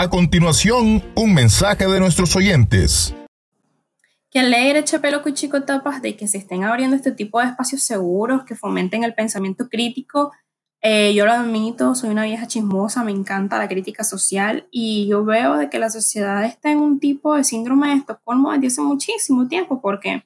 [0.00, 3.14] A continuación, un mensaje de nuestros oyentes.
[4.30, 8.44] Qué alegre, Chapelo Cuchico Tapas, de que se estén abriendo este tipo de espacios seguros
[8.44, 10.32] que fomenten el pensamiento crítico.
[10.80, 15.22] Eh, yo lo admito, soy una vieja chismosa, me encanta la crítica social y yo
[15.22, 18.80] veo de que la sociedad está en un tipo de síndrome de Estocolmo desde hace
[18.80, 20.24] muchísimo tiempo porque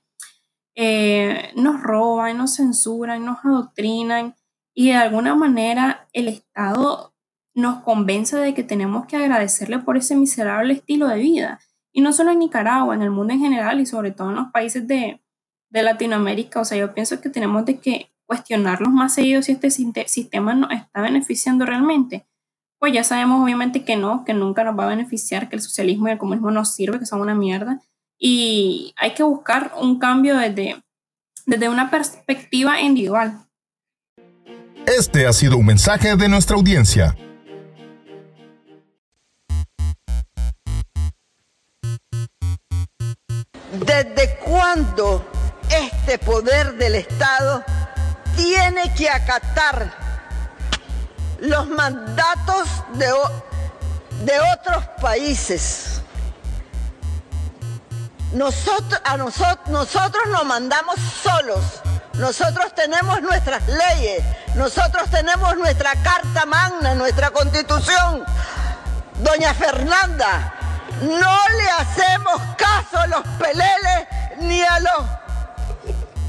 [0.77, 4.37] eh, nos roban, nos censuran, nos adoctrinan
[4.73, 7.14] y de alguna manera el Estado
[7.55, 11.61] nos convence de que tenemos que agradecerle por ese miserable estilo de vida.
[11.93, 14.51] Y no solo en Nicaragua, en el mundo en general y sobre todo en los
[14.51, 15.21] países de,
[15.71, 16.61] de Latinoamérica.
[16.61, 20.73] O sea, yo pienso que tenemos de que cuestionarlos más seguido si este sistema nos
[20.73, 22.27] está beneficiando realmente.
[22.79, 26.09] Pues ya sabemos obviamente que no, que nunca nos va a beneficiar, que el socialismo
[26.09, 27.81] y el comunismo nos sirve, que son una mierda.
[28.19, 30.83] Y hay que buscar un cambio desde,
[31.47, 33.39] desde una perspectiva individual.
[34.87, 37.17] Este ha sido un mensaje de nuestra audiencia.
[43.81, 45.27] ¿Desde cuándo
[45.69, 47.65] este poder del Estado
[48.37, 49.93] tiene que acatar
[51.41, 53.13] los mandatos de,
[54.25, 56.01] de otros países?
[58.33, 61.61] Nosotros, a nosotros, nosotros nos mandamos solos.
[62.15, 64.23] Nosotros tenemos nuestras leyes,
[64.55, 68.25] nosotros tenemos nuestra Carta Magna, nuestra Constitución.
[69.21, 70.55] Doña Fernanda,
[71.03, 75.07] no le hacemos caso a los peleles ni a los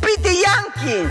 [0.01, 1.09] pitiyanquis.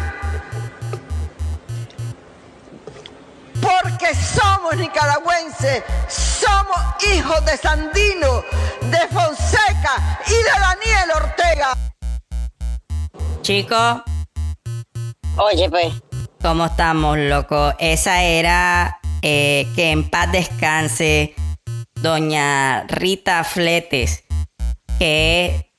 [3.60, 6.78] Porque somos nicaragüenses, somos
[7.12, 8.42] hijos de Sandino,
[8.82, 11.74] de Fonseca y de Daniel Ortega.
[13.42, 14.04] Chico.
[15.36, 15.94] Oye, pues.
[16.42, 17.72] ¿Cómo estamos, loco?
[17.78, 21.34] Esa era eh, que en paz descanse
[21.96, 24.24] doña Rita Fletes,
[24.98, 25.70] que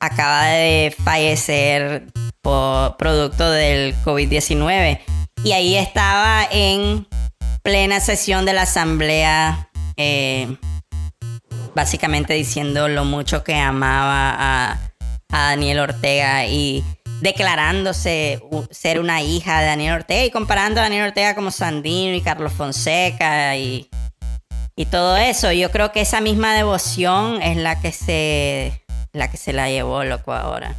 [0.00, 2.06] acaba de fallecer
[2.42, 5.00] por producto del COVID-19.
[5.44, 7.06] Y ahí estaba en
[7.62, 10.56] plena sesión de la asamblea, eh,
[11.74, 14.80] básicamente diciendo lo mucho que amaba a,
[15.30, 16.82] Daniel Ortega y
[17.20, 18.42] declarándose
[18.72, 22.52] ser una hija de Daniel Ortega y comparando a Daniel Ortega como Sandino y Carlos
[22.52, 23.88] Fonseca y
[24.80, 25.52] y todo eso.
[25.52, 28.80] Yo creo que esa misma devoción es la que se
[29.12, 30.74] la que se la llevó loco ahora.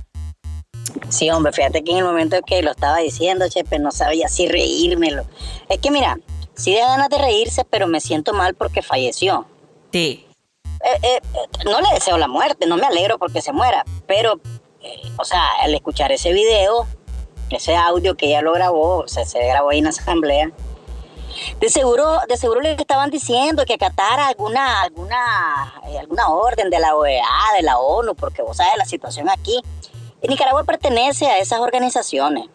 [1.10, 4.48] Sí, hombre, fíjate que en el momento que lo estaba diciendo, Chepe, no sabía si
[4.48, 5.26] reírmelo.
[5.70, 6.18] Es que mira,
[6.56, 9.46] sí da ganas de reírse, pero me siento mal porque falleció.
[9.92, 10.26] Sí.
[10.84, 11.22] Eh, eh,
[11.66, 14.42] no le deseo la muerte, no me alegro porque se muera, pero,
[14.82, 16.88] eh, o sea, al escuchar ese video,
[17.52, 20.52] ese audio que ella lo grabó, o sea, se grabó ahí en asamblea,
[21.60, 26.80] de seguro, de seguro le estaban diciendo que acatara alguna, alguna, eh, alguna orden de
[26.80, 27.24] la OEA,
[27.56, 29.62] de la ONU, porque vos sabes la situación aquí.
[30.28, 32.46] Nicaragua pertenece a esas organizaciones.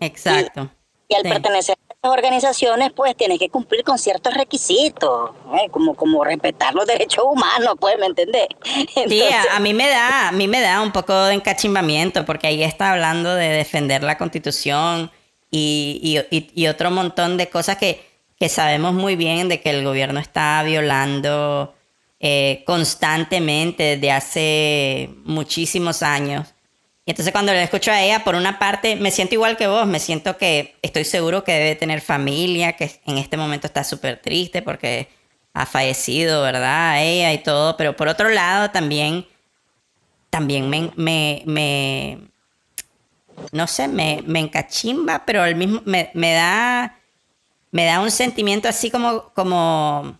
[0.00, 0.70] Exacto.
[1.08, 5.70] Y, al pertenecer a esas organizaciones, pues tiene que cumplir con ciertos requisitos, ¿eh?
[5.70, 8.48] como, como respetar los derechos humanos, pues, ¿me entendés?
[9.08, 12.62] sí, a, mí me da, a mí me da un poco de encachimbamiento, porque ahí
[12.62, 15.10] está hablando de defender la constitución,
[15.50, 18.06] y, otro montón de cosas que,
[18.48, 21.74] sabemos muy bien de que el gobierno está violando
[22.20, 26.54] eh, constantemente desde hace muchísimos años.
[27.04, 29.86] Y entonces cuando le escucho a ella, por una parte, me siento igual que vos,
[29.86, 34.20] me siento que estoy seguro que debe tener familia, que en este momento está súper
[34.20, 35.08] triste porque
[35.54, 37.02] ha fallecido, ¿verdad?
[37.02, 39.26] Ella y todo, pero por otro lado también,
[40.30, 42.28] también me
[43.52, 46.96] no sé, me, me encachimba, pero al mismo me, da
[47.70, 50.18] me da un sentimiento así como como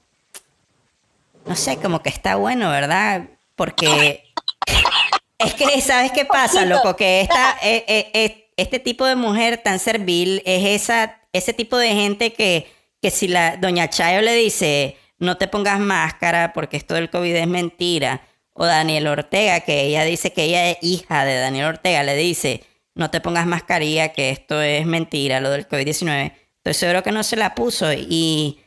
[1.47, 3.29] no sé, como que está bueno, ¿verdad?
[3.56, 4.25] Porque
[5.39, 10.43] es que sabes qué pasa, loco, que esta eh, este tipo de mujer tan servil
[10.45, 15.37] es esa ese tipo de gente que que si la doña Chayo le dice, "No
[15.37, 18.23] te pongas máscara porque esto del COVID es mentira."
[18.61, 22.65] O Daniel Ortega, que ella dice que ella es hija de Daniel Ortega, le dice,
[22.99, 26.33] no te pongas mascarilla, que esto es mentira, lo del COVID-19.
[26.56, 28.61] Estoy seguro que no se la puso y,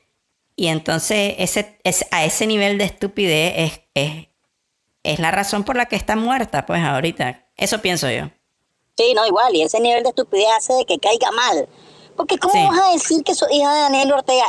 [0.55, 1.77] y entonces ese,
[2.11, 4.27] a ese nivel de estupidez es, es,
[5.03, 7.45] es la razón por la que está muerta, pues ahorita.
[7.57, 8.29] Eso pienso yo.
[8.97, 11.67] Sí, no, igual, y ese nivel de estupidez hace de que caiga mal.
[12.15, 14.45] Porque ¿cómo vas a decir que soy hija de Daniel Ortega?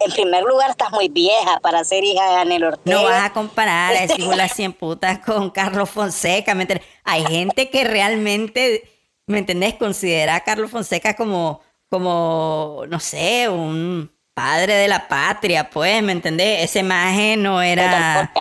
[0.00, 2.96] En primer lugar, estás muy vieja para ser hija de Daniel Ortega.
[2.96, 6.56] No vas a comparar a ese las cien putas con Carlos Fonseca.
[7.04, 8.99] Hay gente que realmente
[9.30, 9.74] ¿me entendés?
[9.74, 16.12] Considera a Carlos Fonseca como, como, no sé, un padre de la patria, pues, ¿me
[16.12, 16.64] entendés?
[16.64, 18.32] Ese maje no era...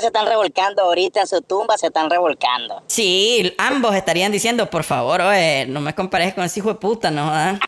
[0.00, 2.82] Se están revolcando ahorita en su tumba, se están revolcando.
[2.86, 7.10] Sí, ambos estarían diciendo, por favor, oye, no me compares con ese hijo de puta,
[7.10, 7.58] ¿no?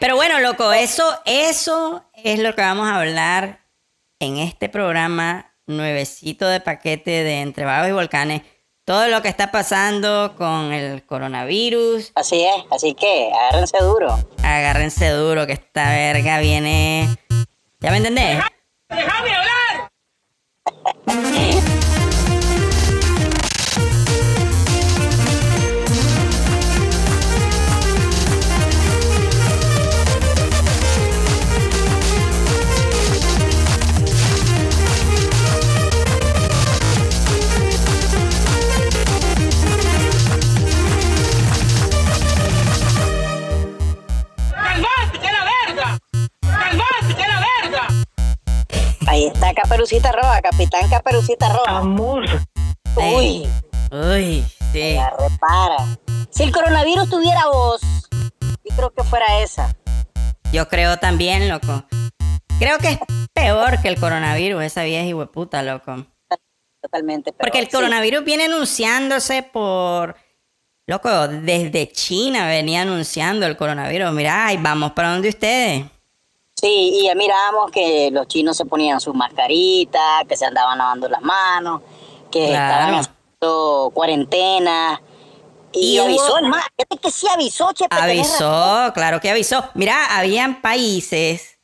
[0.00, 3.64] Pero bueno, loco, eso, eso es lo que vamos a hablar
[4.18, 8.42] en este programa nuevecito de paquete de Entre Vagos y Volcanes.
[8.84, 12.12] Todo lo que está pasando con el coronavirus.
[12.14, 14.18] Así es, así que agárrense duro.
[14.42, 17.08] Agárrense duro, que esta verga viene.
[17.80, 18.44] ¿Ya me entendés?
[18.90, 19.90] ¡Déjame hablar!
[49.14, 51.78] Ahí está Caperucita Roja, Capitán Caperucita Roja.
[51.78, 52.24] Amor.
[52.96, 53.48] Uy,
[53.92, 54.94] Uy, sí.
[54.94, 55.76] la repara.
[56.30, 57.80] Si el coronavirus tuviera voz,
[58.40, 59.72] yo creo que fuera esa.
[60.52, 61.84] Yo creo también, loco.
[62.58, 62.98] Creo que es
[63.32, 66.04] peor que el coronavirus, esa vieja hueputa, loco.
[66.82, 67.30] Totalmente.
[67.30, 67.70] pero Porque el sí.
[67.70, 70.16] coronavirus viene anunciándose por.
[70.88, 74.10] Loco, desde China venía anunciando el coronavirus.
[74.10, 75.84] Mira, ay, vamos para donde ustedes.
[76.64, 81.08] Sí, y ya miramos que los chinos se ponían sus mascaritas, que se andaban lavando
[81.10, 81.82] las manos,
[82.32, 82.72] que Claro.
[82.74, 85.02] estaban haciendo cuarentena.
[85.72, 86.64] Y, Y avisó el más.
[87.02, 87.94] Que sí avisó, Chepe.
[87.94, 88.08] razón.
[88.10, 89.68] Avisó, claro que avisó.
[89.74, 91.58] Mira, habían países,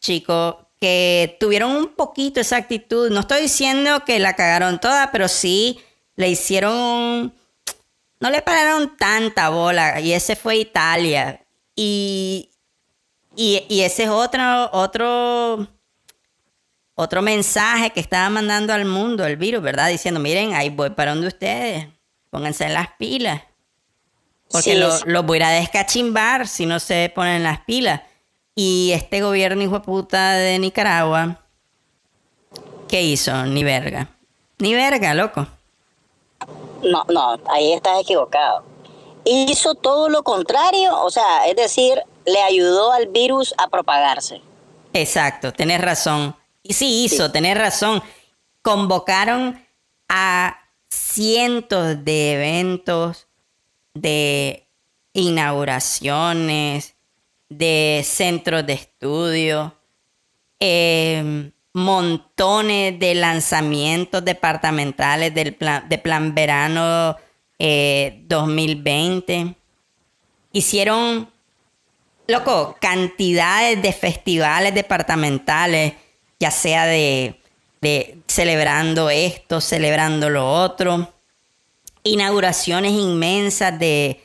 [0.00, 3.10] chicos, que tuvieron un poquito esa actitud.
[3.10, 5.80] No estoy diciendo que la cagaron toda, pero sí
[6.14, 7.34] le hicieron.
[8.20, 9.98] No le pararon tanta bola.
[10.00, 11.44] Y ese fue Italia.
[11.74, 12.50] Y,
[13.36, 15.66] y, y ese es otro, otro,
[16.94, 19.88] otro mensaje que estaba mandando al mundo el virus, ¿verdad?
[19.88, 21.88] Diciendo, miren, ahí voy para donde ustedes.
[22.30, 23.42] Pónganse en las pilas.
[24.50, 28.02] Porque Sí, lo, los voy a descachimbar si no se ponen las pilas.
[28.54, 31.40] Y este gobierno hijo de puta de Nicaragua,
[32.88, 33.46] ¿qué hizo?
[33.46, 34.08] Ni verga.
[34.58, 35.46] Ni verga, loco.
[36.82, 38.62] No, no, ahí estás equivocado.
[39.24, 44.40] Hizo todo lo contrario, o sea, es decir, le ayudó al virus a propagarse.
[44.92, 46.36] Exacto, tenés razón.
[46.62, 48.02] Y sí hizo, tenés razón.
[48.62, 49.62] Convocaron
[50.08, 53.26] a cientos de eventos,
[53.92, 54.66] de
[55.12, 56.94] inauguraciones,
[57.48, 59.74] de centros de estudio,
[60.60, 67.16] eh, montones de lanzamientos departamentales del plan, de Plan Verano
[67.58, 69.54] eh, 2020.
[70.52, 71.28] Hicieron
[72.26, 75.92] Loco, cantidades de festivales departamentales,
[76.40, 77.38] ya sea de,
[78.26, 81.12] celebrando esto, celebrando lo otro,
[82.02, 84.20] inauguraciones inmensas de-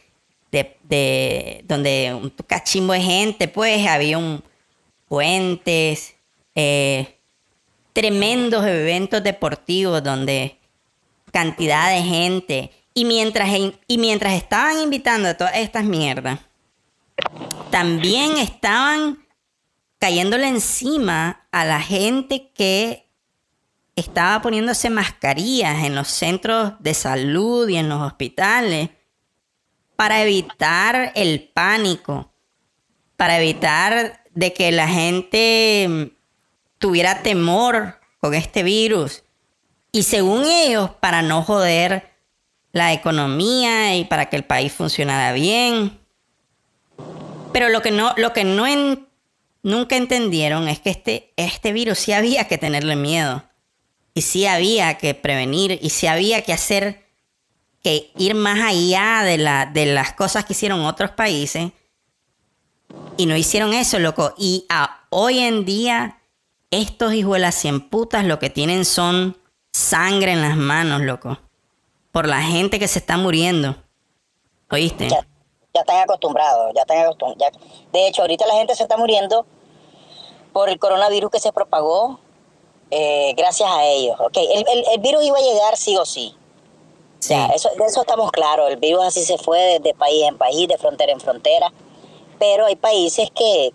[1.66, 4.44] donde un cachimbo de gente, pues había un
[5.08, 6.16] puentes,
[6.56, 7.16] eh,
[7.94, 10.58] tremendos eventos deportivos donde
[11.32, 12.72] cantidad de gente.
[12.94, 13.50] Y mientras
[13.88, 16.40] y mientras estaban invitando a todas estas mierdas
[17.70, 19.26] también estaban
[20.00, 23.10] cayéndole encima a la gente que
[23.96, 28.90] estaba poniéndose mascarillas en los centros de salud y en los hospitales
[29.96, 32.32] para evitar el pánico,
[33.18, 36.04] para evitar de que la gente mm,
[36.78, 39.24] tuviera temor con este virus.
[39.92, 42.10] Y según ellos, para no joder
[42.72, 46.00] la economía y para que el país funcionara bien.
[47.52, 48.66] Pero lo que no, lo que no
[49.64, 53.44] nunca entendieron es que este, este virus sí había que tenerle miedo.
[54.14, 55.80] Y sí había que prevenir.
[55.82, 57.06] Y sí había que hacer
[57.84, 61.72] que ir más allá de, la, de las cosas que hicieron otros países.
[63.18, 64.34] Y no hicieron eso, loco.
[64.38, 64.66] Y
[65.10, 66.20] hoy en día,
[66.72, 69.38] estos hijuelas cien putas lo que tienen son
[69.72, 71.40] sangre en las manos, loco.
[72.12, 73.78] Por la gente que se está muriendo.
[74.70, 75.10] ¿Oíste?
[75.74, 77.58] Ya, están acostumbrados, ya están acostumbrados.
[77.94, 79.46] De hecho, ahorita la gente se está muriendo
[80.52, 82.20] por el coronavirus que se propagó
[82.92, 84.16] eh, gracias a ellos.
[84.20, 86.36] Ok, el, el- el virus iba a llegar sí o sí.
[87.20, 87.36] Sí.
[87.36, 88.68] Ya, eso, de eso estamos claros.
[88.72, 91.72] El virus así se fue de país en país, de frontera en frontera.
[92.40, 93.72] Pero hay países que,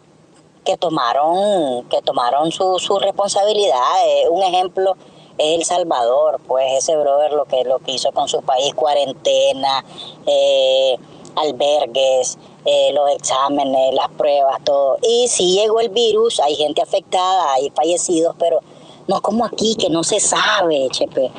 [0.64, 3.78] que tomaron, que tomaron su, su responsabilidad.
[4.06, 4.96] Eh, un ejemplo
[5.38, 9.84] es El Salvador, pues ese brother lo que, lo que hizo con su país, cuarentena,
[10.26, 10.96] eh,
[11.36, 14.98] albergues, eh, los exámenes, las pruebas, todo.
[15.02, 18.60] Y si llegó el virus, hay gente afectada, hay fallecidos, pero
[19.06, 21.30] no como aquí, que no se sabe, chepe.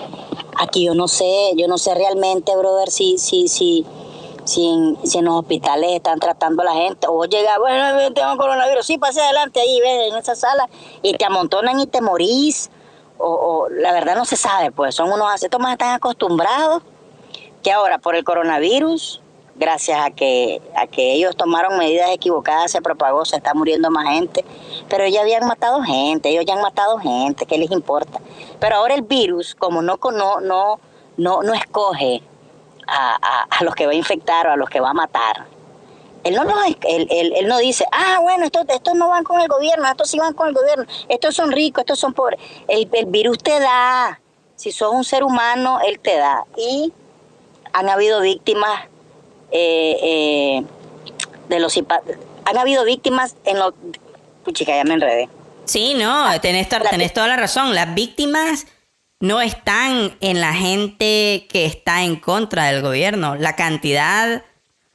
[0.57, 3.85] Aquí yo no sé, yo no sé realmente, brother, si, si, si,
[4.45, 7.07] si en, si en los hospitales están tratando a la gente.
[7.09, 10.69] O llega, bueno, tengo coronavirus, sí, pase adelante ahí, ven en esa sala,
[11.01, 12.69] y te amontonan y te morís.
[13.17, 16.83] O, o la verdad no se sabe, pues son unos, estos más están acostumbrados
[17.63, 19.21] que ahora por el coronavirus,
[19.55, 24.07] gracias a que, a que ellos tomaron medidas equivocadas, se propagó, se está muriendo más
[24.09, 24.45] gente,
[24.89, 28.19] pero ya habían matado gente, ellos ya han matado gente, ¿qué les importa?
[28.59, 30.79] Pero ahora el virus, como no, no, no,
[31.17, 32.21] no, no escoge
[32.87, 35.47] a, a, a los que va a infectar o a los que va a matar,
[36.25, 36.75] él no, no, él,
[37.11, 40.17] él, él, no dice, ah, bueno, estos, estos no van con el gobierno, estos sí
[40.17, 42.39] van con el gobierno, estos son ricos, estos son pobres.
[42.67, 44.19] El, el virus te da,
[44.55, 46.45] si sos un ser humano, él te da.
[46.57, 46.91] Y
[47.73, 48.87] han habido víctimas
[49.57, 50.63] eh, eh,
[51.47, 51.77] de los
[52.45, 53.73] han habido víctimas en los
[54.53, 55.29] chica ya me enredé
[55.65, 58.67] sí no tenés, tenés toda la razón las víctimas
[59.21, 64.43] no están en la gente que está en contra del gobierno la cantidad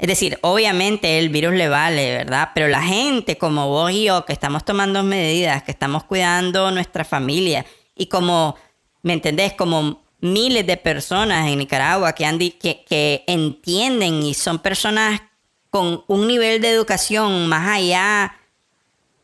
[0.00, 2.52] es decir, obviamente el virus le vale, ¿verdad?
[2.54, 7.04] Pero la gente como vos y yo, que estamos tomando medidas, que estamos cuidando nuestra
[7.04, 8.56] familia y como,
[9.02, 9.52] ¿me entendés?
[9.52, 15.22] Como miles de personas en Nicaragua que, han que, que entienden y son personas
[15.70, 18.36] con un nivel de educación más allá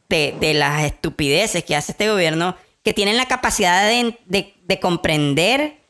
[0.08, 4.80] de, de, las estupideces que hace este gobierno, que tienen la capacidad de, de, de,
[4.80, 5.80] comprender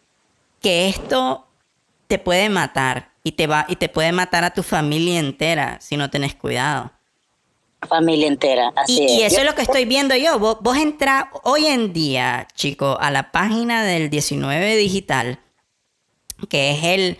[0.62, 1.46] que esto
[2.06, 5.96] te puede matar y te, va, y te puede matar a tu familia entera si
[5.96, 6.95] no tenés cuidado
[7.88, 8.72] familia entera.
[8.76, 9.10] Así y, es.
[9.12, 10.38] y, eso es lo que estoy viendo yo.
[10.38, 15.38] Vos, vos entras hoy en día, chico, a la página del 19 Digital,
[16.48, 17.18] que es el,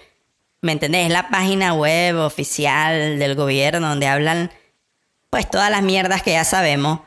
[0.62, 1.06] ¿me entendés?
[1.06, 4.50] Es la página web oficial del gobierno donde hablan,
[5.30, 7.00] pues, todas las mierdas que ya sabemos.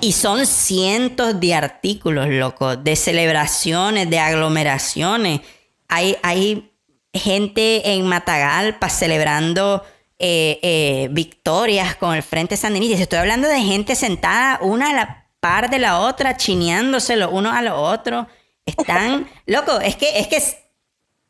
[0.00, 5.40] Y son cientos de artículos, loco, de celebraciones, de aglomeraciones.
[5.88, 6.72] Hay, hay
[7.12, 9.84] gente en Matagalpa celebrando
[10.24, 13.02] eh, eh, victorias con el Frente Sandinista.
[13.02, 17.52] Estoy hablando de gente sentada una a la par de la otra, chineándose los unos
[17.52, 18.28] a los otros.
[18.64, 20.40] Están, loco, es que, es que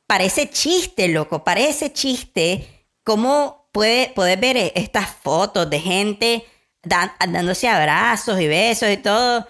[0.07, 2.87] parece chiste, loco, parece chiste.
[3.03, 6.45] ¿Cómo puede, puedes ver estas fotos de gente
[6.83, 9.49] dándose abrazos y besos y todo?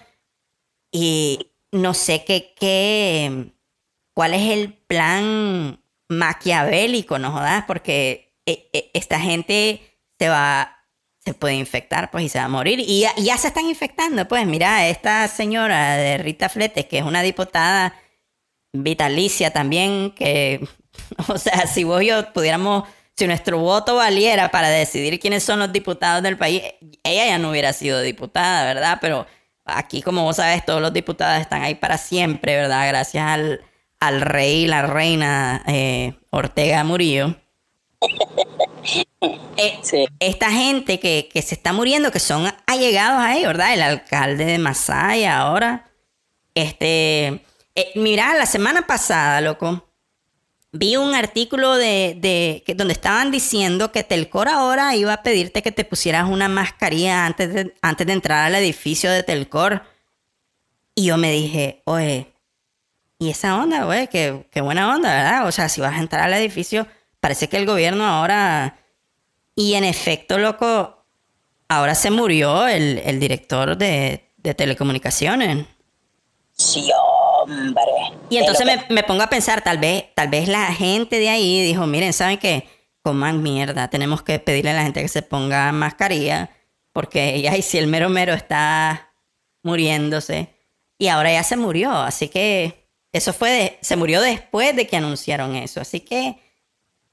[0.89, 3.51] Y no sé qué, qué,
[4.13, 7.65] cuál es el plan maquiavélico, ¿no jodas?
[7.67, 9.81] Porque esta gente
[10.19, 10.77] se va,
[11.19, 12.79] se puede infectar, pues, y se va a morir.
[12.79, 14.45] Y ya, ya, se están infectando, pues.
[14.45, 17.93] Mira, esta señora de Rita Fletes, que es una diputada
[18.73, 20.67] vitalicia también, que,
[21.27, 25.59] o sea, si vos y yo pudiéramos, si nuestro voto valiera para decidir quiénes son
[25.59, 26.63] los diputados del país,
[27.03, 28.97] ella ya no hubiera sido diputada, ¿verdad?
[29.01, 29.27] Pero
[29.65, 32.87] aquí, como vos sabes, todos los diputados están ahí para siempre, ¿verdad?
[32.87, 33.61] Gracias al,
[33.99, 37.35] al rey y la reina eh, Ortega Murillo.
[39.55, 40.05] Eh, sí.
[40.19, 43.73] Esta gente que, que, se está muriendo, que son allegados ahí, ¿verdad?
[43.73, 45.89] El alcalde de Masaya ahora.
[46.53, 47.41] Este.
[47.75, 49.87] Eh, mira, la semana pasada, loco,
[50.73, 55.61] vi un artículo de, de que, donde estaban diciendo que Telcor ahora iba a pedirte
[55.61, 59.83] que te pusieras una mascarilla antes de, antes de entrar al edificio de Telcor.
[60.95, 62.33] Y yo me dije, oye,
[63.19, 64.07] ¿y esa onda, güey?
[64.07, 65.47] Qué, qué buena onda, ¿verdad?
[65.47, 66.87] O sea, si vas a entrar al edificio
[67.23, 68.77] parece que el gobierno ahora...
[69.55, 71.05] Y en efecto, loco,
[71.69, 75.65] ahora se murió el, el director de, de, telecomunicaciones.
[76.51, 76.89] Sí,
[77.39, 77.83] hombre.
[78.29, 81.61] Y entonces me, me, pongo a pensar, tal vez, tal vez la gente de ahí
[81.61, 82.67] dijo, miren, ¿saben qué?
[83.03, 86.49] Coman mierda, tenemos que pedirle a la gente que se ponga mascarilla,
[86.91, 89.13] porque ya si el mero mero está
[89.61, 90.49] muriéndose,
[90.97, 94.97] y ahora ya se murió, así que eso fue, de, se murió después de que
[94.97, 96.42] anunciaron eso, así que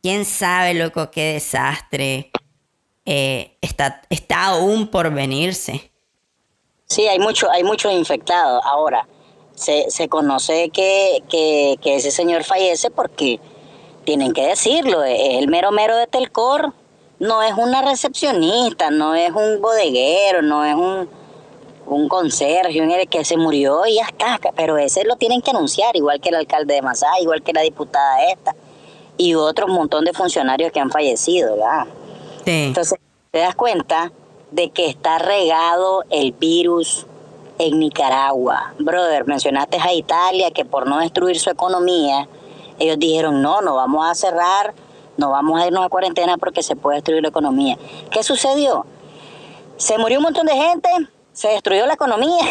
[0.02, 2.30] quién sabe, loco, qué desastre
[3.07, 5.90] eh, está, está aún por venirse.
[6.87, 8.62] Sí, hay mucho, hay muchos infectados.
[8.64, 9.07] Ahora,
[9.54, 13.40] se, se conoce que, que, que, ese señor fallece porque
[14.04, 16.73] tienen que decirlo, es el mero mero de Telcor.
[17.19, 21.09] No es una recepcionista, no es un bodeguero, no es un,
[21.87, 24.38] un conserje, un que se murió y ya está.
[24.57, 27.61] Pero ese lo tienen que anunciar, igual que el alcalde de Masá, igual que la
[27.61, 28.54] diputada esta
[29.21, 31.87] y otro montón de funcionarios que han fallecido, ¿verdad?
[32.45, 32.65] Sí.
[32.69, 32.99] Entonces,
[33.31, 34.12] te das cuenta
[34.50, 37.07] de que está regado el virus
[37.59, 38.73] en Nicaragua.
[38.79, 42.29] Brother, mencionaste a Italia que por no destruir su economía,
[42.79, 44.75] ellos dijeron, no, no vamos a cerrar
[45.21, 47.77] no vamos a irnos a cuarentena porque se puede destruir la economía.
[48.11, 48.87] ¿Qué sucedió?
[49.77, 50.89] Se murió un montón de gente,
[51.33, 52.43] se destruyó la economía.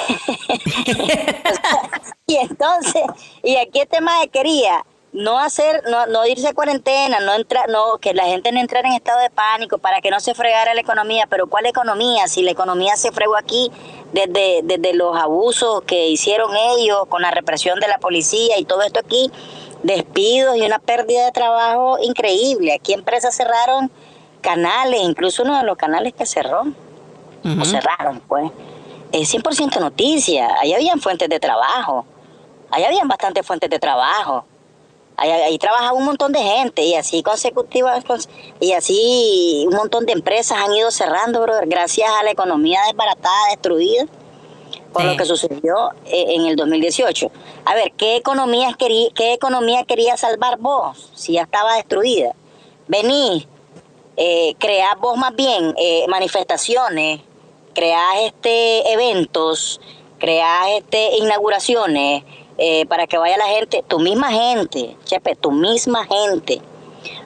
[2.28, 3.04] y entonces,
[3.44, 7.98] y aquí este tema quería no hacer, no, no irse a cuarentena, no entrar, no,
[7.98, 10.82] que la gente no entrara en estado de pánico para que no se fregara la
[10.82, 12.28] economía, pero ¿cuál economía?
[12.28, 13.72] Si la economía se fregó aquí
[14.14, 18.82] desde, desde los abusos que hicieron ellos con la represión de la policía y todo
[18.84, 19.32] esto aquí,
[19.84, 22.74] despidos y una pérdida de trabajo increíble.
[22.74, 23.92] Aquí empresas cerraron
[24.42, 26.64] canales, incluso uno de los canales que cerró,
[27.44, 28.52] o cerraron, pues.
[29.12, 32.06] Es 100% noticia, ahí habían fuentes de trabajo,
[32.70, 34.46] ahí habían bastantes fuentes de trabajo.
[35.22, 38.04] Ahí, ahí trabajaba un montón de gente y así consecutivas
[38.60, 43.50] y así un montón de empresas han ido cerrando, brother, gracias a la economía desbaratada,
[43.52, 44.06] destruida
[44.94, 47.32] por lo que sucedió eh, en el 2018.
[47.66, 52.34] A ver, ¿qué economía, quería, ¿qué economía quería salvar vos si ya estaba destruida?
[52.88, 53.48] Vení,
[54.18, 57.22] eh, creás vos más bien eh, manifestaciones,
[57.74, 59.80] creás este, eventos,
[60.18, 62.24] creás este, inauguraciones
[62.62, 66.62] eh, para que vaya la gente, tu misma gente, Chepe, tu misma gente.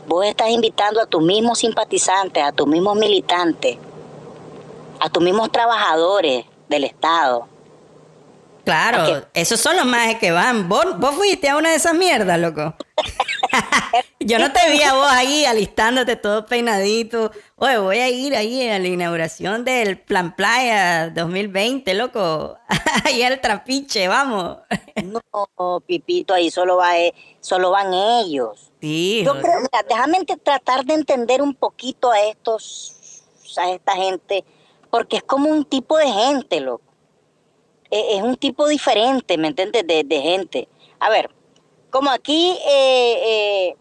[0.05, 3.79] Vos estás invitando a tus mismos simpatizantes, a tus mismos militantes,
[4.99, 7.47] a tus mismos trabajadores del Estado.
[8.63, 10.69] Claro, esos son los majes que van.
[10.69, 12.73] ¿Vos, vos fuiste a una de esas mierdas, loco.
[14.21, 17.31] Yo no te vi a vos ahí alistándote todo peinadito.
[17.57, 22.57] Oye, voy a ir ahí a la inauguración del Plan Playa 2020, loco.
[23.05, 24.57] Ahí al trapiche, vamos.
[25.03, 28.71] No, Pipito, ahí solo, va, eh, solo van ellos.
[28.79, 33.23] Sí, Yo creo, mira, déjame tratar de entender un poquito a estos,
[33.57, 34.45] a esta gente,
[34.89, 36.92] porque es como un tipo de gente, loco.
[37.93, 39.85] E- Es un tipo diferente, ¿me entiendes?
[39.85, 40.67] De, gente.
[40.99, 41.29] A ver,
[41.91, 43.75] como aquí eh, eh,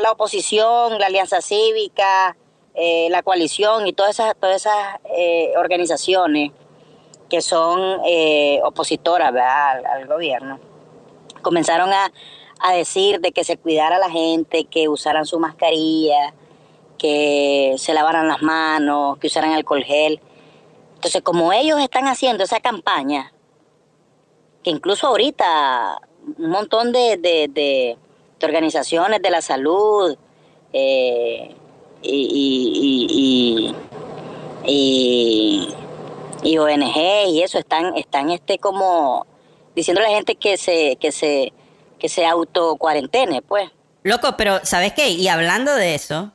[0.00, 2.36] la, oposición, la alianza cívica,
[2.74, 6.52] eh, la coalición y todas esas, todas esas eh, organizaciones
[7.28, 8.00] que son
[8.62, 10.60] opositoras al gobierno,
[11.42, 12.12] comenzaron a,
[12.60, 16.34] a decir de que se cuidara la gente, que usaran su mascarilla,
[16.98, 20.20] que se lavaran las manos, que usaran alcohol gel.
[20.94, 23.32] Entonces, como ellos están haciendo esa campaña,
[24.66, 25.96] que incluso ahorita
[26.38, 27.96] un montón de, de-
[28.42, 30.16] organizaciones de la salud
[30.72, 31.54] eh,
[32.02, 33.72] y,
[34.66, 35.72] y-
[36.42, 39.24] y- ONG y eso están, están este como
[39.76, 41.52] diciendo a la gente que se, que se,
[42.00, 43.70] que se auto cuarentene, pues.
[44.02, 45.10] Loco, pero ¿sabes qué?
[45.10, 46.32] Y hablando de eso,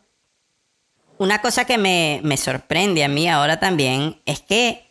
[1.17, 4.86] una cosa que me, me sorprende a mí ahora también es que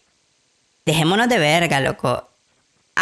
[0.84, 2.29] dejémonos de verga, loco.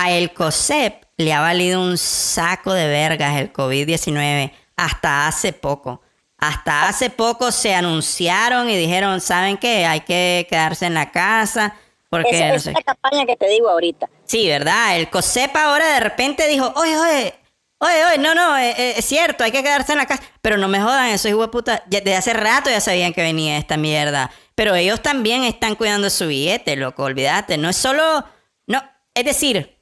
[0.00, 6.02] A el COSEP le ha valido un saco de vergas el COVID-19 hasta hace poco.
[6.38, 9.86] Hasta hace poco se anunciaron y dijeron, ¿saben qué?
[9.86, 11.74] Hay que quedarse en la casa
[12.10, 14.08] porque Esa, no esa sé es la campaña que te digo ahorita.
[14.24, 14.96] Sí, ¿verdad?
[14.96, 17.34] El COSEP ahora de repente dijo, oye, oye,
[17.78, 20.22] oye, oye, no, no, eh, eh, es cierto, hay que quedarse en la casa.
[20.40, 23.76] Pero no me jodan, esos hijueputas, ya- desde hace rato ya sabían que venía esta
[23.76, 24.30] mierda.
[24.54, 27.58] Pero ellos también están cuidando su billete, loco, olvídate.
[27.58, 28.24] No es solo,
[28.68, 28.80] no,
[29.14, 29.77] es decir,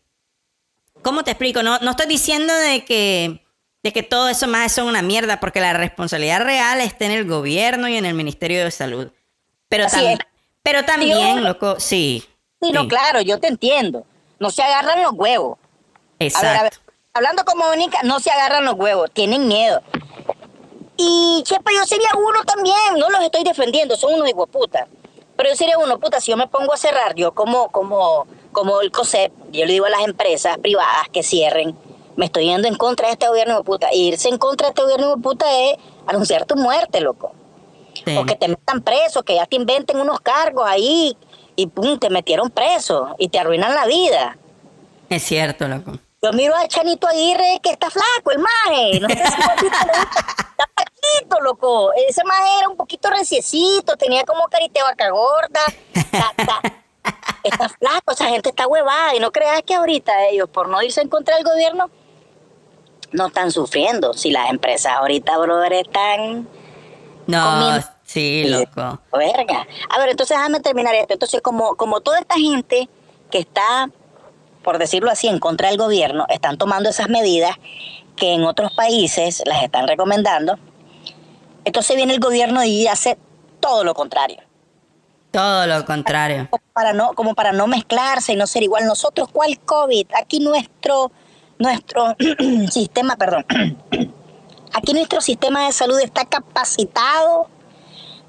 [1.06, 1.62] ¿cómo te explico?
[1.62, 3.40] No, no estoy diciendo de que,
[3.84, 7.24] de que todo eso más son una mierda, porque la responsabilidad real está en el
[7.28, 9.12] gobierno y en el Ministerio de Salud.
[9.68, 10.18] Pero, tam-
[10.64, 12.24] pero también, Yo- loco, sí.
[12.60, 14.04] Sí, no, sí, claro, yo te entiendo.
[14.40, 15.58] No se agarran los huevos.
[16.20, 16.48] A Exacto.
[16.48, 16.72] ver, a ver,
[17.14, 19.80] hablando como Mónica, no se agarran los huevos, tienen miedo.
[20.96, 24.88] Y, chepa, yo sería uno también, no los estoy defendiendo, son unos hijueputas.
[25.36, 28.80] Pero yo sería uno, puta, si yo me pongo a cerrar, yo como, como, como
[28.80, 31.76] el COSEP, yo le digo a las empresas privadas que cierren,
[32.16, 33.92] me estoy yendo en contra de este gobierno de puta.
[33.92, 37.32] Irse en contra de este gobierno de puta es anunciar tu muerte, loco.
[38.04, 38.16] Sí.
[38.16, 41.16] O que te metan preso, que ya te inventen unos cargos ahí
[41.56, 44.38] y pum, te metieron preso y te arruinan la vida.
[45.08, 45.92] Es cierto, loco.
[46.22, 49.00] Yo miro a Chanito Aguirre que está flaco, el maje.
[49.00, 51.92] No sé si está flaquito, loco.
[52.08, 55.60] Ese maje era un poquito reciecito, tenía como carita vaca gorda.
[57.42, 59.14] está flaco, esa gente está huevada.
[59.14, 61.90] Y no creas que ahorita ellos, por no irse en contra del gobierno,
[63.12, 64.12] no están sufriendo.
[64.14, 66.48] Si las empresas ahorita, brother, están
[67.26, 67.86] No, Comiendo.
[68.04, 69.00] sí, loco.
[69.12, 69.66] Verga.
[69.90, 71.14] A ver, entonces déjame terminar esto.
[71.14, 72.88] Entonces, como, como toda esta gente
[73.30, 73.90] que está,
[74.62, 77.56] por decirlo así, en contra del gobierno, están tomando esas medidas
[78.16, 80.58] que en otros países las están recomendando,
[81.64, 83.18] entonces viene el gobierno y hace
[83.60, 84.38] todo lo contrario.
[85.36, 86.48] Todo lo contrario.
[86.48, 88.86] Como para no, como para no mezclarse y no ser igual.
[88.86, 90.06] Nosotros, ¿cuál COVID?
[90.18, 91.12] Aquí nuestro,
[91.58, 92.16] nuestro
[92.72, 93.44] sistema, perdón.
[94.72, 97.48] aquí nuestro sistema de salud está capacitado.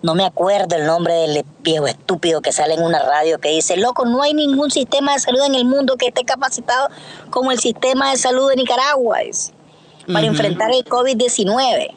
[0.02, 3.78] No me acuerdo el nombre del viejo estúpido que sale en una radio que dice,
[3.78, 6.90] loco, no hay ningún sistema de salud en el mundo que esté capacitado
[7.30, 9.54] como el sistema de salud de Nicaragua es,
[10.12, 11.96] para enfrentar el COVID-19.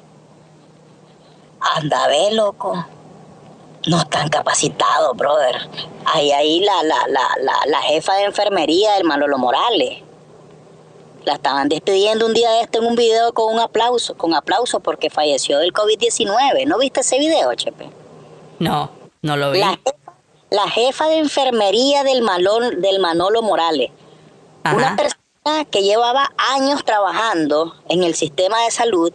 [1.59, 2.87] Anda, ve, loco.
[3.87, 5.69] No están capacitados, brother.
[6.05, 10.03] Ahí, ahí la, la, la, la, la jefa de enfermería del Manolo Morales.
[11.25, 14.81] La estaban despidiendo un día de esto en un video con un aplauso, con aplauso
[14.81, 16.67] porque falleció del COVID-19.
[16.67, 17.91] ¿No viste ese video, Chepe?
[18.59, 18.91] No,
[19.23, 19.61] no lo vi.
[19.61, 20.13] La jefa,
[20.51, 23.91] la jefa de enfermería del, Malón, del Manolo Morales.
[24.65, 29.13] Una persona que llevaba años trabajando en el sistema de salud,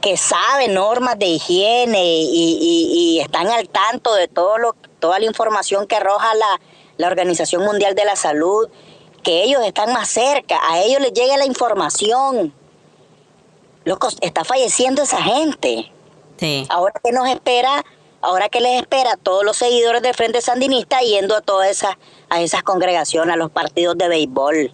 [0.00, 5.18] que sabe normas de higiene y, y- y están al tanto de todo lo, toda
[5.18, 6.60] la información que arroja la,
[6.96, 8.68] la Organización Mundial de la Salud,
[9.22, 12.52] que ellos están más cerca, a ellos les llega la información.
[13.84, 15.90] Locos, está falleciendo esa gente.
[16.38, 16.66] Sí.
[16.68, 17.84] Ahora que nos espera,
[18.20, 21.96] ahora que les espera a todos los seguidores del Frente Sandinista yendo a todas esas,
[22.28, 24.72] a esas congregaciones, a los partidos de béisbol.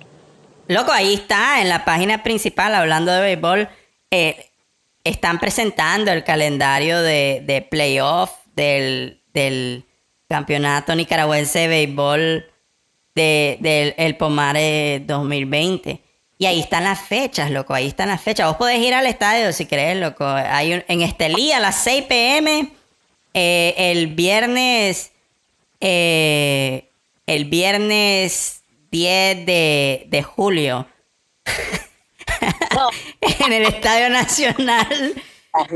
[0.68, 3.68] Loco, ahí está, en la página principal, hablando de béisbol,
[4.10, 4.50] eh,
[5.04, 9.84] están presentando el calendario de, de playoff del, del
[10.28, 12.50] campeonato nicaragüense de béisbol
[13.14, 16.00] de- del el Pomare 2020.
[16.38, 18.48] Y ahí están las fechas, loco, ahí están las fechas.
[18.48, 20.26] Vos podés ir al estadio si querés, loco.
[20.26, 22.70] Hay un- en Estelí a las 6 pm,
[23.34, 25.12] eh, el viernes,
[25.80, 26.88] eh,
[27.26, 30.86] el viernes 10 de, de julio,
[32.74, 32.88] No,
[33.46, 35.14] en el Estadio Nacional.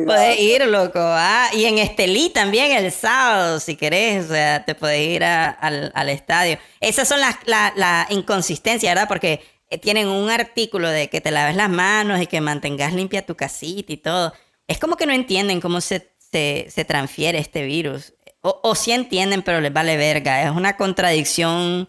[0.05, 0.99] Puedes ir, loco.
[1.01, 4.25] Ah, y en Estelí también el sábado, si querés.
[4.25, 6.59] O sea, te puedes ir a- al, al estadio.
[6.81, 9.07] Esas son las la, la inconsistencias, ¿verdad?
[9.09, 13.25] Porque eh, tienen un artículo de que te laves las manos y que mantengas limpia
[13.25, 14.33] tu casita y todo.
[14.67, 18.15] Es como que no entienden cómo se, se, se transfiere este virus.
[18.41, 20.43] O, o sí entienden, pero les vale verga.
[20.43, 21.89] Es una contradicción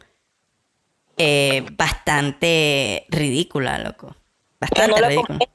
[1.17, 4.15] eh, bastante ridícula, loco.
[4.67, 5.50] Que no, lo comprende,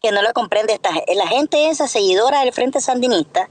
[0.00, 0.72] que no lo comprende.
[0.74, 3.48] Esta la gente esa seguidora del Frente Sandinista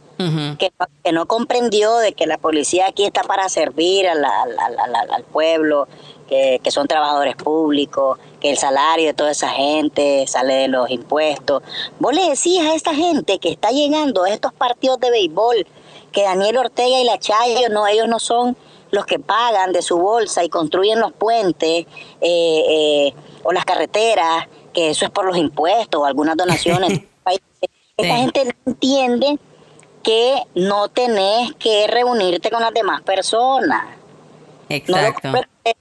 [0.58, 4.42] que, no- que no comprendió de que la policía aquí está para servir a la-
[4.44, 5.88] a la- a la- al pueblo,
[6.28, 10.90] que, que son trabajadores públicos, que el salario de toda esa gente sale de los
[10.90, 11.62] impuestos.
[12.00, 15.68] Vos le decís a esta gente que está llegando a estos partidos de béisbol
[16.12, 18.58] que Daniel Ortega y la Chayo, no, ellos no son
[18.90, 21.86] los que pagan de su bolsa y construyen los puentes
[22.22, 26.92] eh, eh, o las carreteras, que eso es por los impuestos o algunas donaciones.
[27.26, 28.22] Esta Sí.
[28.22, 29.40] gente no entiende
[30.04, 33.86] que no tenés que reunirte con las demás personas.
[34.70, 35.30] No Exacto.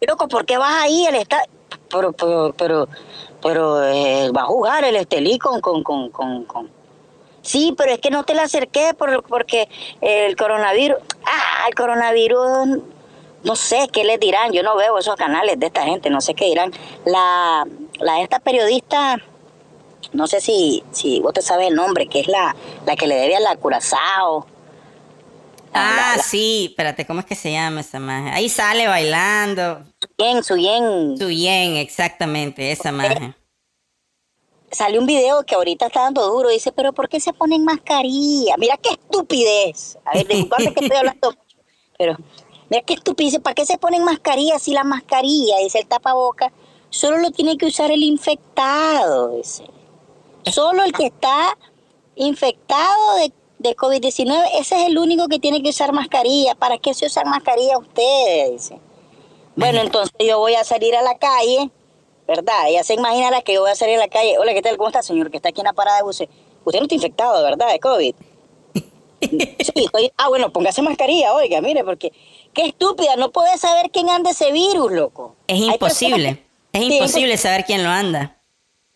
[0.09, 1.05] loco, ¿por qué vas ahí?
[1.05, 1.43] Él está,
[1.91, 2.89] pero, pero, pero,
[3.43, 6.71] pero eh, va a jugar el Estelí con, con, con, con, con-
[7.43, 9.69] Sí, pero es que no te la acerqué por, porque
[10.01, 12.79] el coronavirus, ah, el coronavirus,
[13.45, 16.33] no sé qué les dirán, yo no veo esos canales de esta gente, no sé
[16.35, 16.73] qué dirán.
[17.05, 17.67] La,
[18.01, 19.19] la esta periodista,
[20.13, 22.55] no sé si, si vos te sabes el nombre, que es la,
[22.87, 24.47] la que le debe a la Curazao.
[25.73, 28.35] Ah, la- la- sí, espérate, ¿cómo es que se llama esa magia?
[28.35, 29.83] Ahí sale bailando.
[30.17, 31.17] Bien, su bien.
[31.19, 33.37] Suyen, exactamente, esa magia.
[34.71, 36.49] salió un video que ahorita está dando duro.
[36.49, 38.57] Dice, pero ¿por qué se ponen mascarilla?
[38.59, 39.99] Mira qué estupidez.
[40.05, 41.57] A ver, disculpame que estoy hablando mucho,
[41.99, 42.17] pero
[42.71, 43.39] mira qué estupidez.
[43.41, 46.53] ¿para qué se ponen mascarilla si la mascarilla, dice el tapaboca,
[46.91, 49.37] solo lo tiene que usar el infectado?
[49.37, 49.65] Dice.
[50.45, 51.57] Solo el que está
[52.15, 56.55] infectado de, de COVID-19, ese es el único que tiene que usar mascarilla.
[56.55, 58.53] ¿Para qué se usan mascarilla ustedes?
[58.53, 58.81] Dice.
[59.57, 61.71] Bueno, entonces yo voy a salir a la calle,
[62.29, 62.69] ¿verdad?
[62.69, 64.39] Ella se imaginará que yo voy a salir a la calle.
[64.39, 64.77] Hola, ¿qué tal?
[64.77, 65.31] ¿Cómo está, señor?
[65.31, 66.29] Que está aquí en la parada de buses.
[66.65, 67.73] Usted no está infectado, ¿verdad?
[67.73, 68.15] De COVID.
[69.21, 70.13] Sí, estoy...
[70.17, 72.13] Ah, bueno, póngase mascarilla, oiga, mire, porque
[72.53, 75.35] qué estúpida, no puede saber quién anda ese virus, loco.
[75.47, 76.46] Es imposible.
[76.77, 78.37] Es Sí, imposible saber quién lo anda.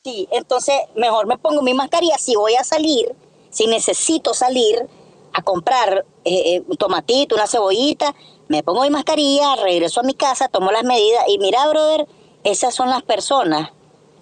[0.04, 3.14] Sí, entonces mejor me pongo mi mascarilla si voy a salir,
[3.50, 4.86] si necesito salir
[5.32, 8.14] a comprar eh, eh, un tomatito, una cebollita,
[8.48, 12.06] me pongo mi mascarilla, regreso a mi casa, tomo las medidas y mira, brother,
[12.44, 13.70] esas son las personas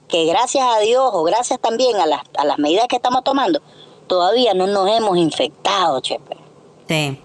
[0.08, 3.60] que gracias a Dios o gracias también a las, a las medidas que estamos tomando,
[4.06, 6.36] todavía no nos hemos infectado, chepe.
[6.88, 7.20] Sí.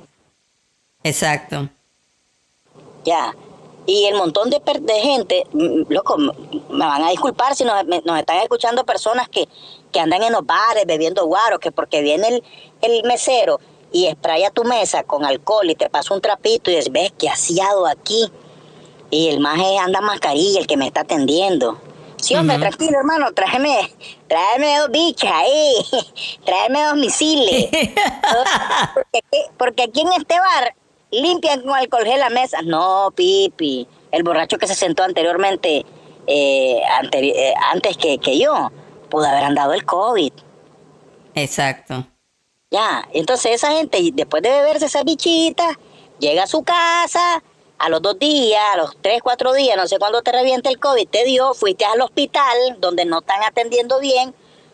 [1.04, 1.70] Exacto.
[3.06, 3.36] Ya.
[3.86, 5.44] Y el montón de, de gente,
[5.90, 9.48] loco, me van a disculpar si nos, están escuchando personas que,
[9.92, 12.44] que andan en los bares bebiendo guaro, que porque viene el,
[12.82, 13.60] el mesero
[13.92, 17.30] y spraya tu mesa con alcohol y te pasa un trapito y dices, ves que
[17.30, 18.32] aseado aquí.
[19.12, 21.80] Y el maje anda mascarilla, el que me está atendiendo.
[22.24, 23.94] Sí, hombre, tranquilo, hermano, tráeme,
[24.28, 25.76] tráeme dos bichas ahí,
[26.46, 27.66] tráeme dos misiles.
[28.94, 30.74] porque, aquí, porque aquí en este bar
[31.22, 32.62] limpian con alcohol gel la mesa.
[32.64, 35.86] No, Pipi, el borracho que se sentó anteriormente,
[36.28, 38.72] eh, anteri- eh, antes que, que yo,
[39.10, 40.34] pudo haber andado el COVID.
[41.36, 42.06] Exacto.
[42.72, 45.78] Ya, entonces esa gente, después de beberse esa bichita,
[46.20, 47.44] llega a su casa,
[47.78, 50.80] a los dos días, a los tres, cuatro días, no sé cuándo te revienta el
[50.80, 54.34] COVID, te dio, fuiste al hospital donde no están atendiendo bien,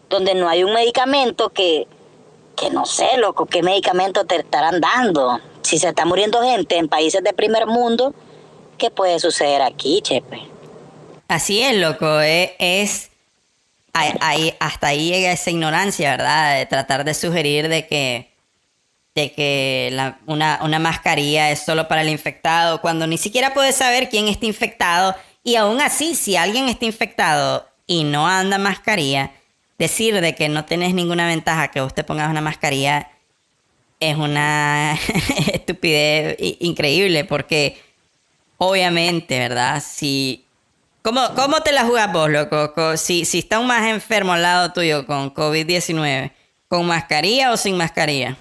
[0.09, 1.87] donde no hay un medicamento que,
[2.55, 5.39] que no sé, loco, qué medicamento te estarán dando.
[5.61, 8.13] Si se está muriendo gente en países de primer mundo,
[8.77, 10.39] ¿qué puede suceder aquí, Chepe?
[11.27, 12.21] Así es, loco.
[12.21, 13.09] eh, Es,
[14.59, 16.57] hasta ahí llega esa ignorancia, ¿verdad?
[16.57, 18.31] De tratar de sugerir de que,
[19.15, 23.75] de que la- una, una mascarilla es solo para el infectado, cuando ni siquiera puedes
[23.75, 25.15] saber quién está infectado.
[25.43, 29.31] Y aún así, si alguien está infectado y no anda mascarilla,
[29.77, 33.09] decir de que no tenés ninguna ventaja que vos te pongas una mascarilla
[33.99, 34.93] es una
[35.53, 37.77] estupidez increíble porque
[38.57, 39.81] obviamente, ¿verdad?
[39.85, 40.45] Si
[41.01, 42.73] ¿Cómo, ¿Cómo te la jugás vos, loco?
[42.73, 46.31] Co- Si, si está un más enfermo al lado tuyo con COVID-19,
[46.67, 48.37] ¿con mascarilla o sin mascarilla?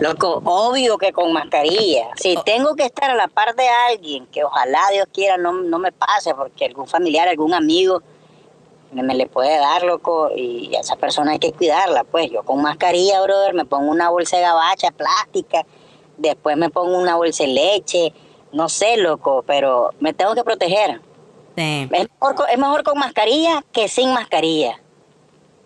[0.00, 2.08] Loco, obvio que con mascarilla.
[2.16, 5.78] Si tengo que estar a la par de alguien, que ojalá Dios quiera no, no
[5.78, 8.02] me pase, porque algún familiar, algún amigo
[8.92, 12.04] me, le puede dar, loco, y a esa persona hay que cuidarla.
[12.04, 15.64] Pues yo con mascarilla, brother, me pongo una bolsa de gabacha plástica,
[16.16, 18.12] después me pongo una bolsa de leche,
[18.52, 21.00] no sé, loco, pero me tengo que proteger.
[21.56, 24.80] Sí, Es mejor, es mejor con mascarilla que sin mascarilla.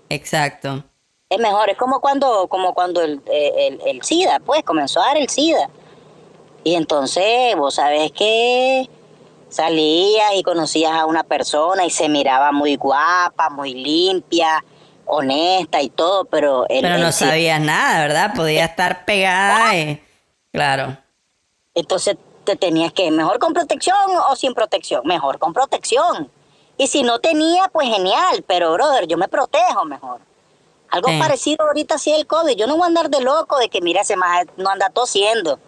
[0.08, 0.84] exacto.
[1.30, 5.06] Es mejor, es como cuando, como cuando el, eh, el, el SIDA, pues, comenzó a
[5.06, 5.68] dar el SIDA.
[6.62, 8.88] Y entonces, vos sabés que
[9.54, 14.64] salías y conocías a una persona y se miraba muy guapa, muy limpia,
[15.06, 16.66] honesta y todo, pero...
[16.68, 18.34] El, Pero no sabías nada, ¿verdad?
[18.34, 20.02] Podía estar pegada y...
[20.52, 20.96] Claro.
[21.74, 23.96] Entonces te tenías que, mejor con protección
[24.30, 26.30] o sin protección, mejor con protección.
[26.76, 30.20] Y si no tenía, pues genial, pero brother, yo me protejo mejor.
[30.90, 31.18] Algo Sí.
[31.18, 32.56] parecido ahorita sí el COVID.
[32.56, 35.58] Yo no voy a andar de loco de que mira ese más no anda tosiendo.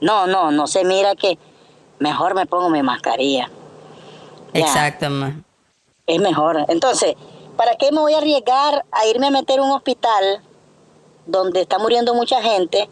[0.00, 1.38] No, no, no se mira que
[1.98, 3.50] mejor me pongo mi mascarilla.
[4.52, 5.06] Exacto.
[6.06, 6.64] Es mejor.
[6.68, 7.14] Entonces,
[7.56, 10.40] ¿para qué me voy a arriesgar a irme a meter a un hospital
[11.26, 12.88] donde está muriendo mucha gente?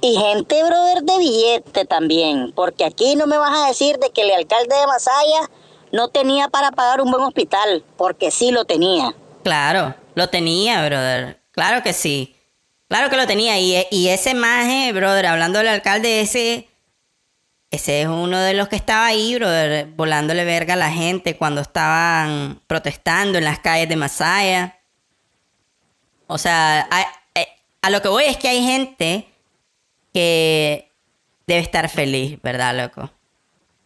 [0.00, 2.52] Y gente, brother, de billete también.
[2.54, 5.50] Porque aquí no me vas a decir de que el alcalde de Masaya
[5.92, 7.82] no tenía para pagar un buen hospital.
[7.96, 9.14] Porque sí lo tenía.
[9.42, 11.40] Claro, lo tenía, brother.
[11.52, 12.36] Claro que sí.
[12.88, 13.58] Claro que lo tenía.
[13.58, 16.68] Y, y ese maje, brother, hablando del alcalde, ese...
[17.70, 21.60] Ese es uno de los que estaba ahí, brother, volándole verga a la gente cuando
[21.60, 24.80] estaban protestando en las calles de Masaya.
[26.28, 27.02] O sea, a,
[27.34, 27.48] eh,
[27.82, 29.28] a lo que voy es que hay gente
[30.14, 30.92] que
[31.46, 33.10] debe estar feliz, ¿verdad, loco?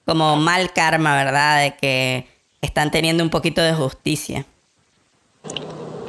[0.05, 1.63] Como mal karma, ¿verdad?
[1.63, 2.27] De que
[2.61, 4.45] están teniendo un poquito de justicia.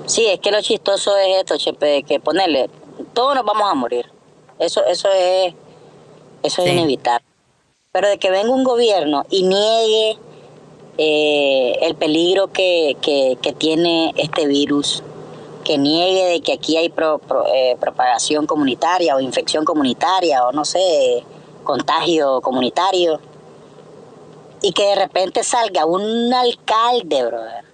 [0.05, 2.69] Sí, es que lo chistoso es esto, Chepe, que ponerle,
[3.13, 4.05] todos nos vamos a morir.
[4.59, 5.53] Eso, eso es,
[6.43, 7.30] eso es inevitable.
[7.91, 10.17] Pero de que venga un gobierno y niegue
[10.97, 15.03] eh, el peligro que, que, tiene este virus,
[15.65, 16.93] que niegue de que aquí hay
[17.53, 21.23] eh, propagación comunitaria o infección comunitaria o no sé,
[21.65, 23.19] contagio comunitario,
[24.61, 27.65] y que de repente salga un alcalde, brother,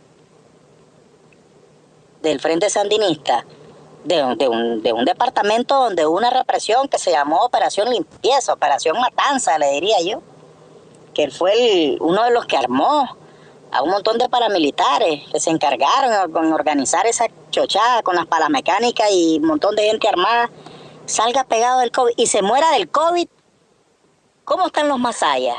[2.23, 3.45] del Frente Sandinista,
[4.07, 7.89] de, un- de un, de un departamento donde hubo una represión que se llamó Operación
[7.89, 10.21] Limpieza, Operación Matanza, le diría yo,
[11.13, 13.17] que él fue uno de los que armó
[13.71, 18.49] a un montón de paramilitares que se encargaron con organizar esa chochada con las palas
[18.49, 20.49] mecánicas y un montón de gente armada,
[21.05, 23.27] salga pegado del COVID y se muera del COVID.
[24.45, 25.57] ¿Cómo están los masayas?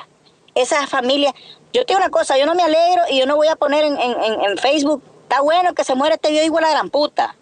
[0.55, 1.35] Esas familias.
[1.73, 3.85] Yo te digo una cosa, yo no me alegro y yo no voy a poner
[3.85, 6.73] en, en- en- en Facebook, está bueno que se muera este viejo igual a la
[6.75, 7.37] gran puta.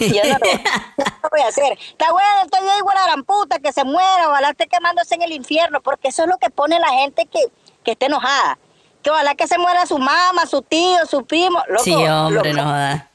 [0.00, 0.52] Yo no lo,
[0.98, 1.78] no lo voy a hacer.
[1.90, 5.14] Está bueno este viejo igual a la gran puta, que se muera, ojalá esté quemándose
[5.14, 7.40] en el infierno, porque eso es lo que pone la gente que,
[7.84, 8.58] que esté enojada.
[9.02, 11.62] Que ojalá que se muera su mamá, su tío, su primo.
[11.68, 12.68] Loco, sí, hombre, loco.
[12.68, 13.12] no.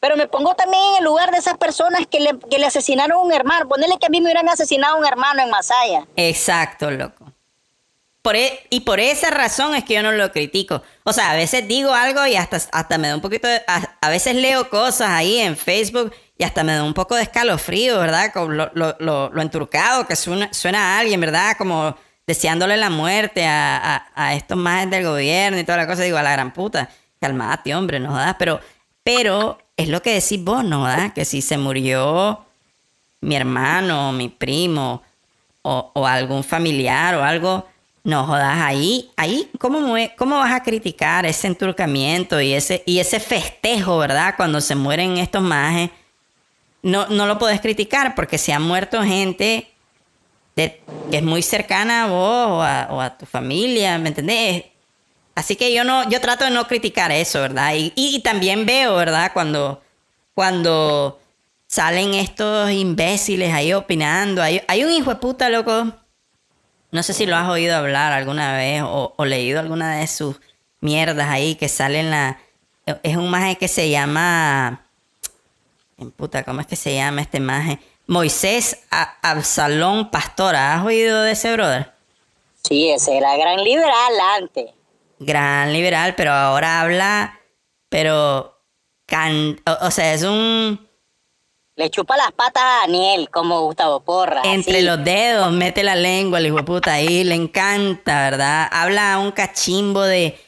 [0.00, 3.18] Pero me pongo también en el lugar de esas personas que le, que le asesinaron
[3.18, 3.68] a un hermano.
[3.68, 6.08] Ponerle que a mí me hubieran asesinado a un hermano en Masaya.
[6.16, 7.21] Exacto, loco.
[8.22, 10.82] Por e- y por esa razón es que yo no lo critico.
[11.02, 13.60] O sea, a veces digo algo y hasta, hasta me da un poquito de...
[13.66, 17.98] A, veces leo cosas ahí en Facebook y hasta me da un poco de escalofrío,
[17.98, 18.32] ¿verdad?
[18.32, 21.56] Con lo, lo, lo, lo enturcado que suena, a alguien, ¿verdad?
[21.58, 26.16] Como deseándole la muerte a, a, estos más del gobierno y toda la cosa, digo,
[26.16, 26.88] a la gran puta,
[27.20, 28.60] calmate, hombre, no jodas, pero,
[29.02, 30.82] pero es lo que decís vos, ¿no?
[30.82, 31.12] jodas?
[31.12, 32.44] Que si se murió
[33.20, 35.02] mi hermano, mi primo,
[35.62, 37.66] o, o algún familiar o algo,
[38.04, 43.20] no jodas, ahí, ahí, ¿cómo, ¿cómo vas a criticar ese enturcamiento y ese, y ese
[43.20, 44.34] festejo, ¿verdad?
[44.36, 45.90] Cuando se mueren estos majes,
[46.82, 49.68] no, no lo puedes criticar porque se ha muerto gente
[50.54, 54.64] que es muy cercana a vos o a, o a tu familia, ¿me entendés?
[55.34, 57.74] Así que yo no, yo trato de no criticar eso, ¿verdad?
[57.74, 59.30] Y, y también veo, ¿verdad?
[59.32, 59.82] Cuando,
[60.34, 61.18] cuando
[61.66, 64.42] salen estos imbéciles ahí opinando.
[64.42, 65.90] Hay, hay un hijo de puta, loco.
[66.92, 70.36] No sé si lo has oído hablar alguna vez o, o leído alguna de sus
[70.80, 72.38] mierdas ahí que salen la.
[73.02, 74.84] Es un maje que se llama.
[75.98, 77.78] En puta, ¿cómo es que se llama este maje?
[78.06, 80.74] Moisés A- Absalón Pastora.
[80.74, 81.92] ¿Has oído de ese brother?
[82.64, 84.70] Sí, ese era gran liberal antes.
[85.18, 87.40] gran liberal, pero ahora habla,
[87.88, 88.58] pero,
[89.06, 90.86] can, o, o sea, es un,
[91.82, 94.42] Le chupa las patas a Daniel, como Gustavo Porra.
[94.44, 94.86] entre así.
[94.86, 98.68] los dedos, mete la lengua, el hijo de puta ahí, le encanta, ¿verdad?
[98.70, 100.38] Habla un cachimbo de...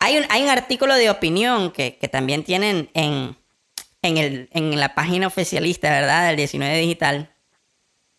[0.00, 3.38] Hay un, hay un artículo de opinión que, que también tienen en,
[4.02, 6.26] en, el, en la página oficialista, ¿verdad?
[6.26, 7.30] Del 19 Digital,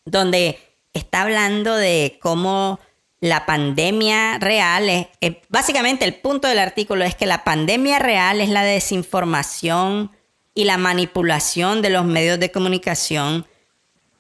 [0.04, 0.58] donde
[0.95, 2.80] está hablando de cómo
[3.19, 8.41] la pandemia real es, eh, básicamente el punto del artículo es que la pandemia real
[8.41, 10.10] es la desinformación
[10.60, 13.45] y la manipulación de los medios de comunicación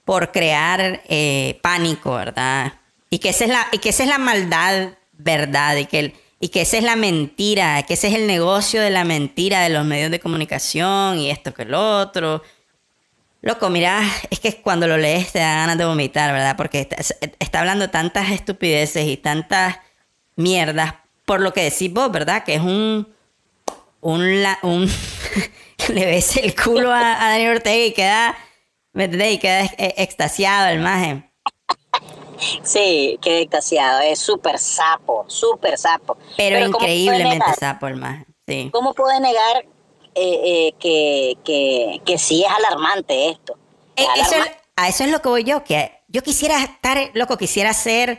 [0.05, 2.73] por crear eh, pánico, ¿verdad?
[3.09, 5.75] Y que esa es la, y que esa es la maldad, ¿verdad?
[5.77, 8.89] Y que, el- y que esa es la mentira, que ese es el negocio de
[8.89, 12.41] la mentira de los medios de comunicación y esto que lo otro.
[13.41, 16.55] Loco, mira, es que cuando lo lees te da ganas de vomitar, ¿verdad?
[16.55, 16.95] Porque está,
[17.39, 19.77] está hablando tantas estupideces y tantas
[20.37, 20.93] mierdas
[21.25, 22.43] por lo que decís vos, ¿verdad?
[22.45, 23.07] Que es un...
[24.01, 24.89] un, un
[25.93, 28.37] le ves el culo a, a Daniel Ortega y queda...
[28.91, 29.33] ¿Me entendés?
[29.33, 31.23] Y queda eh, extasiado el maje.
[32.63, 34.01] Sí, quedé extasiado.
[34.01, 36.17] Es súper sapo, súper sapo.
[36.37, 38.25] Pero, ¿cómo puede increíblemente sapo el maje.
[38.47, 38.69] Sí.
[38.73, 39.65] ¿Cómo puede negar
[40.15, 43.57] eh, eh, que, que, que sí es alarmante esto?
[43.95, 44.35] Eh, eso
[44.75, 48.17] a eso es lo que voy yo, que yo quisiera estar, loco, quisiera ser,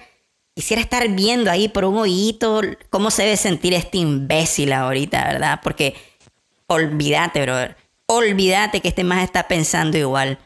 [0.55, 5.61] quisiera estar viendo ahí por un oído cómo se debe sentir este imbécil ahorita, ¿verdad?
[5.63, 5.95] Porque
[6.71, 10.39] olvídate, brother, olvídate que este maje está pensando igual.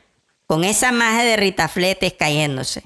[0.46, 2.82] Con esa maje de Rita Fletes cayéndose.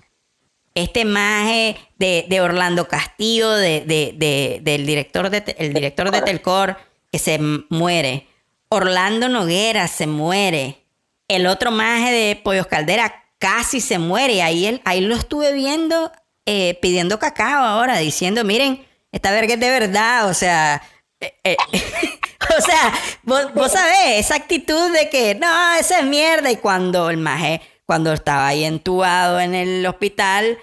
[0.74, 6.22] Este maje de, de Orlando Castillo, de, de- de- del director de, el director de
[6.22, 6.76] Telcor,
[7.10, 8.26] que se muere.
[8.68, 10.84] Orlando Noguera se muere.
[11.26, 14.34] El otro maje de Pollos Caldera casi se muere.
[14.34, 16.12] Y ahí, él, ahí lo estuve viendo
[16.46, 20.28] eh, pidiendo cacao ahora, diciendo, miren, esta verga es de verdad.
[20.28, 20.80] O sea,
[21.20, 21.56] eh, eh,
[22.58, 26.50] o sea, vos, vos sabés, esa actitud de que no, esa es mierda.
[26.50, 30.58] Y cuando el maje, cuando estaba ahí entubado en el hospital,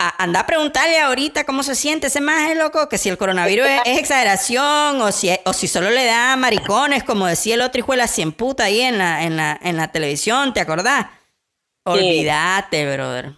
[0.00, 3.66] a- anda a preguntarle ahorita cómo se siente ese maje, loco, que si el coronavirus
[3.66, 7.80] es, es exageración o si, o si solo le da maricones, como decía el otro
[7.80, 11.06] hijo de la cien puta ahí en la, en la, en la televisión, ¿te acordás?
[11.84, 13.37] Olvídate, brother.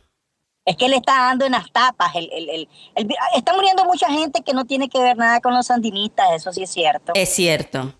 [0.71, 2.15] Es que le está dando en las tapas.
[2.15, 5.67] El, el- el- está muriendo mucha gente que no tiene que ver nada con los
[5.67, 7.13] sandinistas, eso sí es cierto.
[7.17, 7.93] Es cierto.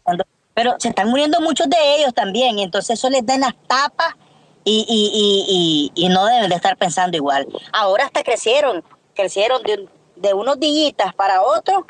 [0.55, 3.55] Pero se están muriendo muchos de ellos también, y entonces eso les da en las
[3.67, 4.15] tapas
[4.63, 7.49] y, y- y- y- y no deben de estar pensando igual.
[7.73, 11.83] Ahora hasta crecieron, crecieron de, de unos dillitas para otros,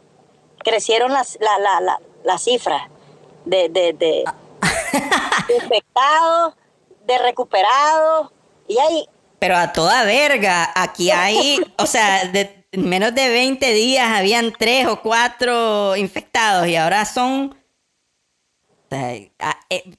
[0.65, 2.83] crecieron las, la- la- la- las cifras
[3.45, 4.25] de, de, de, de
[5.63, 6.55] infectados,
[7.07, 8.31] de recuperados,
[8.67, 9.07] y ahí
[9.41, 14.53] Pero a toda verga, aquí hay, o sea, de en menos de 20 días habían
[14.57, 17.57] tres o cuatro infectados y ahora son...
[18.91, 19.31] eh,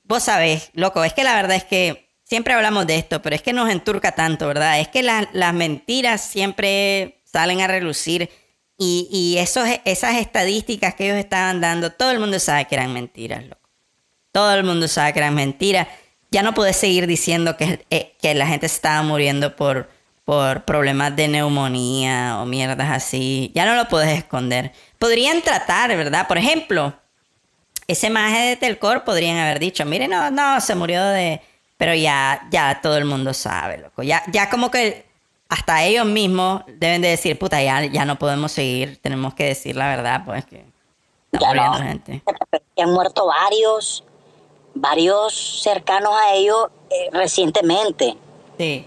[0.03, 3.41] vos sabés, loco, es que la verdad es que siempre hablamos de esto, pero es
[3.41, 4.79] que nos enturca tanto, ¿verdad?
[4.79, 8.29] Es que la- las mentiras siempre salen a relucir
[8.77, 12.93] y, y esos, esas estadísticas que ellos estaban dando, todo el mundo sabe que eran
[12.93, 13.69] mentiras, loco.
[14.31, 15.87] Todo el mundo sabe que eran mentiras.
[16.31, 19.89] Ya no puedes seguir diciendo que, eh, que la gente estaba muriendo por,
[20.23, 23.51] por problemas de neumonía o mierdas así.
[23.53, 24.71] Ya no lo puedes esconder.
[24.97, 26.27] Podrían tratar, ¿verdad?
[26.27, 26.93] Por ejemplo,
[27.87, 31.41] ese maje de Telcor podrían haber dicho, mire, no, no, se murió de...
[31.77, 34.03] Pero ya, ya todo el mundo sabe, loco.
[34.03, 35.05] Ya, ya como que
[35.49, 39.75] hasta ellos mismos deben de decir, puta, ya, ya no podemos seguir, tenemos que decir
[39.75, 40.63] la verdad, pues que
[41.33, 41.83] está Ya muriendo no.
[41.83, 42.21] gente.
[42.77, 44.05] han muerto varios,
[44.73, 48.15] varios cercanos a ellos eh, recientemente.
[48.57, 48.85] Sí.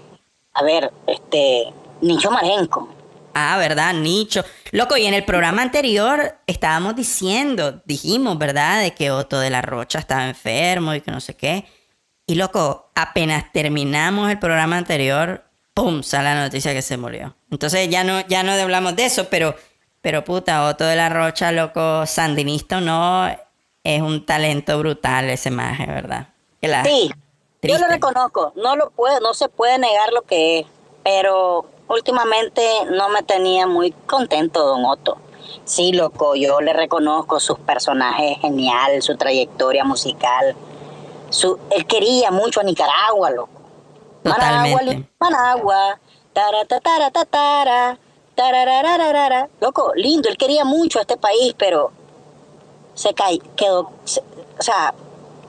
[0.52, 2.88] A ver, este, Nicho Marenco,
[3.34, 3.94] Ah, ¿verdad?
[3.94, 4.44] Nicho.
[4.70, 8.80] Loco, y en el programa anterior estábamos diciendo, dijimos, ¿verdad?
[8.80, 11.66] De que Otto de la Rocha estaba enfermo y que no sé qué.
[12.26, 16.04] Y loco, apenas terminamos el programa anterior, ¡pum!
[16.04, 17.36] sale la noticia que se murió.
[17.50, 19.56] Entonces ya no, ya no hablamos de eso, pero,
[20.00, 23.36] pero puta, Otto de la Rocha, loco, sandinista o no,
[23.84, 26.28] es un talento brutal ese maje, ¿verdad?
[26.62, 27.10] La- Sí,
[27.62, 30.66] yo lo reconozco, no lo puedo, no se puede negar lo que es,
[31.02, 35.18] pero últimamente no me tenía muy contento Don Otto.
[35.64, 40.56] Sí, loco, yo le reconozco sus personajes genial, su trayectoria musical.
[41.30, 43.50] Su, él quería mucho a Nicaragua, loco.
[44.24, 45.08] Managua, Totalmente.
[45.20, 45.98] Managua,
[48.34, 49.48] tararararara.
[49.60, 51.92] Loco, lindo, él quería mucho a este país, pero
[52.94, 54.20] se ca- quedó, se-
[54.58, 54.94] o sea,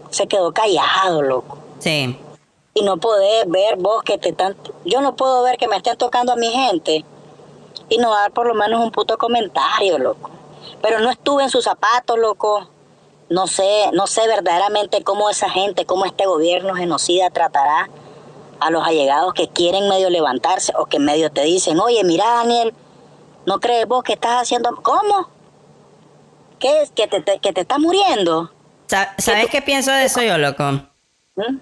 [0.10, 1.58] se quedó callado, loco.
[1.80, 2.20] Sí.
[2.74, 5.98] Y no podés ver vos que te están, yo no puedo ver que me estén
[5.98, 7.06] tocando a mi gente
[7.90, 10.30] y no dar por lo menos un puto comentario, loco.
[10.82, 12.68] Pero no estuve en sus zapatos, loco.
[13.30, 17.90] No sé, no sé verdaderamente cómo esa gente, cómo este gobierno genocida tratará
[18.60, 22.74] a los allegados que quieren medio levantarse o que medio te dicen, oye, mira Daniel,
[23.46, 24.76] ¿no crees vos que estás haciendo?
[24.84, 25.28] ¿Cómo?
[26.60, 26.92] ¿Qué es?
[26.92, 28.54] ¿Que te, te- que te estás muriendo?
[28.88, 30.72] Sa- ¿Sabes qué pienso de eso yo, loco?
[31.36, 31.58] ¿Mm?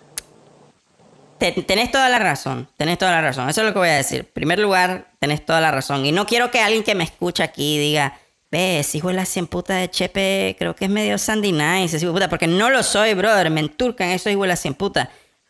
[1.37, 3.49] Te- tenés toda la razón, tenés toda la razón.
[3.49, 4.19] Eso es lo que voy a decir.
[4.21, 6.05] En primer lugar, tenés toda la razón.
[6.05, 8.17] Y no quiero que alguien que me escucha aquí diga,
[8.51, 12.05] ves, hijo de la cien puta de Chepe, creo que es medio Sandy Nice, ese
[12.05, 14.73] hijo de puta, porque no lo soy, brother, me enturcan eso hijo de la cien
[14.75, 15.09] puta.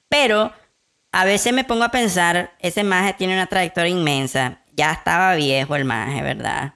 [0.10, 0.52] Pero
[1.12, 5.76] a veces me pongo a pensar, ese maje tiene una trayectoria inmensa, ya estaba viejo
[5.76, 6.74] el maje, ¿verdad?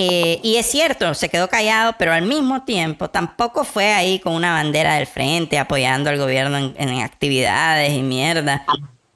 [0.00, 4.32] Eh, y es cierto, se quedó callado, pero al mismo tiempo tampoco fue ahí con
[4.32, 8.64] una bandera del frente apoyando al gobierno en, en actividades y mierda.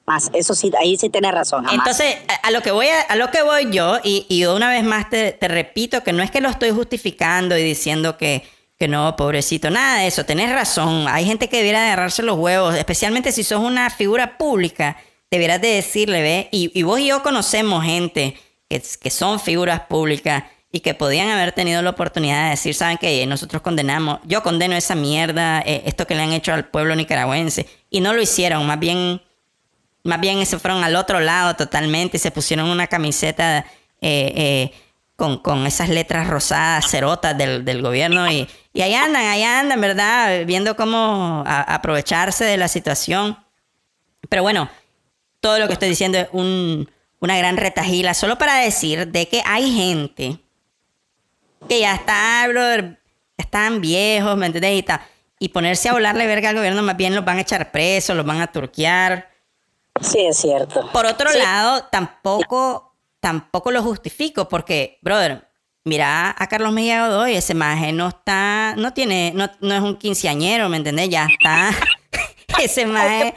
[0.05, 1.63] Más, eso sí, ahí sí tienes razón.
[1.63, 1.77] jamás.
[1.77, 4.69] Entonces, a, a lo que voy a, a lo que voy yo, y, y una
[4.69, 8.43] vez más te, te repito que no es que lo estoy justificando y diciendo que,
[8.77, 11.05] que no, pobrecito, nada de eso, tenés razón.
[11.07, 14.97] Hay gente que debiera agarrarse los huevos, especialmente si sos una figura pública,
[15.31, 18.35] debieras de decirle, ve, y, y vos y yo conocemos gente
[18.67, 20.43] que, que son figuras públicas
[20.75, 24.75] y que podían haber tenido la oportunidad de decir, saben que nosotros condenamos, yo condeno
[24.75, 28.65] esa mierda, eh, esto que le han hecho al pueblo nicaragüense, y no lo hicieron,
[28.65, 29.21] más bien
[30.05, 33.59] más bien se fueron al otro lado totalmente y se pusieron una camiseta
[34.01, 34.73] eh, eh,
[35.15, 39.79] con, con esas letras rosadas, cerotas del, del gobierno y, y ahí andan, ahí andan,
[39.79, 40.45] ¿verdad?
[40.45, 43.37] Viendo cómo aprovecharse de la situación.
[44.27, 44.69] Pero bueno,
[45.39, 49.41] todo lo que estoy diciendo es un- una gran retajila, solo para decir de que
[49.45, 50.39] hay gente
[51.67, 52.99] que ya está, brother,
[53.37, 54.77] están viejos, ¿me entendés?
[54.79, 55.05] Y, ta-
[55.39, 58.25] y ponerse a volarle verga al gobierno, más bien los van a echar presos, los
[58.25, 59.29] van a turquear.
[60.01, 60.89] Sí, es cierto.
[60.91, 61.37] Por otro Sí.
[61.39, 65.47] lado, tampoco, tampoco lo justifico, porque, brother,
[65.85, 69.97] mira a Carlos Mejía Godoy, ese maje no está, no tiene, no, no es un
[69.97, 71.09] quinceañero, ¿me entendés?
[71.09, 71.69] Ya está.
[72.61, 73.33] ese maje,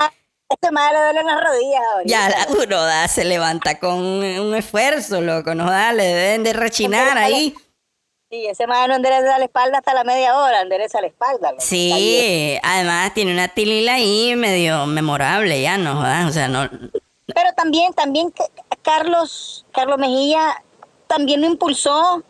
[0.48, 2.08] Este madre le duele las rodillas ahorita.
[2.08, 7.18] ya uno da, se levanta con un esfuerzo, loco, no da, le deben de rechinar
[7.18, 7.54] ahí.
[8.28, 11.54] Sí, ese madre no endereza la espalda hasta la media hora, endereza la espalda.
[11.58, 16.68] Sí, además tiene una tilila ahí medio memorable, ya no jodas, o sea, no,
[17.26, 18.32] Pero también, también
[18.82, 20.60] Carlos, Carlos Mejía
[21.06, 22.24] también lo impulsó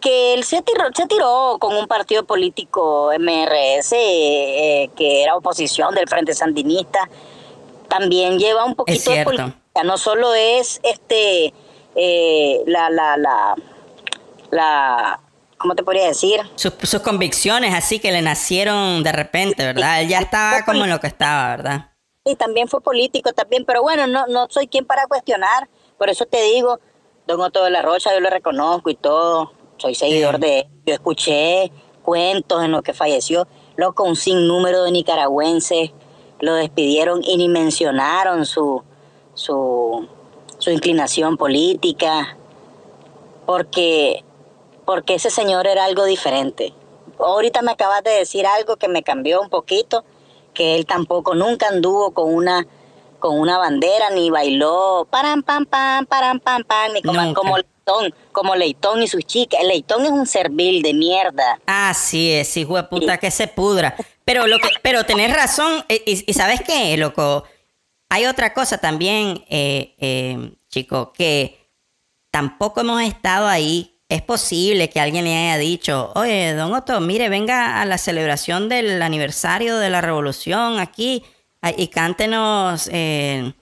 [0.00, 5.94] que él se tiró, se tiró con un partido político MRS eh, que era oposición
[5.94, 7.08] del Frente Sandinista.
[7.88, 9.30] También lleva un poquito de cierto.
[9.30, 11.52] política, no solo es este
[11.96, 13.56] eh, la la la
[14.50, 15.20] la
[15.58, 16.40] ¿cómo te podría decir?
[16.54, 20.02] sus, sus convicciones así que le nacieron de repente, ¿verdad?
[20.02, 21.90] Él ya estaba como en lo que estaba, ¿verdad?
[22.24, 26.26] Y también fue político también, pero bueno, no, no soy quien para cuestionar, por eso
[26.26, 26.78] te digo,
[27.26, 30.40] Don Otto de la Rocha, yo lo reconozco y todo, soy seguidor Sí.
[30.42, 31.72] de él, yo escuché
[32.02, 35.90] cuentos en los que falleció, loco, un sinnúmero de nicaragüenses
[36.40, 38.82] lo despidieron y ni mencionaron su,
[39.34, 40.06] su,
[40.58, 42.36] su inclinación política,
[43.46, 44.24] porque,
[44.88, 46.72] porque ese señor era algo diferente.
[47.18, 50.02] Ahorita me acabas de decir algo que me cambió un poquito,
[50.54, 52.66] que él tampoco nunca anduvo con una
[53.18, 58.14] con una bandera ni bailó param pam pam param pam pam ni como, como Leitón,
[58.32, 59.62] como Leitón y sus chicas.
[59.62, 61.60] Leitón es un servil de mierda.
[61.66, 63.94] Así es, hijo de puta, que se pudra.
[64.24, 67.44] Pero lo que, pero tenés razón, y, y sabes qué, loco,
[68.08, 71.70] hay otra cosa también, eh, eh, chico, que
[72.30, 73.97] tampoco hemos estado ahí.
[74.08, 78.70] Es posible que alguien le haya dicho, oye, don Otto, mire, venga a la celebración
[78.70, 81.22] del aniversario de la revolución aquí
[81.76, 83.52] y cántenos, eh,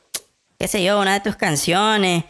[0.59, 2.25] qué sé yo, una de tus canciones.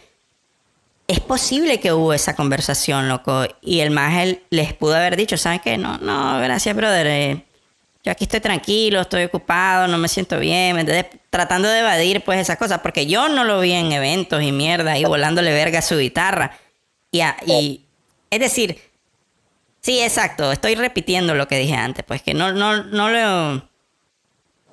[1.08, 3.44] es posible que hubo esa conversación, loco.
[3.60, 4.14] Y el más
[4.50, 5.76] les pudo haber dicho, ¿saben qué?
[5.78, 7.06] No, no, gracias, brother.
[7.06, 7.44] eh,
[8.02, 11.20] yo aquí estoy tranquilo, estoy ocupado, no me siento bien, ¿me entiendes?
[11.28, 14.92] Tratando de evadir pues esas cosas, porque yo no lo vi en eventos y mierda,
[14.92, 16.52] ahí volándole verga a su guitarra.
[17.10, 17.85] Y
[18.30, 18.80] es decir,
[19.80, 23.68] sí, exacto, estoy repitiendo lo que dije antes, pues que no, no, no lo...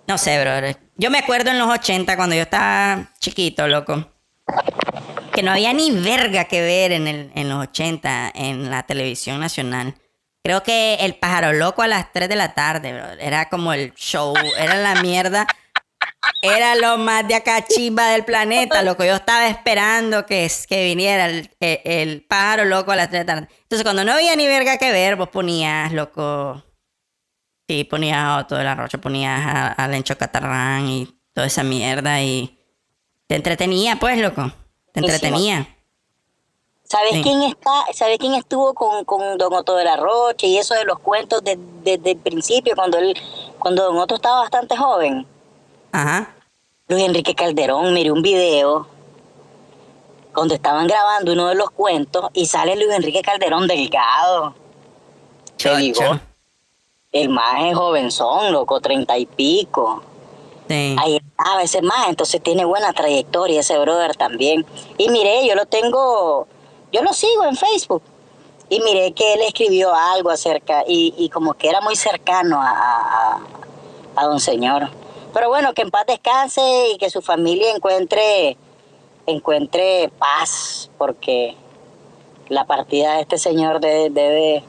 [0.05, 0.77] No sé, brother.
[0.97, 4.11] Yo me acuerdo en los 80, cuando yo estaba chiquito, loco,
[5.33, 9.39] que no había ni verga que ver en, el, en los 80 en la televisión
[9.39, 9.95] nacional.
[10.43, 13.11] Creo que El Pájaro Loco a las 3 de la tarde, bro.
[13.13, 15.47] Era como el show, era la mierda.
[16.41, 19.03] Era lo más de acá chimba del planeta, loco.
[19.03, 23.33] Yo estaba esperando que, que viniera el, el- el Pájaro Loco a las 3 de
[23.33, 23.53] la tarde.
[23.63, 26.63] Entonces, cuando no había ni verga que ver, vos ponías, loco...
[27.67, 31.63] Sí, ponías a Otto de la Rocha, ponías a, a Lencho Catarrán y toda esa
[31.63, 32.59] mierda y...
[33.27, 34.51] Te entretenía, pues, loco.
[34.93, 35.67] Te entretenía.
[36.83, 37.21] ¿Sabes Sí.
[37.23, 37.71] quién está?
[37.93, 41.43] ¿Sabes quién estuvo con, con Don Otto de la Rocha y eso de los cuentos
[41.43, 43.17] de- desde el principio, cuando él,
[43.57, 45.25] cuando Don Otto estaba bastante joven?
[45.93, 46.27] Ajá.
[46.87, 48.87] Luis Enrique Calderón, miré un video
[50.35, 54.55] donde estaban grabando uno de los cuentos y sale Luis Enrique Calderón delgado.
[55.55, 56.01] Te digo,
[57.11, 60.01] el más es jovenzón, loco, treinta y pico.
[60.67, 60.95] Sí.
[60.99, 64.65] Ahí estaba ese más, entonces tiene buena trayectoria ese brother también.
[64.97, 66.47] Y miré, yo lo tengo,
[66.91, 68.01] yo lo sigo en Facebook.
[68.67, 72.71] Y miré que él escribió algo acerca, y, y como que era muy cercano a,
[72.71, 73.39] a,
[74.15, 74.89] a don señor.
[75.33, 76.61] Pero bueno, que en paz descanse
[76.93, 78.55] y que su familia encuentre,
[79.25, 81.55] encuentre paz, porque
[82.49, 84.63] la partida de este señor debe, debe,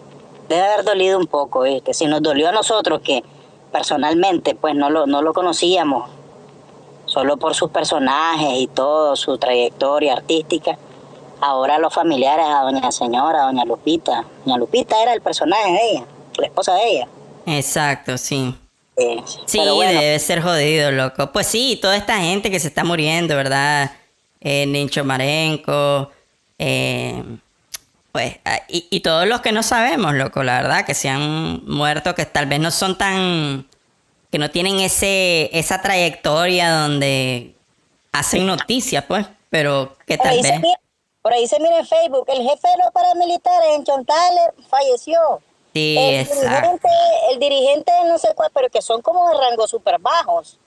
[0.62, 1.92] haber dolido un poco, ¿viste?
[1.92, 3.22] Si nos dolió a nosotros que
[3.72, 6.08] personalmente pues no lo, no lo conocíamos,
[7.04, 10.78] solo por sus personajes y todo, su trayectoria artística.
[11.40, 14.24] Ahora los familiares a doña señora, a doña Lupita.
[14.44, 16.04] Doña Lupita era el personaje de ella,
[16.38, 17.08] la esposa de ella.
[17.44, 18.54] Exacto, sí.
[18.96, 21.32] Eh, Sí, bueno, debe ser jodido, loco.
[21.32, 23.90] Pues sí, toda esta gente que se está muriendo, ¿verdad?
[24.40, 26.10] Eh, Nincho Marenco,
[26.58, 27.22] eh,
[28.12, 31.64] pues, ah, y, y todos los que no sabemos, loco, la verdad, que se han
[31.66, 33.66] muerto, que tal vez no son tan,
[34.30, 37.54] que no tienen ese, esa trayectoria donde
[38.12, 40.60] hacen noticias, pues, pero que tal vez...
[41.22, 45.18] por ahí se mira en Facebook, el jefe de los paramilitares en Chontales falleció.
[45.74, 46.46] Sí, el exacto.
[46.46, 46.88] dirigente,
[47.32, 50.58] el dirigente no sé cuál, pero que son como de rango súper bajos.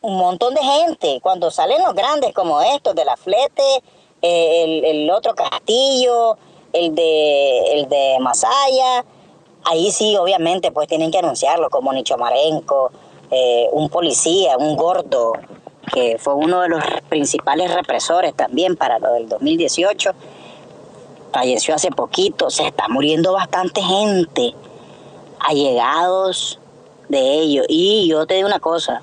[0.00, 1.20] Un montón de gente.
[1.22, 3.82] Cuando salen los grandes como estos, de la Flete,
[4.22, 6.38] eh, el, el otro Castillo,
[6.72, 9.04] el de, el de Masaya,
[9.64, 12.90] ahí sí, obviamente, pues tienen que anunciarlo, como Nicho Marenco,
[13.30, 15.32] eh, un policía, un gordo,
[15.92, 20.12] que fue uno de los principales represores también para lo del 2018
[21.34, 24.54] falleció hace poquito, se está muriendo bastante gente,
[25.40, 26.60] allegados
[27.08, 27.66] de ellos.
[27.68, 29.02] Y yo te digo una cosa,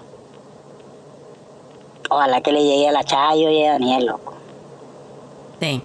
[2.09, 4.33] ojalá que le llegue a la Chayo y a Daniel, loco,
[5.59, 5.81] Sí.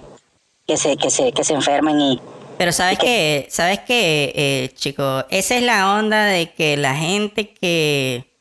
[0.66, 2.20] que se, que se, que se enfermen y...
[2.57, 7.53] Pero sabes que, sabes que, eh, chico, esa es la onda de que la gente
[7.53, 8.32] que,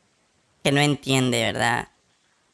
[0.63, 1.89] que no entiende, ¿verdad?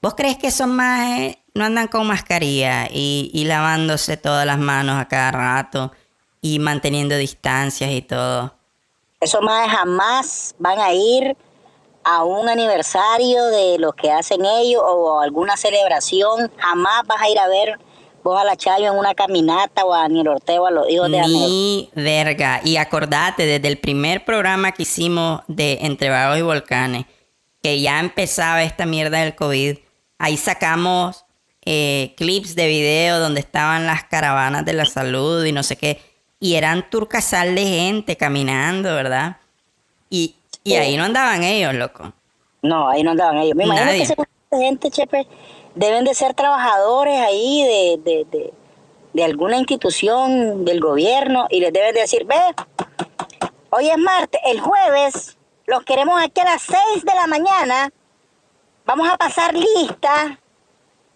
[0.02, 5.00] ¿Vos crees que esos más no andan con mascarilla y, y lavándose todas las manos
[5.00, 5.92] a cada rato
[6.42, 8.54] y manteniendo distancias y todo?
[9.20, 11.36] Esos más jamás van a ir
[12.04, 17.30] a un aniversario de lo que hacen ellos o a alguna celebración, jamás vas a
[17.30, 17.80] ir a ver
[18.24, 21.10] vos a la Chayo en una caminata o a Daniel Ortega o a los hijos
[21.10, 21.50] de Daniel.
[21.50, 22.62] Ni verga.
[22.64, 27.06] Y acordate, desde el primer programa que hicimos de Entre Vagos y Volcanes,
[27.62, 29.78] que ya empezaba esta mierda del COVID,
[30.18, 31.26] ahí sacamos
[31.66, 36.02] eh, clips de video donde estaban las caravanas de la salud y no sé qué.
[36.40, 39.38] Y eran turcasal de gente caminando, ¿verdad?
[40.10, 42.14] Y, y ahí no andaban ellos, loco.
[42.64, 43.56] No, ahí no andaban ellos.
[43.56, 43.98] Me imagino Nadie.
[44.00, 44.16] que esa
[44.52, 45.28] gente, Chepe,
[45.76, 48.54] deben de ser trabajadores ahí de, de, de,
[49.14, 52.36] de alguna institución del gobierno y les deben de decir, ve,
[53.70, 55.38] hoy es martes, el jueves
[55.68, 57.92] los queremos aquí a las 6 de la mañana,
[58.86, 60.38] vamos a pasar lista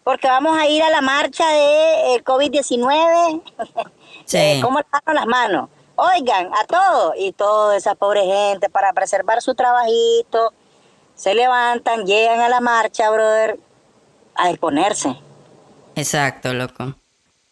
[0.06, 3.42] porque vamos a ir a la marcha de COVID-19.
[4.28, 4.38] Sí.
[4.38, 5.70] Eh, ¿Cómo lavan las manos?
[5.96, 7.14] Oigan, a todos.
[7.16, 10.52] Y toda esa pobre gente, para preservar su trabajito,
[11.14, 13.60] se levantan, llegan a la marcha, brother,
[14.34, 15.16] a exponerse.
[15.96, 16.96] Exacto, loco.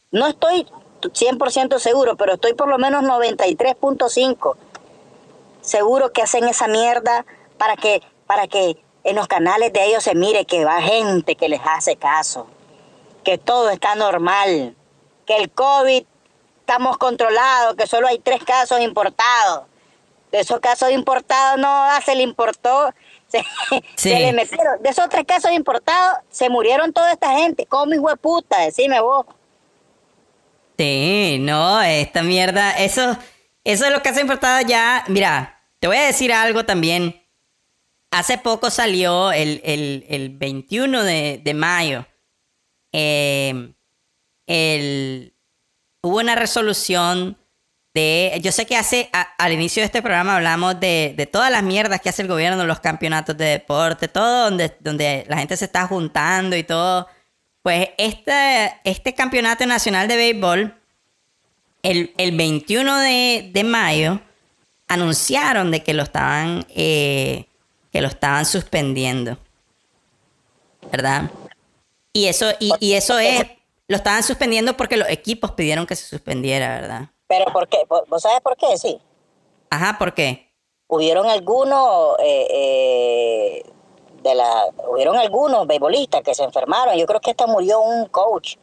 [0.09, 0.65] No estoy
[1.01, 4.55] 100% seguro, pero estoy por lo menos 93.5
[5.61, 7.23] seguro que hacen esa mierda
[7.59, 11.49] para que, para que en los canales de ellos se mire que va gente que
[11.49, 12.47] les hace caso,
[13.23, 14.75] que todo está normal.
[15.25, 16.03] que el COVID
[16.59, 19.63] estamos controlados, que solo hay tres casos importados.
[20.31, 22.91] De esos casos importados no ah, se le importó,
[23.27, 23.39] se,
[23.95, 24.09] Sí.
[24.09, 24.81] se le metieron.
[24.81, 27.65] De esos tres casos importados se murieron toda esta gente.
[27.67, 28.59] ¿Cómo hijo de puta?
[28.61, 29.25] Decime vos.
[30.77, 33.15] Sí, no, esta mierda, eso,
[33.63, 35.03] eso es lo que hace importada ya.
[35.07, 37.22] Mira, te voy a decir algo también.
[38.13, 42.05] Hace poco salió el, el- el 21 de, de mayo.
[42.91, 43.73] eh,
[44.47, 45.33] el,
[46.01, 47.37] hubo una resolución
[47.93, 48.37] de.
[48.43, 49.09] Yo sé que hace.
[49.37, 52.65] al inicio de este programa hablamos de, de todas las mierdas que hace el gobierno,
[52.65, 57.07] los campeonatos de deporte, todo donde, donde la gente se está juntando y todo.
[57.61, 60.75] Pues este, este campeonato nacional de béisbol,
[61.83, 64.19] el, el 21 de, de mayo,
[64.89, 67.45] anunciaron de que lo estaban, eh,
[67.93, 69.37] que lo estaban suspendiendo.
[70.91, 71.29] ¿Verdad?
[72.11, 73.45] Y eso, y, y eso es,
[73.87, 77.09] lo estaban suspendiendo porque los equipos pidieron que se suspendiera, ¿verdad?
[77.27, 77.77] Pero ¿por qué?
[77.87, 78.77] ¿Vos sabés por qué?
[78.77, 78.99] Sí.
[79.69, 80.49] Ajá, ¿por qué?
[80.87, 83.63] hubieron algunos eh, eh,
[84.21, 88.57] de la hubieron algunos beisbolistas que se enfermaron yo creo que hasta murió un coach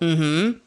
[0.00, 0.58] Ujú.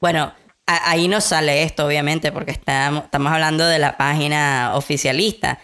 [0.00, 0.32] Bueno,
[0.66, 5.58] a- ahí no sale esto, obviamente, porque estamos, estamos hablando de la página oficialista.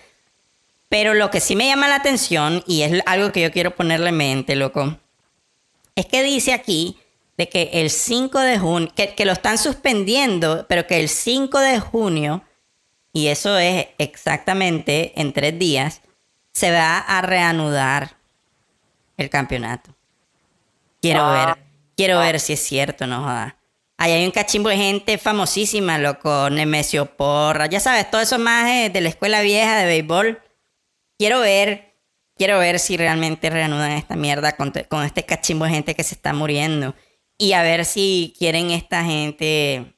[0.92, 4.10] Pero lo que sí me llama la atención, y es algo que yo quiero ponerle
[4.10, 4.98] en mente, loco,
[5.94, 6.98] es que dice aquí
[7.38, 11.58] de que el 5 de junio, que, que lo están suspendiendo, pero que el 5
[11.60, 12.42] de junio,
[13.10, 16.02] y eso es exactamente en tres días,
[16.52, 18.18] se va a reanudar
[19.16, 19.94] el campeonato.
[21.00, 21.54] Quiero Ah.
[21.56, 21.64] ver,
[21.96, 23.56] quiero ver si es cierto, no joda.
[23.96, 28.92] Ahí hay un cachimbo de gente famosísima, loco, Nemesio Porra, ya sabes, todos esos majes
[28.92, 30.42] de la escuela vieja de béisbol.
[31.22, 31.94] Quiero ver,
[32.36, 36.02] quiero ver si realmente reanudan esta mierda con, te- con este cachimbo de gente que
[36.02, 36.96] se está muriendo.
[37.38, 39.94] Y a ver si quieren esta gente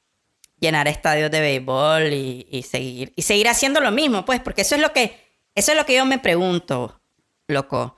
[0.60, 4.74] llenar estadios de béisbol y, y seguir y seguir haciendo lo mismo, pues, porque eso
[4.74, 5.18] es lo que
[5.54, 7.00] eso es lo que yo me pregunto,
[7.48, 7.96] loco.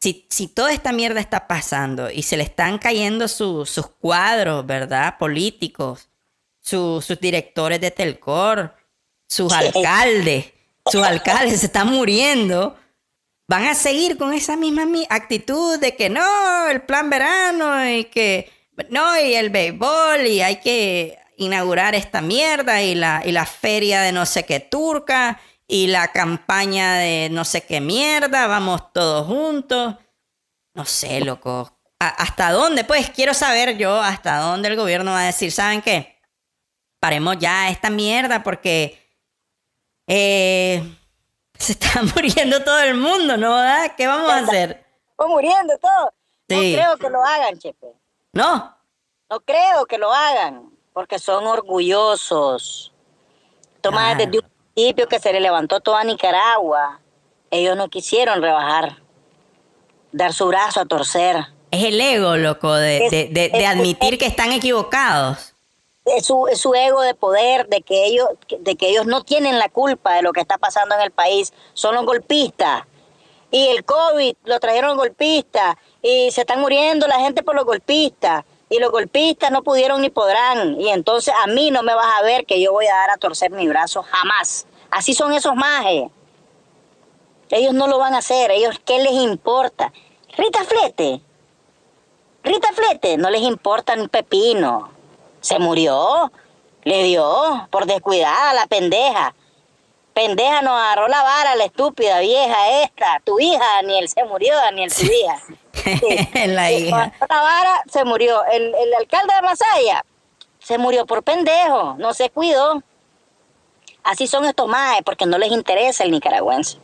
[0.00, 4.64] Si, si toda esta mierda está pasando y se le están cayendo su- sus cuadros,
[4.64, 5.18] ¿verdad?
[5.18, 6.08] Políticos,
[6.60, 8.74] su- sus directores de Telcor,
[9.28, 9.52] sus
[9.82, 10.46] alcaldes,
[10.90, 12.76] sus alcaldes se están muriendo,
[13.48, 18.04] van a seguir con esa misma mi- actitud de que no, el plan verano y
[18.04, 18.50] que
[18.90, 24.00] no, y el béisbol y hay que inaugurar esta mierda y la, y la feria
[24.02, 29.26] de no sé qué turca y la campaña de no sé qué mierda, vamos todos
[29.26, 29.96] juntos.
[30.74, 31.72] No sé, loco.
[31.98, 32.84] ¿A- ¿Hasta dónde?
[32.84, 36.20] Pues quiero saber yo hasta dónde el gobierno va a decir, ¿saben qué?
[37.00, 39.05] Paremos ya esta mierda porque
[40.06, 40.82] eh,
[41.58, 43.54] se está muriendo todo el mundo, ¿no?
[43.54, 43.92] ¿verdad?
[43.96, 44.84] ¿Qué vamos a hacer?
[45.16, 46.12] Fue muriendo todo.
[46.48, 46.54] Sí.
[46.76, 47.86] No creo que lo hagan, Chepe.
[48.32, 48.76] ¿No?
[49.28, 52.92] No creo que lo hagan, porque son orgullosos.
[53.80, 57.00] Toma desde un principio que se le levantó toda Nicaragua.
[57.50, 59.02] Ellos no quisieron rebajar,
[60.12, 61.46] dar su brazo a torcer.
[61.70, 65.55] Es el ego, loco, de, Es- de- de- admitir que están equivocados.
[66.06, 68.28] Es su, es su ego de poder, de que ellos,
[68.60, 71.52] de que ellos no tienen la culpa de lo que está pasando en el país,
[71.74, 72.84] son los golpistas.
[73.50, 77.64] Y el COVID lo trajeron los golpistas, y se están muriendo la gente por los
[77.64, 82.18] golpistas, y los golpistas no pudieron ni podrán, y entonces a mí no me vas
[82.18, 84.66] a ver que yo voy a dar a torcer mi brazo jamás.
[84.90, 86.10] Así son esos majes.
[87.50, 89.92] Ellos no lo van a hacer, ellos, ¿qué les importa?
[90.36, 91.20] Rita Flete,
[92.42, 94.95] Rita Flete, no les importa un pepino.
[95.46, 96.32] Se murió,
[96.82, 99.32] le dio por descuidada la pendeja.
[100.12, 103.20] Pendeja nos agarró la vara, la estúpida vieja esta.
[103.24, 105.38] Tu hija, Daniel, se murió, Daniel, tu hija.
[105.86, 106.26] Sí.
[106.46, 107.12] la hija.
[107.30, 108.42] la vara, se murió.
[108.50, 110.04] El, el alcalde de Masaya
[110.58, 112.82] se murió por pendejo, no se cuidó.
[114.02, 116.78] Así son estos majes, porque no les interesa el nicaragüense.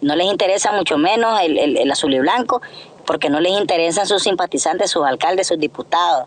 [0.00, 2.62] No les interesa mucho menos el, el- el azul y blanco,
[3.06, 6.26] porque no les interesan sus simpatizantes, sus alcaldes, sus diputados.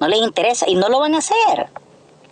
[0.00, 1.68] No les interesa y no lo van a hacer.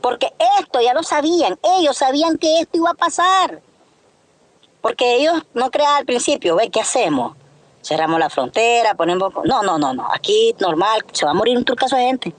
[0.01, 3.61] Porque esto ya lo sabían, ellos sabían que esto iba a pasar.
[4.81, 7.37] Porque ellos no crean al principio, ve, ¿qué hacemos?
[7.83, 9.33] Cerramos la frontera, ponemos...
[9.45, 12.35] No, no, no, no, aquí normal, se va a morir un turcaso de gente.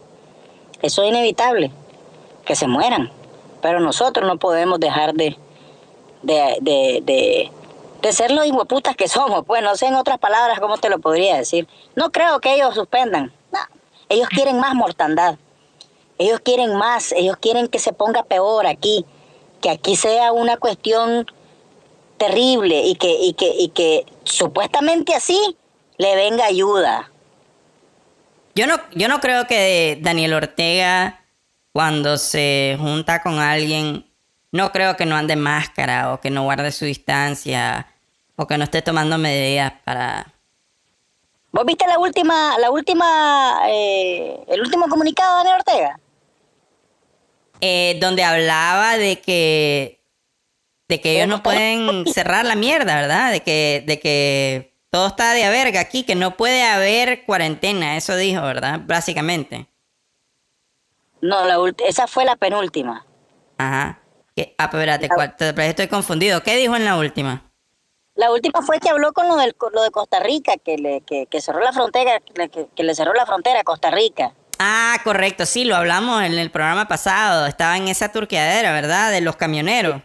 [0.81, 1.71] Eso es inevitable,
[2.45, 3.11] que se mueran.
[3.61, 5.37] Pero nosotros no podemos dejar de,
[6.21, 7.51] de, de,
[8.01, 9.43] de, ser los hijueputas que somos.
[9.45, 11.67] Pues no sé en otras palabras cómo te lo podría decir.
[11.95, 13.33] No creo que ellos suspendan.
[14.09, 15.37] Ellos quieren más mortandad.
[16.17, 17.11] Ellos quieren más.
[17.11, 19.05] Ellos quieren que se ponga peor aquí.
[19.61, 21.25] Que aquí sea una cuestión
[22.17, 25.57] terrible y que, y que, y que supuestamente así
[25.97, 27.11] le venga ayuda.
[28.55, 31.23] Yo no, yo no creo que Daniel Ortega,
[31.71, 34.07] cuando se junta con alguien,
[34.51, 37.87] no creo que no ande máscara o que no guarde su distancia
[38.35, 40.33] o que no esté tomando medidas para...
[41.57, 45.99] ¿Vos viste la última, la última, eh, el último comunicado de Daniel Ortega?
[47.61, 49.99] Eh, donde hablaba de que
[50.87, 53.31] de que ellos no pueden cerrar la mierda, ¿verdad?
[53.31, 57.97] De que, de que todo está de a verga aquí, que no puede haber cuarentena,
[57.97, 58.81] eso dijo, ¿verdad?
[58.85, 59.65] Básicamente.
[61.21, 63.03] No, la esa fue la penúltima.
[63.57, 63.99] Ajá.
[64.59, 66.43] Ah, pero espérate, estoy confundido.
[66.43, 67.46] ¿Qué dijo en la última?
[68.17, 71.01] La última fue que habló con lo, del, con lo de Costa Rica, que le,
[71.01, 74.33] que, que cerró la frontera, que, que le cerró la frontera a Costa Rica.
[74.59, 77.45] Ah, correcto, sí, lo hablamos en el programa pasado.
[77.45, 79.11] Estaba en esa turqueadera, ¿verdad?
[79.11, 80.01] De los camioneros.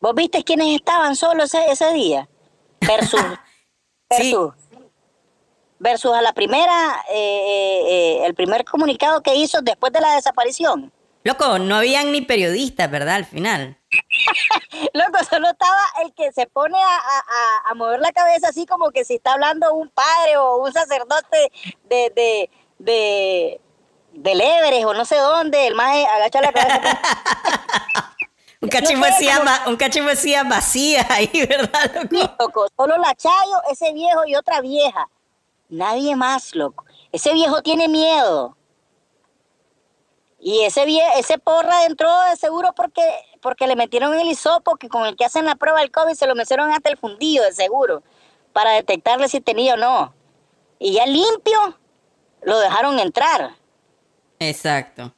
[0.00, 2.26] ¿Vos viste quiénes estaban solos ese, ese día?
[2.80, 3.20] Versus,
[4.10, 4.32] Sí.
[4.32, 4.54] versus,
[5.78, 10.14] versus a la primera, eh, eh, eh, el primer comunicado que hizo después de la
[10.14, 10.90] desaparición.
[11.26, 13.16] Loco, no habían ni periodistas, ¿verdad?
[13.16, 13.76] Al final.
[14.94, 17.24] Loco, solo estaba el que se pone a, a-
[17.68, 20.72] a- a mover la cabeza así como que si está hablando un padre o un
[20.72, 21.50] sacerdote
[21.84, 23.60] de, de, de,
[24.12, 27.00] del Everest o no sé dónde, el más agacha la cabeza.
[28.58, 32.34] Un cachimbo No decía, como- un cachimbo decía vacía ahí, ¿verdad, loco?
[32.40, 35.08] loco, solo la Chayo, ese viejo y otra vieja.
[35.68, 36.84] Nadie más, loco.
[37.12, 38.55] Ese viejo tiene miedo.
[40.46, 43.02] Y ese vie ese porra entró de seguro porque,
[43.42, 46.28] porque le metieron el hisopo que con el que hacen la prueba del COVID se
[46.28, 48.04] lo metieron hasta el fundido, de seguro,
[48.52, 50.14] para detectarle si tenía o no.
[50.78, 51.76] Y ya limpio,
[52.42, 53.56] lo dejaron entrar.
[54.38, 55.12] Exacto.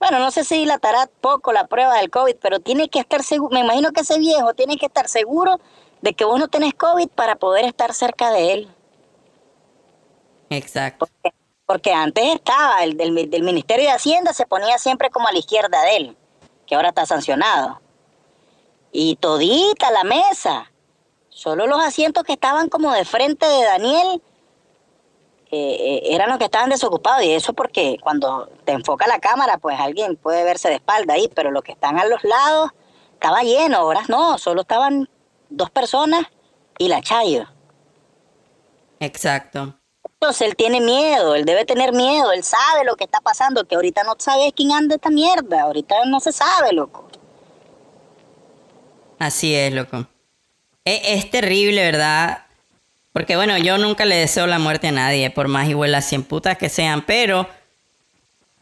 [0.00, 3.54] Bueno, no sé si dilatará poco la prueba del COVID, pero tiene que estar seguro,
[3.54, 5.60] me imagino que ese viejo tiene que estar seguro
[6.00, 8.74] de que vos no tenés COVID para poder estar cerca de él.
[10.50, 11.06] Exacto.
[11.06, 11.36] Porque,
[11.66, 15.38] porque antes estaba, el del, del Ministerio de Hacienda se ponía siempre como a la
[15.38, 16.16] izquierda de él,
[16.66, 17.80] que ahora está sancionado.
[18.92, 20.70] Y todita la mesa,
[21.28, 24.22] solo los asientos que estaban como de frente de Daniel
[25.50, 27.24] eh, eh, eran los que estaban desocupados.
[27.24, 31.30] Y eso porque cuando te enfoca la cámara, pues alguien puede verse de espalda ahí,
[31.34, 32.70] pero los que están a los lados
[33.12, 35.08] estaba lleno, ahora no, solo estaban
[35.48, 36.26] dos personas
[36.78, 37.46] y la Chayo.
[39.00, 39.74] Exacto.
[40.26, 43.76] Entonces él tiene miedo, él debe tener miedo, él sabe lo que está pasando, que
[43.76, 47.08] ahorita no sabes quién anda esta mierda, ahorita no se sabe, loco.
[49.20, 50.04] Así es, loco.
[50.84, 52.44] E- Es, terrible, ¿verdad?
[53.12, 56.58] Porque bueno, yo nunca le deseo la muerte a nadie, por más igual cien putas
[56.58, 57.48] que sean, pero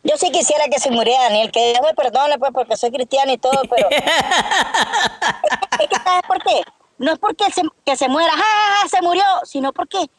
[0.02, 3.32] Yo sí quisiera que se muriera Daniel, que Dios me perdone pues porque soy cristiano
[3.32, 3.88] y todo, pero...
[3.88, 4.02] es
[5.88, 6.60] que ¿sabes por qué?
[6.98, 10.10] No es porque se, que se muera, ¡ja, ja, ja, se murió, sino porque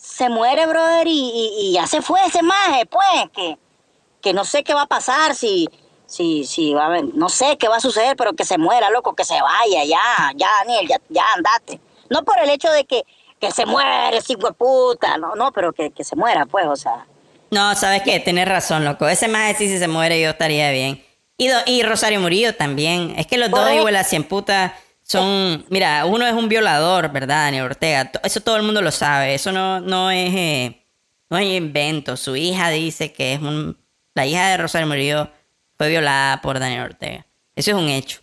[0.00, 3.58] se muere, brother, y, y- y ya se fue ese maje, pues, que,
[4.22, 5.68] que no sé qué va a pasar, si,
[6.06, 9.14] si, si va a no sé qué va a suceder, pero que se muera, loco,
[9.14, 11.80] que se vaya, ya, ya, Daniel, ya, ya andate.
[12.08, 13.04] No por el hecho de que,
[13.38, 16.76] que se muere, hijo de puta, no, no, pero que, que se muera, pues, o
[16.76, 17.06] sea.
[17.50, 18.20] no, ¿sabes qué?
[18.20, 19.06] Tienes razón, loco.
[19.06, 21.04] Ese más sí, si se muere, yo estaría bien.
[21.36, 23.14] Y, do- y Rosario Murillo también.
[23.18, 24.72] Es que los dos igual cien putas
[25.10, 25.64] son.
[25.70, 28.10] Mira, uno es un violador, ¿verdad, Daniel Ortega?
[28.24, 29.34] Eso todo el mundo lo sabe.
[29.34, 30.32] Eso no, no es.
[30.34, 30.86] eh,
[31.30, 32.16] no es invento.
[32.16, 33.76] Su hija dice que es un.
[34.14, 35.30] La hija de Rosario Murillo
[35.78, 37.26] fue violada por Daniel Ortega.
[37.54, 38.20] Eso es un hecho.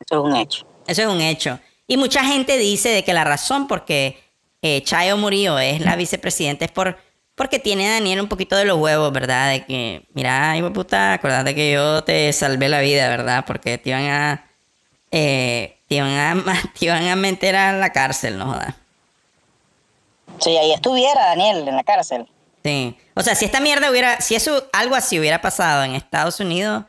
[0.00, 0.66] Eso es un hecho.
[0.86, 1.60] Eso es un hecho.
[1.86, 4.18] Y mucha gente dice de que la razón por qué
[4.62, 6.98] eh, Chayo Murillo es la vicepresidenta es por,
[7.34, 9.50] porque tiene a Daniel un poquito de los huevos, ¿verdad?
[9.52, 13.44] De que, mira, hijo puta, acordate que yo te salvé la vida, ¿verdad?
[13.46, 14.44] Porque te iban a.
[15.10, 16.10] eh, te, iban
[16.48, 18.74] a te iban a meter a la cárcel, no jodas.
[20.40, 22.28] Si ahí estuviera Daniel en la cárcel.
[22.62, 22.96] Sí.
[23.14, 24.20] O sea, si esta mierda hubiera.
[24.20, 26.84] Si eso, algo así hubiera pasado en Estados Unidos,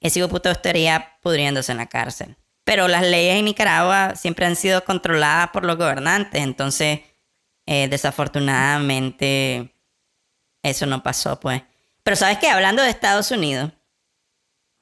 [0.00, 2.36] ese hijo de puta estaría pudriéndose en la cárcel.
[2.64, 7.00] Pero las leyes en Nicaragua siempre han sido controladas por los gobernantes, entonces,
[7.64, 9.72] eh, desafortunadamente,
[10.62, 11.62] eso no pasó, pues.
[12.02, 13.72] Pero sabes que hablando de Estados Unidos,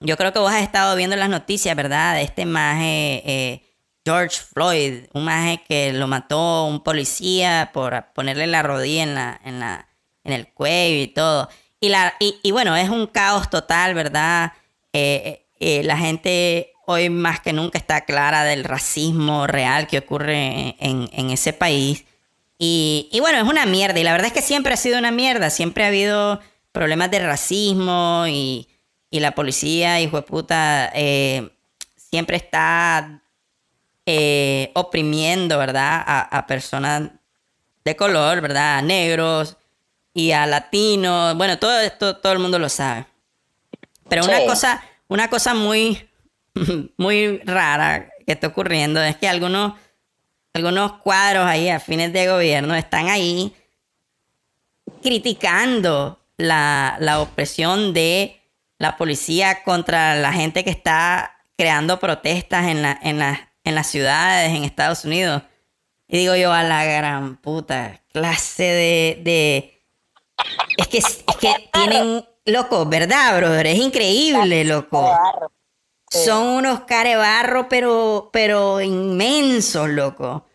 [0.04, 2.14] yo creo que vos has estado viendo las noticias, ¿verdad?
[2.14, 3.62] De este maje eh,
[4.04, 9.40] George Floyd, un maje que lo mató un policía por ponerle la rodilla en la,
[9.44, 9.88] en la,
[10.24, 11.48] en el cuello y todo.
[11.80, 14.52] Y la, y, y bueno, es un caos total, ¿verdad?
[14.92, 20.76] Eh, eh, la gente hoy más que nunca está clara del racismo real que ocurre
[20.78, 22.04] en, en ese país.
[22.58, 23.98] Y, y bueno, es una mierda.
[23.98, 25.48] Y la verdad es que siempre ha sido una mierda.
[25.48, 26.40] Siempre ha habido
[26.72, 28.68] problemas de racismo y,
[29.14, 31.48] y la policía, hijo de puta, eh,
[31.94, 33.22] siempre está
[34.06, 36.02] eh, oprimiendo, ¿verdad?
[36.04, 37.12] A, a personas
[37.84, 38.78] de color, ¿verdad?
[38.78, 39.56] A negros,
[40.12, 41.36] y a latinos.
[41.36, 43.06] Bueno, todo esto todo el mundo lo sabe.
[44.08, 46.08] Pero una cosa, una cosa muy,
[46.96, 49.74] muy rara que está ocurriendo es que algunos,
[50.54, 53.54] algunos cuadros ahí a fines de gobierno están ahí
[55.04, 58.40] criticando la, la opresión de
[58.78, 63.86] la policía contra la gente que está creando protestas en, la, en, la- en las
[63.86, 65.42] ciudades, en Estados Unidos.
[66.08, 69.20] Y digo yo, a la gran puta, clase de...
[69.22, 69.84] de...
[70.76, 72.26] Es que, es que tienen...
[72.46, 73.66] Loco, ¿verdad, brother?
[73.68, 75.18] Es increíble, loco.
[76.10, 80.46] Son unos carebarro, pero, pero inmensos, loco.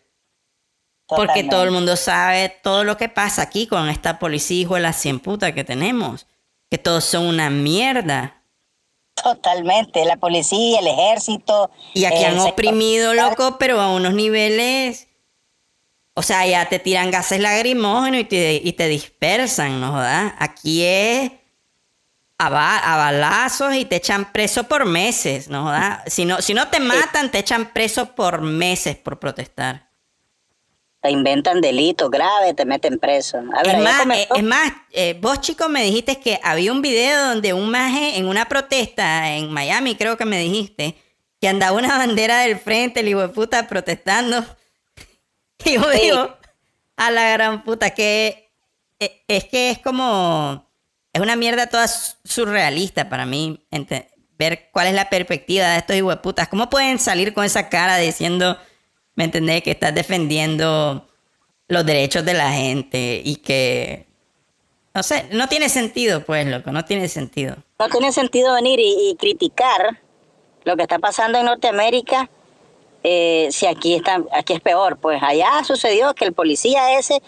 [1.08, 4.82] Porque todo el mundo sabe todo lo que pasa aquí con esta policía hijo de
[4.82, 6.28] la cien puta que tenemos.
[6.70, 8.42] Que todos son una mierda.
[9.22, 10.04] Totalmente.
[10.04, 11.70] La policía, el ejército.
[11.94, 15.08] Y aquí han oprimido, loco, pero a unos niveles.
[16.14, 20.32] O sea, ya te tiran gases lacrimógenos y te, y te dispersan, ¿no jodas?
[20.38, 21.32] Aquí es
[22.38, 26.00] a, ba- a balazos y te echan preso por meses, ¿no jodas?
[26.06, 29.89] Si no, si no te matan, te echan preso por meses por protestar.
[31.02, 33.38] Te inventan delitos graves, te meten preso.
[33.54, 36.82] A ver, Es más, eh, es más eh, vos chicos me dijiste que había un
[36.82, 40.96] video donde un maje en una protesta en Miami, creo que me dijiste,
[41.40, 44.44] que andaba una bandera del frente, el hijo de puta, protestando.
[45.64, 46.00] Y yo Sí.
[46.00, 46.36] digo,
[46.96, 48.50] a la gran puta, que
[48.98, 50.70] eh, es que es como,
[51.12, 53.66] es una mierda toda su- surrealista para mí,
[54.38, 56.48] ver cuál es la perspectiva de estos de putas.
[56.48, 58.58] ¿Cómo pueden salir con esa cara diciendo,
[59.20, 61.06] me entendés, que estás defendiendo
[61.68, 64.06] los derechos de la gente y que,
[64.94, 67.56] no sé, no tiene sentido, pues, loco, no tiene sentido.
[67.78, 70.00] no tiene sentido venir y, criticar
[70.64, 72.30] lo que está pasando en Norteamérica
[73.02, 77.22] eh, si aquí está aquí es peor pues allá sucedió que el policía ese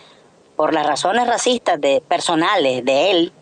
[0.54, 3.32] por las razones racistas de personales de él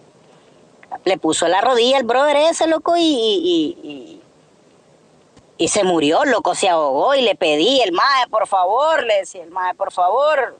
[1.04, 4.19] le puso la rodilla al brother ese loco y-
[5.60, 9.44] y se murió loco se ahogó y le pedí el mae por favor le decía
[9.44, 10.58] el mae por favor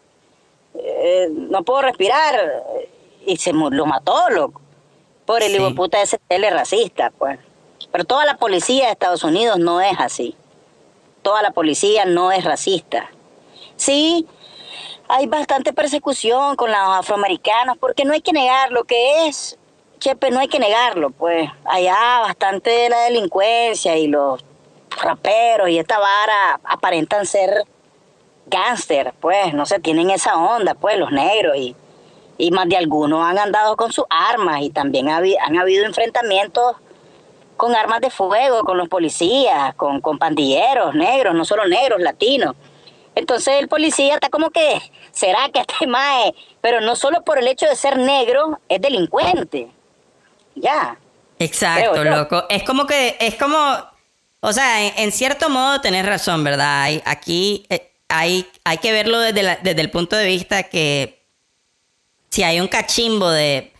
[0.74, 2.62] eh, no puedo respirar
[3.24, 4.61] y se lo mató loco
[5.24, 5.57] por el Sí.
[5.57, 7.38] hijo puta ese tele racista, pues.
[7.92, 10.34] Pero toda la policía de Estados Unidos no es así.
[11.22, 13.09] Toda la policía no es racista.
[13.76, 14.26] Sí,
[15.07, 19.57] hay bastante persecución con los afroamericanos, porque no hay que negar lo que es.
[20.01, 21.48] Chepe, no hay que negarlo, pues.
[21.64, 24.42] Allá bastante de la delincuencia y los
[25.03, 27.64] raperos y esta vara aparentan ser
[28.47, 29.55] gángster, pues.
[29.55, 31.74] No sé, tienen esa onda, pues, los negros y
[32.41, 36.76] y más de algunos han andado con sus armas y también han habido enfrentamientos
[37.57, 42.57] con armas de fuego, con los policías, con, con pandilleros negros, no solo negros, latinos.
[43.14, 44.80] Entonces el policía está como que,
[45.12, 46.34] ¿será que este mae?
[46.62, 49.68] Pero no solo por el hecho de ser negro, es delincuente.
[50.55, 50.97] Ya.
[51.38, 52.45] Exacto, loco.
[52.49, 53.59] Es como que, es como,
[54.41, 56.88] o sea, en, cierto modo tenés razón, ¿verdad?
[57.05, 61.22] Aquí eh, hay, hay que verlo desde, desde el punto de vista que
[62.30, 63.72] si hay un cachimbo de...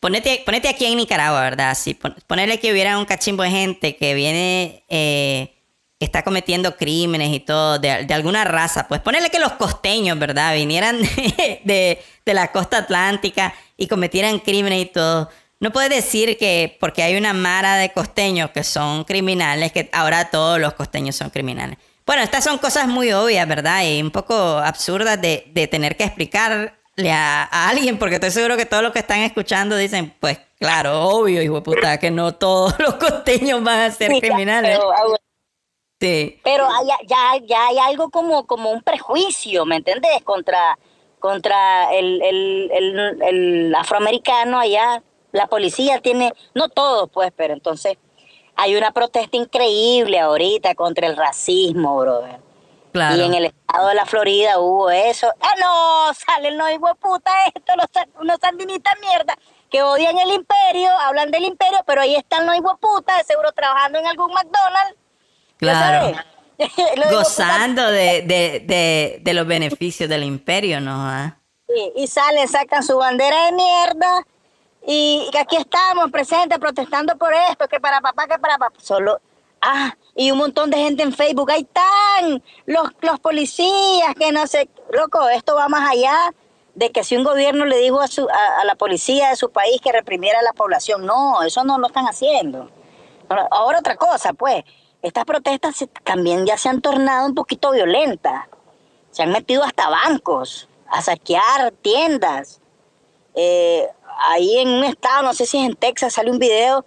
[0.00, 1.76] Ponete, ponete aquí en Nicaragua, ¿verdad?
[1.76, 5.54] Si pon- ponerle que hubiera un cachimbo de gente que viene, eh,
[5.98, 10.18] que está cometiendo crímenes y todo, de, de alguna raza, pues ponerle que los costeños,
[10.18, 10.54] ¿verdad?
[10.54, 10.98] Vinieran
[11.64, 15.30] de- de la costa atlántica y cometieran crímenes y todo.
[15.62, 20.28] No puedes decir que porque hay una mara de costeños que son criminales, que ahora
[20.28, 21.78] todos los costeños son criminales.
[22.04, 23.84] Bueno, estas son cosas muy obvias, ¿verdad?
[23.84, 26.72] Y un poco absurdas de, de tener que explicarle
[27.10, 31.00] a, a alguien, porque estoy seguro que todos los que están escuchando dicen, pues claro,
[31.02, 34.76] obvio, hijo de puta, que no todos los costeños van a ser Sí, criminales.
[34.78, 34.92] Pero,
[36.00, 36.40] Sí.
[36.42, 40.22] pero hay- ya, ya hay algo como, como un prejuicio, ¿me entendés?
[40.24, 40.76] Contra,
[41.20, 45.00] contra el, el, el, el afroamericano allá.
[45.32, 47.96] La policía tiene, no todos pues, pero entonces
[48.56, 52.40] hay una protesta increíble ahorita contra el racismo, brother.
[52.92, 53.16] Claro.
[53.16, 55.32] Y en el estado de la Florida hubo eso.
[55.40, 56.14] ¡Ah, no!
[56.14, 57.86] Salen los hijos puta estos, los,
[58.20, 59.34] unos sandinistas mierda,
[59.70, 63.24] que odian el imperio, hablan del imperio, pero ahí están los hijos de puta, de
[63.24, 64.96] seguro trabajando en algún McDonald's.
[65.60, 66.18] ¿ya Claro.
[67.10, 70.92] Gozando de, de, de, de los beneficios del imperio, ¿no?
[70.94, 71.38] Ah.
[71.66, 74.26] Sí, y salen, sacan su bandera de mierda
[74.86, 78.74] y que aquí estamos presentes protestando por esto, que para papá, que para papá.
[78.78, 79.20] Solo,
[79.60, 84.46] ah, y un montón de gente en Facebook, ahí están los, los policías, que no
[84.46, 86.32] sé, loco, esto va más allá
[86.74, 89.80] de que si un gobierno le dijo a, su, a, la policía de su país
[89.80, 92.70] que reprimiera a la población, no, eso no lo están haciendo.
[93.50, 94.64] Ahora, otra cosa, pues,
[95.00, 98.46] estas protestas también ya se han tornado un poquito violentas.
[99.10, 102.60] Se han metido hasta bancos a saquear tiendas.
[103.34, 103.88] eh,
[104.30, 106.84] ahí en un estado, no sé si es en Texas, sale un video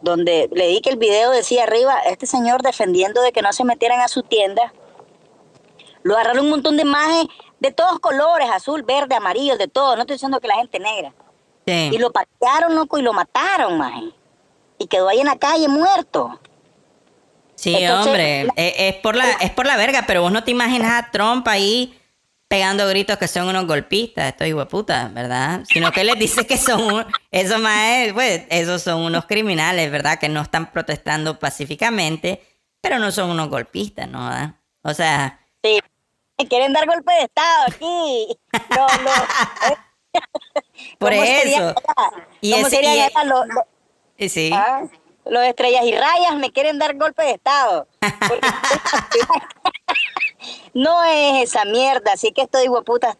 [0.00, 4.00] donde leí que el video decía arriba, este señor defendiendo de que no se metieran
[4.00, 4.72] a su tienda,
[6.02, 7.26] lo agarraron un montón de imágenes
[7.58, 11.12] de todos colores, azul, verde, amarillo, de todo, no estoy diciendo que la gente negra.
[11.66, 11.90] Sí.
[11.92, 14.04] Y lo patearon, loco, y lo mataron, maje.
[14.78, 16.38] Y quedó ahí en la calle muerto.
[17.56, 20.44] Sí, Entonces, hombre, la- es, es por la, es por la verga, pero vos no
[20.44, 21.97] te imaginas a Trump ahí
[22.48, 25.62] pegando gritos que son unos golpistas, estos puta, ¿verdad?
[25.72, 29.90] Sino que les dice que son, un- eso más es, pues, esos son unos criminales,
[29.90, 30.18] ¿verdad?
[30.18, 32.42] Que no están protestando pacíficamente,
[32.80, 34.28] pero no son unos golpistas, ¿no?
[34.28, 34.54] ¿verdad?
[34.82, 35.78] O sea, Sí.
[36.48, 38.28] Quieren dar golpe de Estado aquí.
[38.70, 39.78] Lo- lo-
[40.98, 41.74] por ¿Cómo serían eso.
[42.40, 43.64] Y ¿Cómo ese- serían y- allá los- los-
[44.16, 44.50] y sí.
[44.54, 44.82] ah?
[45.28, 47.86] Los estrellas y rayas me quieren dar golpe de Estado.
[50.74, 53.16] No es esa mierda, así que estos hueputas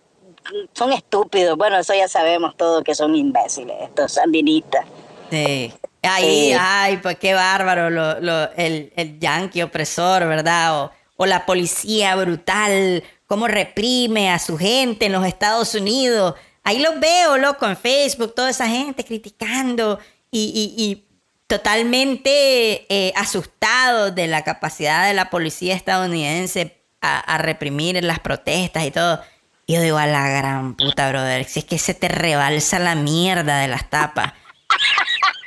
[0.72, 1.56] son estúpidos.
[1.58, 4.84] Bueno, eso ya sabemos todos que son imbéciles, estos sandinistas.
[5.30, 5.72] Sí.
[6.02, 6.56] Ahí, Sí.
[6.58, 10.84] ay, pues qué bárbaro, lo, lo- el, el yanqui opresor, ¿verdad?
[10.84, 16.34] O, o la policía brutal, cómo reprime a su gente en los Estados Unidos.
[16.62, 19.98] Ahí los veo, loco, en Facebook, toda esa gente criticando
[20.30, 21.07] y, y- y
[21.48, 28.90] totalmente eh, asustados de la capacidad de la policía estadounidense a, reprimir las protestas y
[28.90, 29.20] todo.
[29.66, 33.58] Yo digo, a la gran puta, brother, si es que se te rebalsa la mierda
[33.60, 34.34] de las tapas.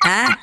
[0.04, 0.40] ¿Ah?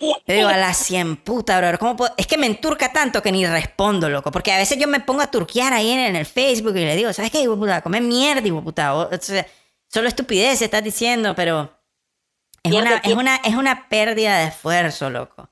[0.00, 1.78] Yo digo, a la cien puta, bro.
[1.78, 2.06] ¿Cómo?
[2.16, 4.32] Es que me enturca tanto que ni respondo, loco.
[4.32, 7.12] Porque a veces yo me pongo a turquear ahí en, el Facebook y le digo,
[7.12, 7.80] ¿sabes qué, hijo puta?
[7.80, 8.94] Come mierda, hijo puta.
[8.94, 9.10] O-
[9.88, 11.72] solo estupidez estás diciendo, pero
[12.64, 15.48] es una, es, una, es una pérdida de esfuerzo, loco.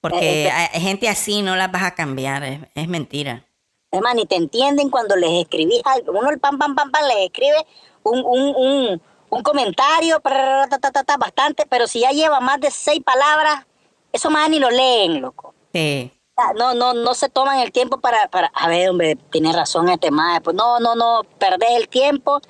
[0.00, 2.42] Porque Eh, eh, a- a gente así no las vas a cambiar.
[2.44, 3.44] Es, es mentira.
[3.92, 6.12] Además, ni te entienden cuando les escribís algo.
[6.18, 7.56] Uno el pam, pam, pam, pam, les escribe
[8.04, 12.40] un, un, un, un comentario, prrr, ta, ta, ta, ta, bastante, pero si ya lleva
[12.40, 13.66] más de seis palabras,
[14.12, 15.54] eso más ni lo leen, loco.
[15.74, 16.10] Sí.
[16.56, 20.10] No, no, no se toman el tiempo para, para a ver, hombre, tiene razón este
[20.10, 20.40] más.
[20.40, 22.40] Pues no, no, no, perdés el tiempo,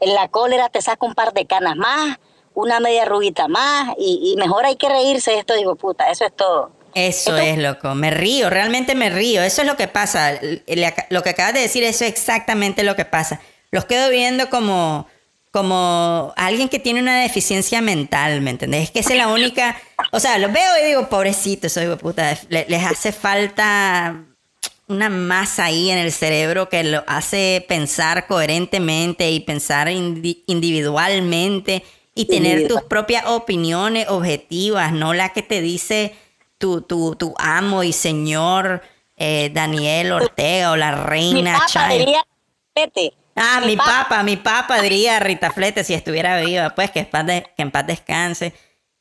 [0.00, 2.18] en la cólera te saca un par de canas más,
[2.54, 6.24] una media rubita más, y, y mejor hay que reírse de esto, digo, puta, eso
[6.24, 6.72] es todo.
[6.94, 7.94] Eso es, loco.
[7.94, 9.42] Me río, realmente me río.
[9.42, 10.38] Eso es lo que pasa.
[11.08, 13.40] Lo que acabas de decir, eso es exactamente lo que pasa.
[13.70, 15.06] Los quedo viendo como,
[15.52, 18.82] como alguien que tiene una deficiencia mental, ¿me entendés?
[18.84, 19.80] Es que esa es la única...
[20.10, 22.36] O sea, los veo y digo, pobrecitos, soy puta.
[22.50, 24.24] le- les hace falta
[24.88, 31.82] una masa ahí en el cerebro que lo hace pensar coherentemente y pensar indi- individualmente
[32.14, 36.14] y tener tus propias opiniones objetivas, no la que te dice
[36.58, 38.82] tu, tu, tu amo y señor
[39.16, 41.60] eh, Daniel Ortega o la Mi reina
[41.90, 42.24] diría,
[42.74, 43.14] vete.
[43.34, 47.06] Ah, mi, papá- papa, mi papa diría Rita Flete si estuviera viva, pues que, en
[47.06, 48.52] paz de- que en paz descanse.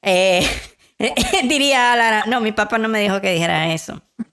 [0.02, 0.48] Eh,
[1.44, 4.02] diría Lara, no, mi papá no me dijo que dijera eso.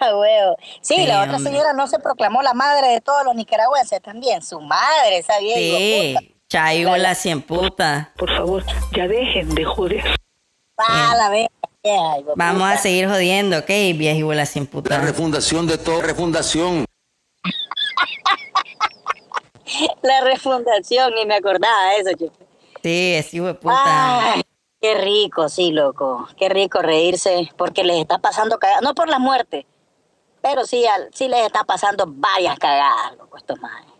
[0.00, 0.56] Ah, huevo.
[0.80, 1.50] Sí, Sí, la otra hombre.
[1.52, 4.40] señora no se proclamó la madre de todos los nicaragüenses también.
[4.42, 6.18] Su madre, esa vieja.
[6.18, 8.12] Sí, Chayo la cien puta.
[8.16, 8.64] Por favor,
[8.96, 10.04] ya dejen de joder.
[10.78, 11.48] Ah, la de
[12.36, 13.68] Vamos a seguir jodiendo, ¿ok?
[13.68, 14.98] Vieja igual sin La puta.
[15.00, 16.84] refundación de todo, refundación.
[20.02, 22.32] La refundación, ni me acordaba de eso, chico.
[22.82, 24.32] Sí, es hijo de puta.
[24.34, 24.42] Ay,
[24.80, 26.28] qué rico, sí, loco.
[26.36, 28.82] Qué rico reírse porque les está pasando cagadas.
[28.82, 29.66] No por la muerte,
[30.42, 33.90] pero sí, al- sí les está pasando varias cagadas, loco, estos manes.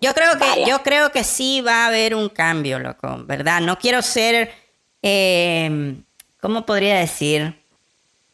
[0.00, 0.66] Yo creo que, Vaya.
[0.66, 3.60] yo creo que sí va a haber un cambio, loco, ¿verdad?
[3.60, 4.50] No quiero ser,
[5.02, 5.96] eh,
[6.40, 7.54] ¿cómo podría decir?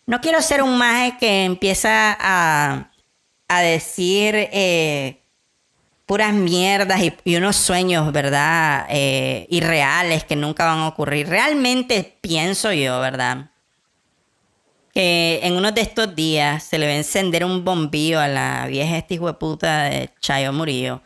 [0.06, 2.90] No quiero ser un maje que empieza a,
[3.48, 5.20] a decir eh,
[6.06, 8.86] puras mierdas y, y unos sueños, ¿verdad?
[8.88, 11.28] Eh, irreales que nunca van a ocurrir.
[11.28, 13.50] Realmente pienso yo, ¿verdad?
[14.94, 18.66] Que en uno de estos días se le va a encender un bombillo a la
[18.68, 21.02] vieja esta hijo de puta de Chayo Murillo.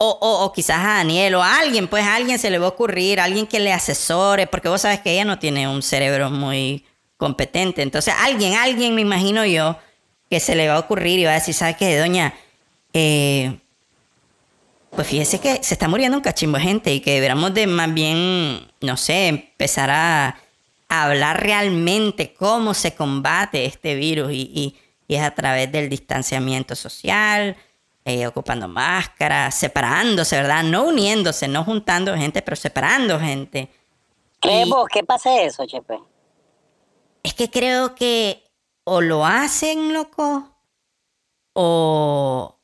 [0.00, 2.66] O, o, o quizás a Daniel o a alguien, pues a alguien se le va
[2.66, 6.30] a ocurrir, alguien que le asesore, porque vos sabes que ella no tiene un cerebro
[6.30, 6.84] muy
[7.16, 7.82] competente.
[7.82, 9.76] Entonces, alguien, alguien, me imagino yo,
[10.30, 12.32] que se le va a ocurrir y va a decir, ¿sabes qué, doña?
[12.92, 13.58] Eh,
[14.90, 17.92] pues fíjese que se está muriendo un cachimbo de gente y que deberíamos de más
[17.92, 20.40] bien, no sé, empezar a,
[20.90, 24.76] hablar realmente cómo se combate este virus y, y-
[25.06, 27.56] y es a través del distanciamiento social,
[28.08, 30.62] eh, ocupando máscaras, separándose, ¿verdad?
[30.64, 33.70] No uniéndose, no juntando gente, pero separando gente.
[34.40, 35.98] ¿Crees Y- vos que pase eso, Chepe?
[37.22, 38.42] Es que creo que
[38.84, 40.56] o lo hacen, loco,
[41.52, 42.58] o,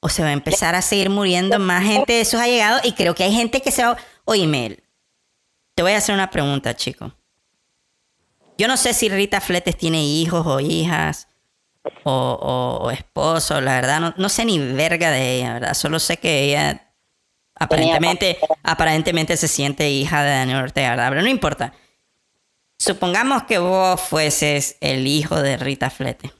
[0.00, 3.14] o se va a empezar a seguir muriendo más gente de esos allegados y creo
[3.14, 3.96] que hay gente que se va...
[4.24, 4.84] Oye, Mel,
[5.74, 7.12] te voy a hacer una pregunta, chico.
[8.56, 11.26] Yo no sé si Rita Fletes tiene hijos o hijas
[12.04, 15.74] o, esposo, la verdad, no, no sé ni verga de ella, ¿verdad?
[15.74, 16.92] Solo sé que ella
[17.54, 21.08] aparentemente, aparentemente se siente hija de Daniel Ortega, ¿verdad?
[21.10, 21.72] Pero no importa.
[22.78, 26.32] Supongamos que vos fueses el hijo de Rita Flete.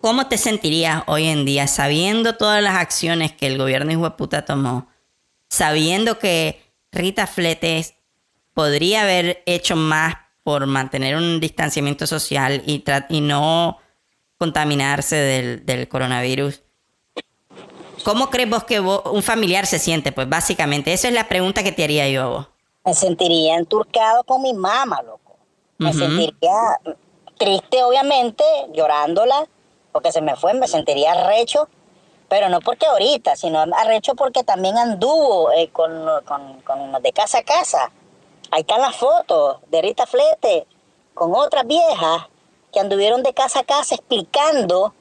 [0.00, 4.12] ¿Cómo te sentirías hoy en día sabiendo todas las acciones que el gobierno hijo de
[4.12, 4.88] puta tomó?
[5.48, 6.62] Sabiendo que
[6.92, 7.94] Rita Fletes
[8.54, 10.14] podría haber hecho más
[10.46, 13.78] por mantener un distanciamiento social y, y no
[14.38, 16.62] contaminarse del, del coronavirus.
[18.04, 20.12] ¿Cómo crees vos que vos- un familiar se siente?
[20.12, 22.48] Pues básicamente, esa es la pregunta que te haría yo a vos.
[22.84, 25.36] Me sentiría enturcado con mi mamá, loco.
[25.78, 26.52] Me sentiría
[27.36, 29.48] triste, obviamente, llorándola,
[29.90, 31.68] porque se me fue, me sentiría arrecho,
[32.28, 35.90] pero no porque ahorita, sino arrecho porque también anduvo eh, con,
[36.24, 37.90] con, con los de casa a casa.
[38.50, 40.66] Ahí están las fotos de Rita Flete
[41.14, 42.26] con otras viejas
[42.72, 44.94] que anduvieron de casa a casa explicando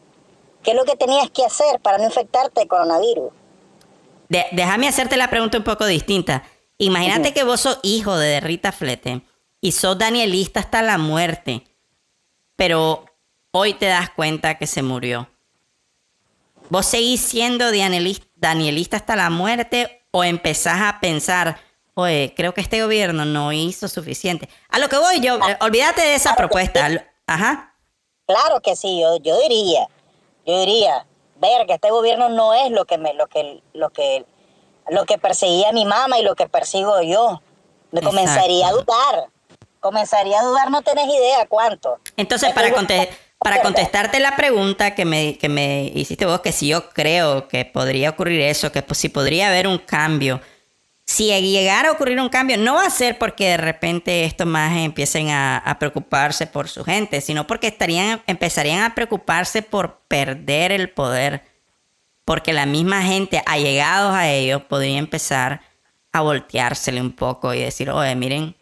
[0.64, 3.32] qué es lo que tenías que hacer para no infectarte de coronavirus.
[4.30, 6.43] De- déjame hacerte la pregunta un poco distinta.
[6.78, 9.22] Imagínate que vos sos hijo de Rita Flete
[9.62, 11.64] y sos danielista hasta la muerte,
[12.56, 13.06] pero
[13.52, 15.30] hoy te das cuenta que se murió.
[16.70, 21.60] ¿Vos seguís siendo danielis- danielista hasta la muerte o empezás a pensar,
[21.96, 24.48] oye, creo que este gobierno no hizo suficiente?
[24.70, 26.88] A lo que voy yo, eh, olvídate de esa propuesta.
[27.28, 27.76] Ajá.
[28.28, 29.88] Claro que sí, yo, yo diría,
[30.46, 31.06] yo diría,
[31.38, 34.26] ver que este gobierno no es lo que me, lo que, lo que,
[34.89, 37.41] lo que perseguía mi mamá y lo que persigo yo.
[37.91, 38.18] Me Exacto.
[38.18, 39.26] comenzaría a dudar.
[39.80, 42.00] Comenzaría a dudar, no tenés idea cuánto.
[42.18, 46.68] Entonces, para, conte- para contestarte la pregunta que me, que me hiciste vos, que si
[46.70, 50.41] yo creo que podría ocurrir eso, que pues, si podría haber un cambio,
[51.16, 54.76] si llegara a ocurrir un cambio, no va a ser porque de repente estos más
[54.76, 60.89] empiecen a, preocuparse por su gente, sino porque estarían, empezarían a preocuparse por perder el
[60.89, 61.45] poder,
[62.26, 65.61] porque la misma gente allegados a ellos podría empezar
[66.11, 68.53] a volteársele un poco y decir, oye, miren,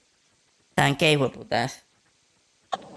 [0.75, 1.85] ¿saben qué, hijo putas?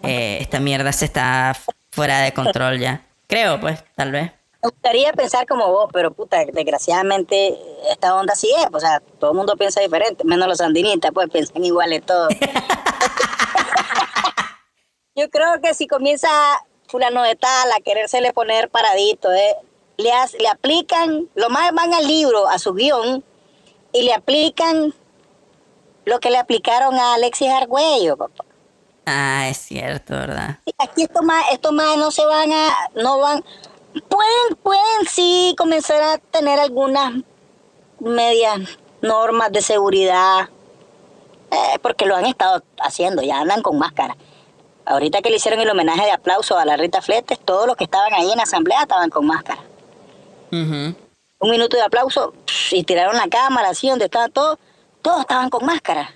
[0.03, 1.57] Eh, esta mierda se está
[1.91, 3.01] fuera de control ya.
[3.27, 4.33] Creo, pues, tal vez.
[4.63, 7.57] Me gustaría pensar como vos, pero puta, desgraciadamente
[7.91, 11.29] esta onda sí es, o sea, todo el mundo piensa diferente, menos los sandinistas, pues
[11.31, 12.29] piensan iguales todos.
[15.15, 16.29] Yo creo que si comienza
[16.89, 19.57] fulano de tal a querérsele poner paradito, eh,
[19.97, 23.25] le, has- le aplican, lo más van al libro, a su guion,
[23.93, 24.93] y le aplican
[26.05, 28.45] lo que le aplicaron a Alexis Argüello, papá.
[29.07, 30.59] Ah, es cierto, ¿verdad?
[30.79, 33.43] Aquí estos más, estos más no se van a, no van,
[34.09, 37.15] pueden, pueden sí comenzar a tener algunas
[38.01, 40.49] medias normas de seguridad,
[41.51, 44.17] eh, porque lo han estado haciendo, ya andan con máscara.
[44.85, 47.85] Ahorita que le hicieron el homenaje de aplauso a la Rita Fletes, todos los que
[47.85, 49.61] estaban ahí en la asamblea estaban con máscara.
[50.51, 52.35] Un minuto de aplauso
[52.71, 54.59] y tiraron la cámara así donde estaban todos,
[55.03, 56.13] todos estaban con máscara.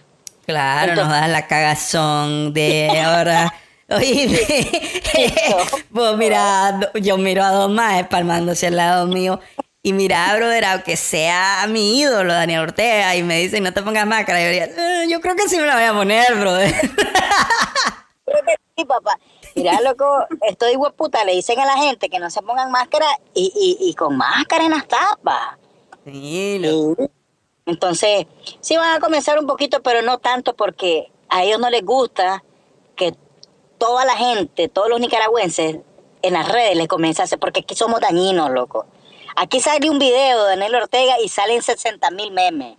[0.47, 3.53] Claro, nos das la cagazón de ahora.
[3.91, 4.29] Oye,
[5.91, 9.41] vos mira, yo miro a dos más palmándose al lado mío.
[9.83, 14.07] Y mira, brother, aunque sea mi ídolo, Daniel Ortega, y me dicen no te pongas
[14.07, 16.75] máscara, yo diría, "Eh, yo creo que sí me la voy a poner, brother.
[18.27, 19.19] Creo que sí, papá.
[19.57, 23.51] Mira, loco, estoy hueputa, le dicen a la gente que no se pongan máscara y,
[23.81, 25.57] y, y con máscara en las tapas.
[26.05, 27.11] Sí, lo- Sí.
[27.67, 28.27] Entonces,
[28.61, 32.43] sí van a comenzar un poquito, pero no tanto porque a ellos no les gusta
[33.81, 35.79] toda la gente, todos los nicaragüenses
[36.23, 38.85] en las redes les comience a hacer, porque aquí somos dañinos, loco.
[39.37, 42.77] Aquí sale un video de Daniel Ortega y salen 60 mil memes.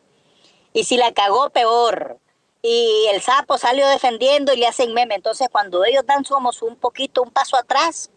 [0.74, 2.20] Y si la cagó, peor.
[2.62, 5.16] Y el sapo salió defendiendo y le hacen meme.
[5.16, 8.12] Entonces, cuando ellos dan somos un poquito, un paso atrás,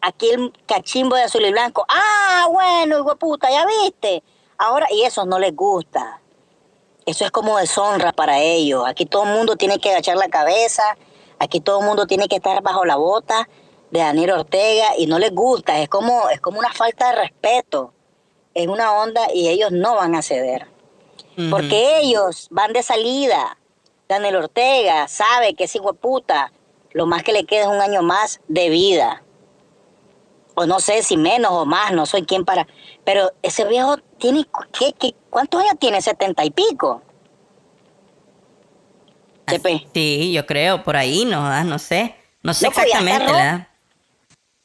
[0.00, 1.86] aquí el cachimbo de azul y blanco.
[1.88, 4.24] Ah, bueno, hijo puta, ya viste.
[4.58, 6.20] Ahora, y eso no les gusta.
[7.06, 8.82] Eso es como deshonra para ellos.
[8.88, 10.82] Aquí todo el mundo tiene que agachar la cabeza.
[11.38, 13.48] Aquí todo el mundo tiene que estar bajo la bota
[13.90, 15.80] de Daniel Ortega y no les gusta.
[15.80, 17.92] Es como, es como una falta de respeto.
[18.54, 20.66] Es una onda y ellos no van a ceder.
[21.50, 23.56] Porque ellos van de salida.
[24.08, 26.52] Daniel Ortega sabe que es hijo de puta.
[26.90, 29.22] Lo más que le queda es un año más de vida.
[30.56, 32.66] O no sé si menos o más, no soy quien para.
[33.04, 34.48] Pero ese viejo tiene.
[34.76, 36.02] ¿qué, qué, cuántos años tiene?
[36.02, 37.02] ¿Setenta y pico?
[39.48, 39.86] Chepe.
[39.94, 42.14] Sí, yo creo, por ahí, no, no sé.
[42.42, 43.68] No sé exactamente, ¿verdad?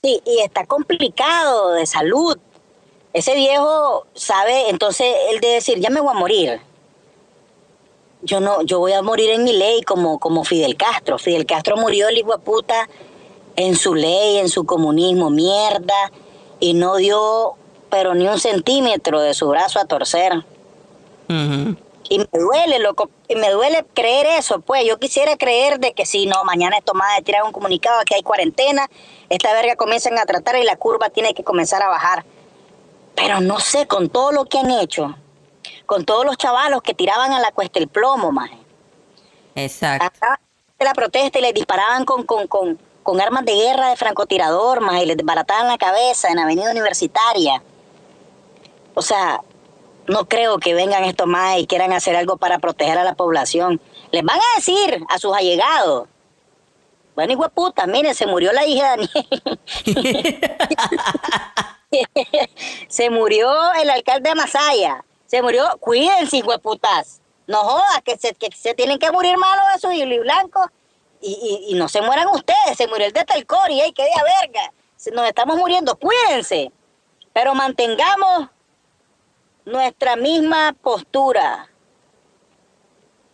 [0.02, 2.38] Sí, y está complicado de salud.
[3.14, 6.62] ese viejo sabe, entonces él de decir, ya me voy a morir.
[8.22, 11.18] Yo no, yo voy a morir en mi ley como, como Fidel Castro.
[11.18, 12.90] Fidel Castro murió el hijo puta
[13.56, 16.12] en su ley, en su comunismo, mierda,
[16.60, 17.58] y no dio
[17.94, 20.34] pero ni un centímetro de su brazo a torcer.
[21.30, 21.76] Ujú.
[22.14, 26.06] Y me duele, loco, y me duele creer eso, pues yo quisiera creer de que
[26.06, 28.88] si no, mañana es tomada de tirar un comunicado que hay cuarentena,
[29.30, 32.24] esta verga comienzan a tratar y la curva tiene que comenzar a bajar.
[33.16, 35.16] Pero no sé, con todo lo que han hecho,
[35.88, 38.60] con todos los chavalos que tiraban a la cuesta el plomo, maje.
[39.56, 40.06] Exacto.
[40.06, 40.40] Acá
[40.78, 44.82] de la protesta y les disparaban con, con, con, con armas de guerra de francotirador,
[44.82, 47.64] maje, y les desbarataban la cabeza en Avenida Universitaria.
[48.94, 49.42] O sea,
[50.08, 53.82] no creo que vengan estos más y quieran hacer algo para proteger a la población.
[54.12, 56.08] Les van a decir a sus allegados.
[57.16, 59.10] Bueno, hijo puta, miren, se murió la hija de
[59.86, 60.40] Daniel.
[62.88, 65.06] se murió el alcalde de Masaya.
[65.28, 67.22] Se murió, cuídense, hijo putas.
[67.46, 70.68] No jodas, que se, que se tienen que morir malos esos y blancos.
[71.22, 74.10] Y, y, y no se mueran ustedes, se murió el de Talcori, ¡ay, qué de
[74.10, 74.74] verga!
[75.14, 76.72] Nos estamos muriendo, cuídense.
[77.32, 78.50] Pero mantengamos
[79.66, 81.70] nuestra misma postura.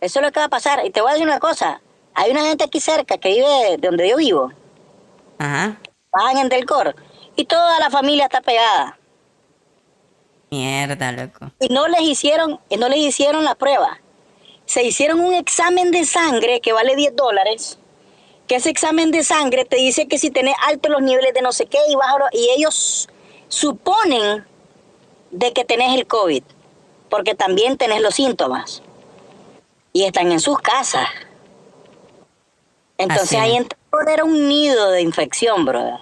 [0.00, 0.84] Eso es lo que va a pasar.
[0.84, 1.80] Y te voy a decir una cosa.
[2.14, 4.52] Hay una gente aquí cerca que vive de donde yo vivo.
[5.38, 5.76] Ajá.
[6.12, 6.94] Bajan en Delcor.
[7.36, 8.98] Y toda la familia está pegada.
[10.50, 11.50] Mierda, loco.
[11.60, 14.00] Y no les hicieron, y no les hicieron la prueba.
[14.66, 17.78] Se hicieron un examen de sangre que vale 10 dólares.
[18.48, 21.52] Que ese examen de sangre te dice que si tenés altos los niveles de no
[21.52, 23.08] sé qué y bajo los- y ellos
[23.48, 24.44] suponen
[25.30, 26.42] de que tenés el COVID,
[27.08, 28.82] porque también tenés los síntomas.
[29.92, 31.08] Y están en sus casas.
[32.98, 33.78] Entonces ahí entra
[34.12, 35.94] era un nido de infección, brother.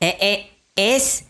[0.00, 1.24] Eh, eh, es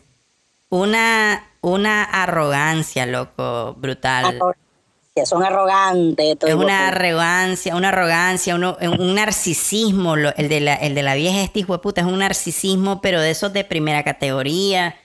[0.68, 4.24] una, una arrogancia, loco, brutal.
[4.26, 6.38] Arrogancia, Son arrogantes.
[6.38, 10.16] todo Es una arrogancia, una arrogancia, uno- un narcisismo.
[10.16, 13.00] lo- el, de la, el de la vieja este hijo de puta es un narcisismo,
[13.00, 14.96] pero de esos de primera categoría.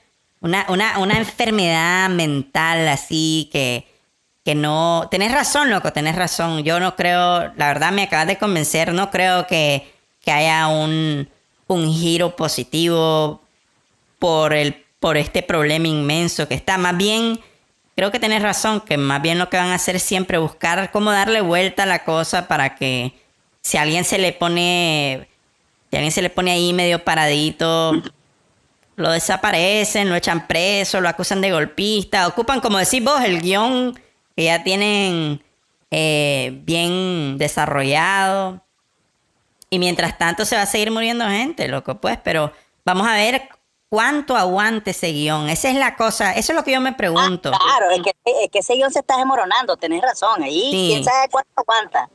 [0.42, 3.88] Una, una, una enfermedad mental así que,
[4.44, 5.08] que no...
[5.12, 6.64] Tenés razón, loco, tenés razón.
[6.64, 11.30] Yo no creo, la verdad me acabas de convencer, no creo que, que haya un,
[11.68, 13.42] un giro positivo
[14.20, 16.78] por, el, por este problema inmenso que está.
[16.78, 17.40] Más bien,
[17.96, 20.92] creo que tenés razón, que más bien lo que van a hacer es siempre buscar
[20.92, 23.14] cómo darle vuelta a la cosa para que
[23.62, 25.28] si alguien se le pone,
[25.92, 27.94] si alguien se le pone ahí medio paradito,
[28.96, 34.00] lo desaparecen, lo echan preso, lo acusan de golpista, ocupan, como decís vos, el guion
[34.36, 35.44] que ya tienen
[35.90, 38.62] eh, bien desarrollado.
[39.70, 42.52] Y mientras tanto se va a seguir muriendo gente, loco, pues, pero
[42.84, 43.48] vamos a ver
[43.90, 45.50] cuánto aguante ese guion.
[45.50, 47.52] Esa es la cosa, eso es lo que yo me pregunto.
[47.54, 48.14] Ah, claro, es que,
[48.44, 50.44] es que ese guion se está desmoronando, tenés razón.
[50.44, 50.88] Ahí, Sí.
[50.92, 52.10] quién sabe cuánto aguanta.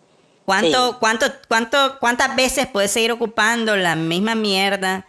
[0.44, 0.96] ¿Cuánto, Sí.
[1.00, 5.06] cuánto, cuánto, ¿Cuántas veces puedes seguir ocupando la misma mierda?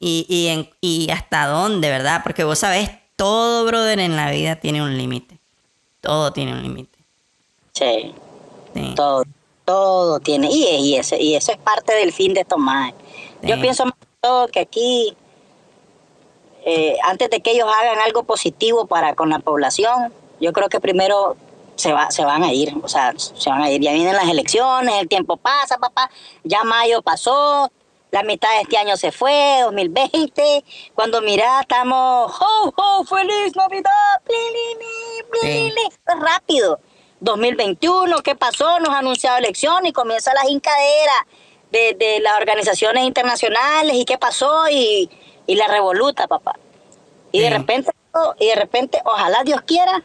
[0.00, 2.20] Y, y, en- y hasta dónde, ¿verdad?
[2.22, 5.38] Porque vos sabés, todo, brother, en la vida tiene un límite.
[6.00, 6.98] Todo tiene un límite.
[7.72, 8.14] Sí,
[8.74, 8.92] Sí.
[8.94, 9.24] todo,
[9.64, 10.48] todo tiene.
[10.50, 12.94] Y, y, ese, y eso es parte del fin de tomar.
[13.42, 13.60] Yo Sí.
[13.60, 15.16] pienso más que todo que aquí,
[16.64, 20.80] eh, antes de que ellos hagan algo positivo para con la población, yo creo que
[20.80, 21.36] primero
[21.76, 22.74] se, va, se van a ir.
[22.82, 23.80] O sea, se van a ir.
[23.80, 26.10] Ya vienen las elecciones, el tiempo pasa, papá.
[26.44, 27.70] Ya mayo pasó.
[28.10, 30.64] La mitad de este año se fue, 2020.
[30.94, 33.04] Cuando mira, estamos, ¡ho, ho!
[33.04, 34.22] ¡Feliz Navidad!
[34.24, 35.70] ¡Pli, li, li, pli, Sí.
[35.70, 35.86] li!
[36.06, 36.80] Es rápido.
[37.20, 38.80] 2021, ¿qué pasó?
[38.80, 41.26] Nos ha anunciado elecciones y comienza la jincadera
[41.70, 45.10] de, de las organizaciones internacionales y qué pasó y,
[45.46, 46.54] y la revoluta, papá.
[47.32, 47.92] Y de repente,
[48.40, 50.04] y de repente, ojalá Dios quiera,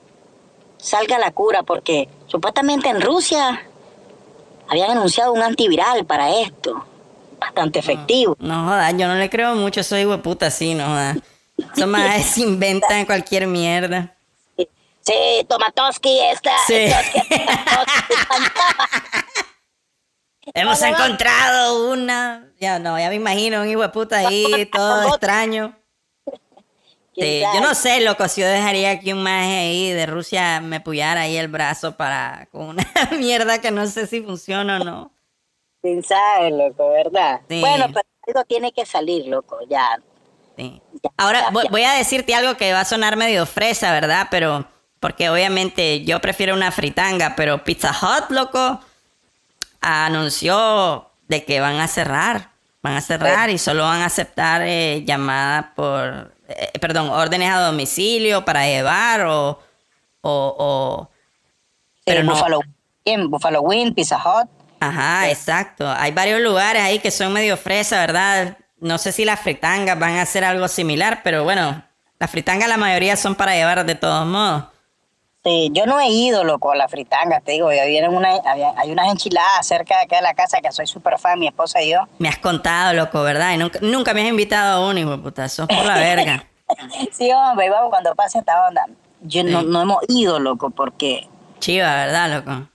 [0.78, 3.70] salga la cura, porque supuestamente en Rusia
[4.68, 6.86] habían anunciado un antiviral para esto,
[7.44, 8.36] bastante efectivo.
[8.40, 11.18] No jodas, yo no le creo mucho, soy hueputa así, no jodas.
[11.76, 14.16] Eso más se inventan cualquier mierda.
[15.02, 16.52] Sí, Tomatoski está.
[16.66, 16.86] Sí.
[20.54, 22.50] Hemos encontrado una.
[22.60, 25.78] Ya no, ya me imagino un hijo de puta ahí, todo extraño.
[27.14, 30.62] ¿Quién Sí, yo no sé, loco, si yo dejaría que un maje ahí de Rusia
[30.62, 32.84] me puyara ahí el brazo para con una
[33.18, 35.12] mierda que no sé si funciona o no.
[35.84, 37.42] ¿Quién sabe, loco, verdad?
[37.50, 37.60] Sí.
[37.60, 40.00] Bueno, pero algo tiene que salir, loco, ya.
[40.58, 40.82] Sí.
[41.04, 41.70] Ya, Ahora ya, voy, ya.
[41.70, 44.28] voy a decirte algo que va a sonar medio fresa, ¿verdad?
[44.32, 44.66] Pero
[45.02, 48.80] porque obviamente yo prefiero una fritanga, pero Pizza Hut, loco,
[49.82, 52.50] anunció de que van a cerrar.
[52.82, 57.60] Van a cerrar y solo van a aceptar eh, llamadas por eh, perdón, órdenes a
[57.62, 59.60] domicilio para llevar o,
[60.22, 61.10] o, o-
[62.06, 62.34] pero Eh, no.
[62.34, 62.60] Buffalo,
[63.30, 64.50] Buffalo Wind, Pizza Hut.
[64.88, 65.90] Ajá, exacto.
[65.90, 68.58] Hay varios lugares ahí que son medio fresa, ¿verdad?
[68.80, 71.84] No sé si las fritangas van a hacer algo similar, pero bueno,
[72.20, 74.66] las fritangas la mayoría son para llevar de todos modos.
[75.46, 79.10] Sí, yo no he ido, loco, a la fritanga, te digo, una, había- hay unas
[79.12, 82.08] enchiladas cerca de acá de la casa que soy súper fan, mi esposa y yo.
[82.18, 83.54] Me has contado, loco, ¿verdad?
[83.54, 85.50] Y nunca, nunca me has invitado a uno, hijo puta.
[85.50, 86.46] Sos por la verga.
[87.12, 88.86] Sí, hombre, vamos cuando pase esta onda.
[89.22, 91.28] Yo no, no hemos ido, loco, porque
[91.60, 92.68] Chiva, ¿verdad, loco?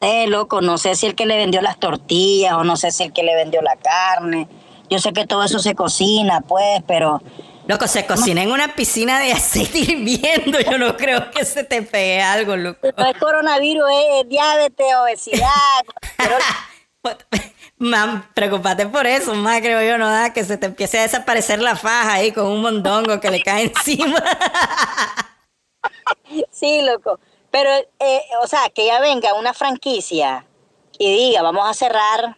[0.00, 3.04] Sé, loco, no sé si el que le vendió las tortillas o no sé si
[3.04, 4.48] el que le vendió la carne.
[4.90, 7.20] Yo sé que todo eso se cocina, pues, pero
[7.68, 10.58] Loco, se cocina en una piscina de aceite hirviendo.
[10.58, 12.88] Yo no creo que se te pegue algo, loco.
[12.96, 13.84] no es coronavirus,
[14.22, 15.84] es diabetes, obesidad.
[17.76, 21.60] Mam, preocupate por eso, más creo yo, no da que se te empiece a desaparecer
[21.60, 24.22] la faja ahí con un mondongo que le cae encima.
[26.50, 27.20] Sí, loco.
[27.50, 30.44] Pero, eh, o sea, que ya venga una franquicia
[30.98, 32.36] y diga, vamos a cerrar,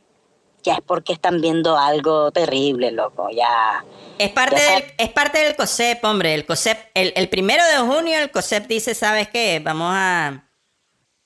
[0.62, 3.28] ya es porque están viendo algo terrible, loco.
[3.31, 3.85] Ya.
[4.19, 6.35] Es parte, Ya del, es parte del COSEP, hombre.
[6.35, 9.61] El COSEP, el, el primero de junio el COSEP dice, ¿sabes qué?
[9.65, 10.45] Vamos a,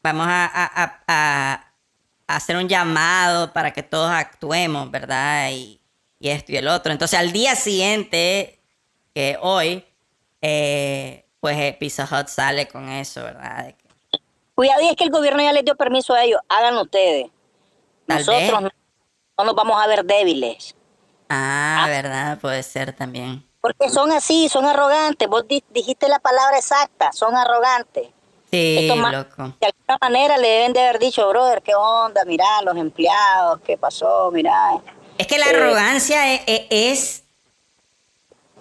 [0.02, 1.72] vamos a, a- a- a-
[2.26, 5.50] a hacer un llamado para que todos actuemos, ¿verdad?
[5.50, 5.80] Y,
[6.20, 6.90] y esto y el otro.
[6.92, 8.60] Entonces, al día siguiente,
[9.14, 9.84] que hoy,
[10.40, 13.74] eh, pues eh, Pizza Hut sale con eso, ¿verdad?
[14.54, 17.26] Cuidado, y es que el gobierno ya les dio permiso a ellos, háganlo ustedes.
[18.06, 18.50] Tal Nosotros vez.
[18.52, 18.60] no,
[19.36, 20.74] no nos vamos a ver débiles.
[21.28, 22.38] Ah, ¿verdad?
[22.38, 23.46] Puede ser también.
[23.60, 25.28] Porque son así, son arrogantes.
[25.28, 28.08] Vos di- dijiste la palabra exacta, son arrogantes.
[28.50, 29.52] Sí, loco.
[29.60, 32.24] De alguna manera le deben de haber dicho, brother, ¿qué onda?
[32.24, 34.30] Mirá, los empleados, ¿qué pasó?
[34.32, 34.80] Mirá.
[35.18, 37.22] Es que la Eh, arrogancia e- e- es,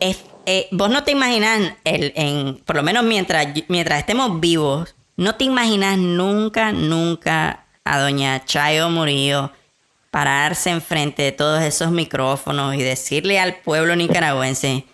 [0.01, 4.95] es- eh, vos no te imaginas, el, en, por lo menos mientras, mientras estemos vivos,
[5.15, 9.51] no te imaginas nunca, nunca a doña Chayo Murillo
[10.11, 14.85] pararse enfrente de todos esos micrófonos y decirle al pueblo nicaragüense,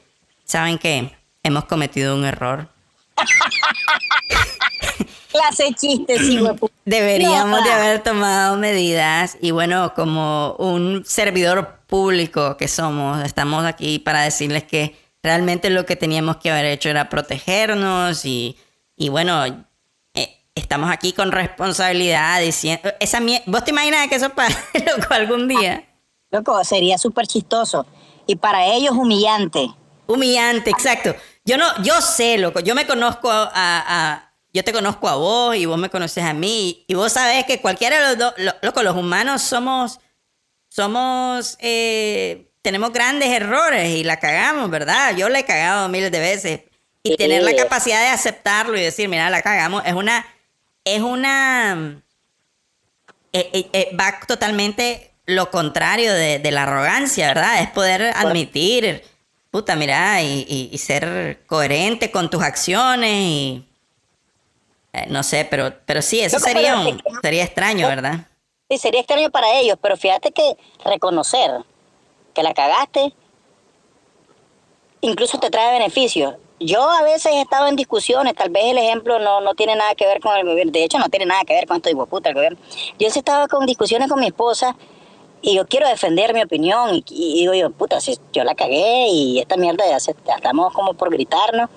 [0.46, 1.12] ¿saben qué?
[1.44, 2.70] Hemos cometido un error.
[5.30, 6.22] Clase chistes,
[6.86, 13.66] Deberíamos No, de haber tomado medidas y bueno, como un servidor público que somos, estamos
[13.66, 18.58] aquí para decirles que realmente lo que teníamos que haber hecho era protegernos y,
[18.96, 19.66] y bueno,
[20.14, 25.14] eh, estamos aquí con responsabilidad diciendo, esa mie- ¿vos te imaginas que eso pase loco
[25.14, 25.86] algún día?
[26.32, 27.86] Loco, sería súper chistoso.
[28.28, 29.68] Y para ellos humillante.
[30.06, 31.16] Humillante, exacto.
[31.46, 35.56] Yo no, yo sé, loco, yo me conozco a, a- yo te conozco a vos
[35.56, 38.54] y vos me conoces a mí y vos sabés que cualquiera de los dos, lo-
[38.64, 40.00] loco, los humanos somos,
[40.70, 45.16] somos, eh, tenemos grandes errores y la cagamos, ¿verdad?
[45.16, 46.62] Yo la he cagado miles de veces
[47.04, 47.18] y Sí.
[47.18, 50.26] tener la capacidad de aceptarlo y decir, mira, la cagamos, es una,
[50.84, 52.02] es una,
[53.34, 57.62] eh, eh, eh, va totalmente lo contrario de, de la arrogancia, ¿verdad?
[57.62, 59.04] Es poder admitir,
[59.52, 63.66] puta, mira, y, y- y ser coherente con tus acciones y...
[65.08, 68.28] no sé, pero, pero sí, eso sería, un- sería extraño, ¿verdad?
[68.70, 71.52] Sí, sería extraño para ellos, pero fíjate que reconocer
[72.34, 73.14] que la cagaste
[75.02, 76.36] incluso te trae beneficios.
[76.60, 79.96] Yo a veces he estado en discusiones, tal vez el ejemplo no, no tiene nada
[79.96, 81.96] que ver con el gobierno, de hecho no tiene nada que ver con esto de
[82.06, 82.60] puta el gobierno.
[83.00, 84.76] Yo he estado con discusiones con mi esposa
[85.42, 89.08] y yo quiero defender mi opinión y, y digo yo, puta, si yo la cagué
[89.08, 91.70] y esta mierda ya, se- ya estamos como por gritarnos.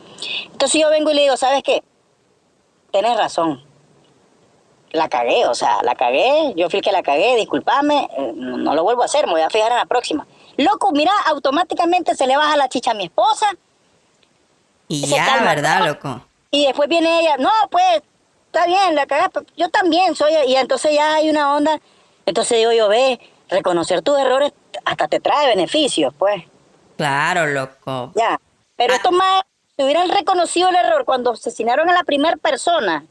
[0.51, 1.85] Entonces yo vengo y le digo, ¿sabes qué?
[2.91, 3.63] Tienes razón,
[4.93, 8.57] la cagué, o sea, la cagué, yo fui el que la cagué, discúlpame, eh, no,
[8.59, 10.27] no lo vuelvo a hacer, me voy a fijar en la próxima.
[10.59, 13.47] Loco, mira, automáticamente se le baja la chicha a mi esposa
[14.89, 15.55] Y ya, calma.
[15.55, 16.21] ¿verdad, loco?
[16.51, 18.03] y después viene ella, no, pues,
[18.47, 21.81] está bien, la cagaste, yo también soy, y entonces ya hay una onda,
[22.27, 24.53] entonces digo yo, ve, reconocer tus errores
[24.85, 26.43] hasta te trae beneficios, pues,
[26.99, 28.13] Claro, loco.
[28.15, 28.39] ya.
[28.77, 28.97] Pero Ah.
[28.97, 29.43] estos más,
[29.77, 33.05] si hubieran reconocido el error cuando asesinaron a la primera persona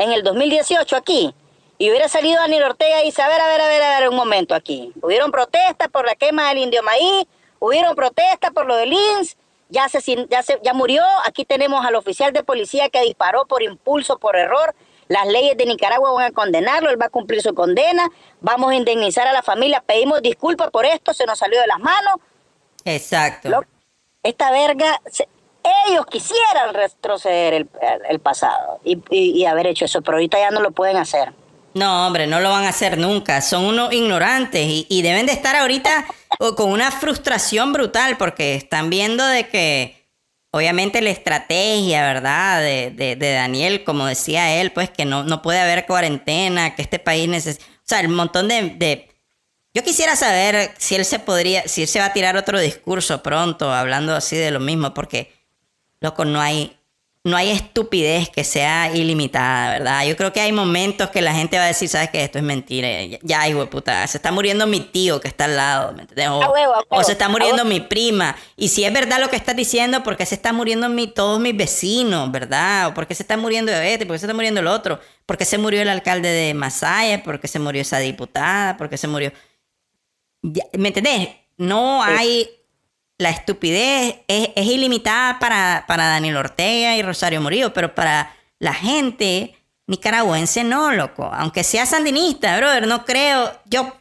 [0.00, 1.34] en el 2018 aquí,
[1.78, 4.08] y hubiera salido Daniel Ortega y dice, a ver, a ver, a ver, a ver,
[4.08, 4.92] un momento aquí.
[5.02, 7.26] Hubieron protestas por la quema del indio maíz,
[7.58, 9.36] hubieron protestas por lo del INS,
[9.68, 13.62] ya, asesin- ya, se, ya murió, aquí tenemos al oficial de policía que disparó por
[13.62, 14.74] impulso, por error,
[15.08, 18.08] las leyes de Nicaragua van a condenarlo, él va a cumplir su condena,
[18.40, 21.78] vamos a indemnizar a la familia, pedimos disculpas por esto, se nos salió de las
[21.78, 22.14] manos,
[22.84, 23.62] Exacto.
[24.22, 25.28] Esta verga, se-
[25.88, 27.68] ellos quisieran retroceder el,
[28.08, 31.32] el pasado y, y- y haber hecho eso, pero ahorita ya no lo pueden hacer.
[31.74, 33.40] No, hombre, no lo van a hacer nunca.
[33.42, 36.04] Son unos ignorantes y, y deben de estar ahorita
[36.56, 40.00] con una frustración brutal porque están viendo de que
[40.52, 42.60] obviamente la estrategia, ¿verdad?
[42.60, 46.82] De, de, de Daniel, como decía él, pues que no, no puede haber cuarentena, que
[46.82, 47.64] este país necesita...
[47.66, 49.08] O sea, el montón de, de...
[49.72, 53.22] Yo quisiera saber si él se podría, si él se va a tirar otro discurso
[53.22, 55.32] pronto, hablando así de lo mismo, porque,
[56.00, 56.76] loco, no hay,
[57.22, 60.06] no hay estupidez que sea ilimitada, ¿verdad?
[60.06, 62.24] Yo creo que hay momentos que la gente va a decir, ¿sabes qué?
[62.24, 62.88] Esto es mentira.
[63.22, 66.28] Ya, hijo puta, se está muriendo mi tío que está al lado, ¿me entiendes?
[66.28, 68.34] O, A huevo, a huevo, o se está muriendo mi prima.
[68.56, 71.38] Y si es verdad lo que estás diciendo, ¿por qué se están muriendo mi, todos
[71.38, 72.88] mis vecinos, verdad?
[72.88, 74.06] ¿O por qué se está muriendo este?
[74.06, 74.98] ¿Por qué se está muriendo el otro?
[75.26, 77.22] ¿Por qué se murió el alcalde de Masaya?
[77.22, 78.76] ¿Por qué se murió esa diputada?
[78.78, 79.30] ¿Por qué se murió...?
[80.72, 81.28] ¿Me entendés?
[81.58, 82.48] No hay...
[83.20, 88.72] La estupidez es, es ilimitada para, para Daniel Ortega y Rosario Murillo, pero para la
[88.72, 89.54] gente
[89.86, 91.30] nicaragüense no, loco.
[91.30, 93.52] Aunque sea sandinista, brother, no creo.
[93.66, 93.94] Yo,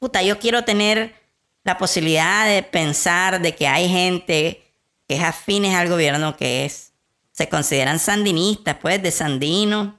[0.00, 1.14] puta, yo quiero tener
[1.62, 4.64] la posibilidad de pensar de que hay gente
[5.06, 6.94] que es afines al gobierno que es,
[7.30, 9.96] se consideran sandinistas, pues, de sandino,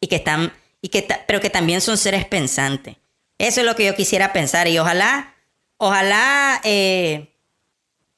[0.00, 0.52] y que están,
[0.82, 2.96] y que pero que también son seres pensantes.
[3.38, 5.36] Eso es lo que yo quisiera pensar, y ojalá,
[5.76, 7.29] ojalá, eh,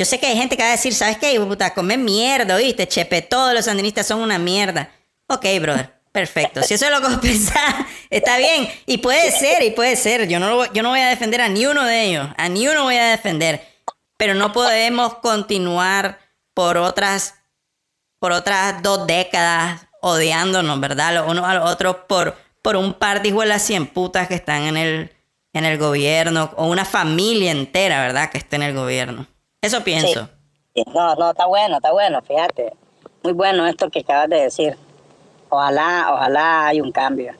[0.03, 1.39] yo sé que hay gente que va a decir, ¿sabes qué?
[1.39, 2.89] Puta, come mierda, ¿oíste?
[2.89, 4.91] Chepe, todos los sandinistas son una mierda.
[5.29, 6.61] Ok, brother, perfecto.
[6.65, 8.69] Si eso es lo que vos pensás, está bien.
[8.87, 10.27] Y puede ser, y puede ser.
[10.27, 12.29] Yo no, lo voy- yo no voy a defender a ni uno de ellos.
[12.37, 13.65] A ni uno voy a defender.
[14.17, 16.19] Pero no podemos continuar
[16.53, 17.35] por otras,
[18.19, 21.15] por otras dos décadas odiándonos, ¿verdad?
[21.15, 24.63] Los unos a los otros por, por un par de hijuelas cien putas que están
[24.65, 25.13] en el,
[25.53, 26.53] en el gobierno.
[26.57, 28.31] O una familia entera, ¿verdad?
[28.31, 29.29] Que esté en el gobierno.
[29.63, 30.29] Eso pienso.
[30.75, 32.73] Sí, No, no, está bueno, está bueno, fíjate.
[33.23, 34.77] Muy bueno esto que acabas de decir.
[35.49, 37.33] Ojalá, ojalá hay un cambio.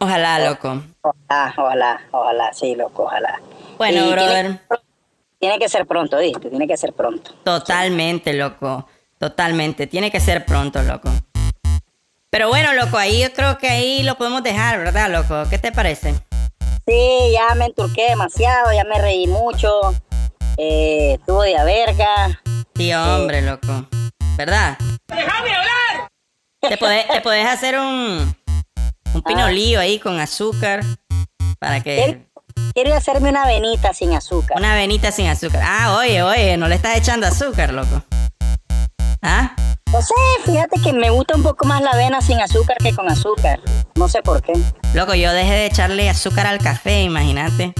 [0.00, 0.82] Ojalá, loco.
[1.02, 3.40] Ojalá, ojalá, ojalá, sí, loco, ojalá.
[3.78, 4.42] Bueno, Y brother.
[4.42, 4.60] Tiene,
[5.38, 6.50] tiene que ser pronto, ¿viste?
[6.50, 7.32] Tiene que ser pronto.
[7.44, 8.88] Totalmente, loco.
[9.18, 9.86] Totalmente.
[9.86, 11.10] Tiene que ser pronto, loco.
[12.30, 15.48] Pero bueno, loco, ahí yo creo que ahí lo podemos dejar, ¿verdad, loco?
[15.48, 16.14] ¿Qué te parece?
[16.86, 19.68] Sí, ya me enturqué demasiado, ya me reí mucho.
[20.58, 22.40] Eh, estuvo de verga.
[22.76, 23.86] Sí, hombre, loco.
[24.36, 24.78] ¿Verdad?
[25.08, 26.08] ¡Déjame hablar!
[26.60, 28.34] Te podés, te podés hacer un,
[29.14, 30.82] un pinolillo ahí con azúcar
[31.58, 32.26] para que...
[32.74, 34.58] Quiero hacerme una avenita sin azúcar.
[34.58, 35.62] Una avenita sin azúcar.
[35.64, 38.02] Ah, oye, oye, no le estás echando azúcar, loco.
[39.22, 39.54] ¿Ah?
[39.92, 40.14] No sé,
[40.44, 43.60] fíjate que me gusta un poco más la avena sin azúcar que con azúcar.
[43.94, 44.52] No sé por qué.
[44.94, 47.74] Loco, yo dejé de echarle azúcar al café, imagínate.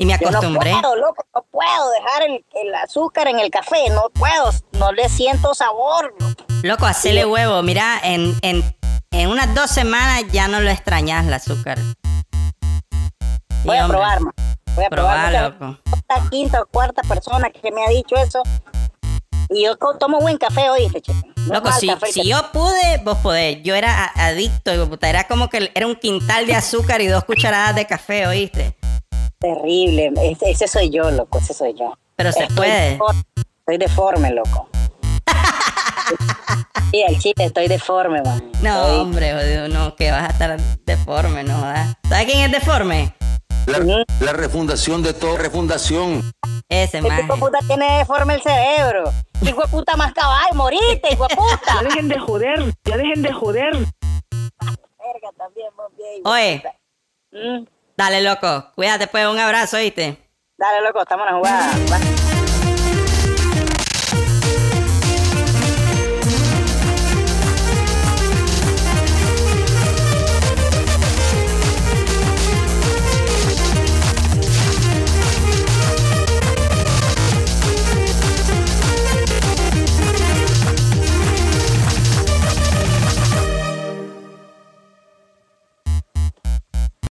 [0.00, 0.72] Y me Yo no acostumbré.
[0.72, 5.10] puedo, loco, no puedo dejar el, el azúcar en el café, no puedo, no le
[5.10, 6.14] siento sabor.
[6.18, 6.44] loco.
[6.62, 7.62] Loco, hacele huevo.
[7.62, 8.74] Mira, en, en,
[9.10, 11.78] en unas dos semanas ya no lo extrañas el azúcar.
[13.64, 14.20] Voy a probar.
[14.74, 15.32] Voy a probar.
[15.32, 15.78] loco.
[16.08, 18.42] La quinta o cuarta persona que me ha dicho eso.
[19.50, 21.12] Y yo tomo buen café, oíste, che.
[21.12, 23.62] No Loco, si, café, si yo pude, vos podés.
[23.62, 24.70] Yo era adicto.
[25.02, 28.79] Era como que era un quintal de azúcar y dos cucharadas de café, ¿oíste?
[29.40, 30.12] Terrible.
[30.22, 31.94] Ese, ese soy yo, loco, ese soy yo.
[32.16, 32.90] Pero se Estoy puede.
[32.90, 33.22] deforme,
[33.60, 34.68] Estoy deforme, loco.
[36.90, 38.50] Sí, el chiste, estoy deforme, man.
[38.62, 41.94] No, Estoy- hombre, jodido, no, que vas a estar deforme, no jodas.
[42.08, 43.14] ¿Sabes quién es deforme?
[44.20, 46.20] La, refundación de todo, refundación.
[46.68, 47.20] Ese más.
[47.20, 49.04] hijo de puta tiene deforme el cerebro.
[49.42, 51.60] Hijo de puta más caballo, moriste, hijo de puta.
[51.74, 53.72] Ya dejen de joder, ya dejen de joder.
[53.72, 56.22] Verga, también, vos bien.
[56.24, 56.62] Oye,
[57.32, 57.64] Mm,
[58.00, 58.72] dale, loco.
[58.74, 60.16] Cuídate, pues, un abrazo, ¿oíste?
[60.56, 62.39] Dale, loco, estamos en la jugada.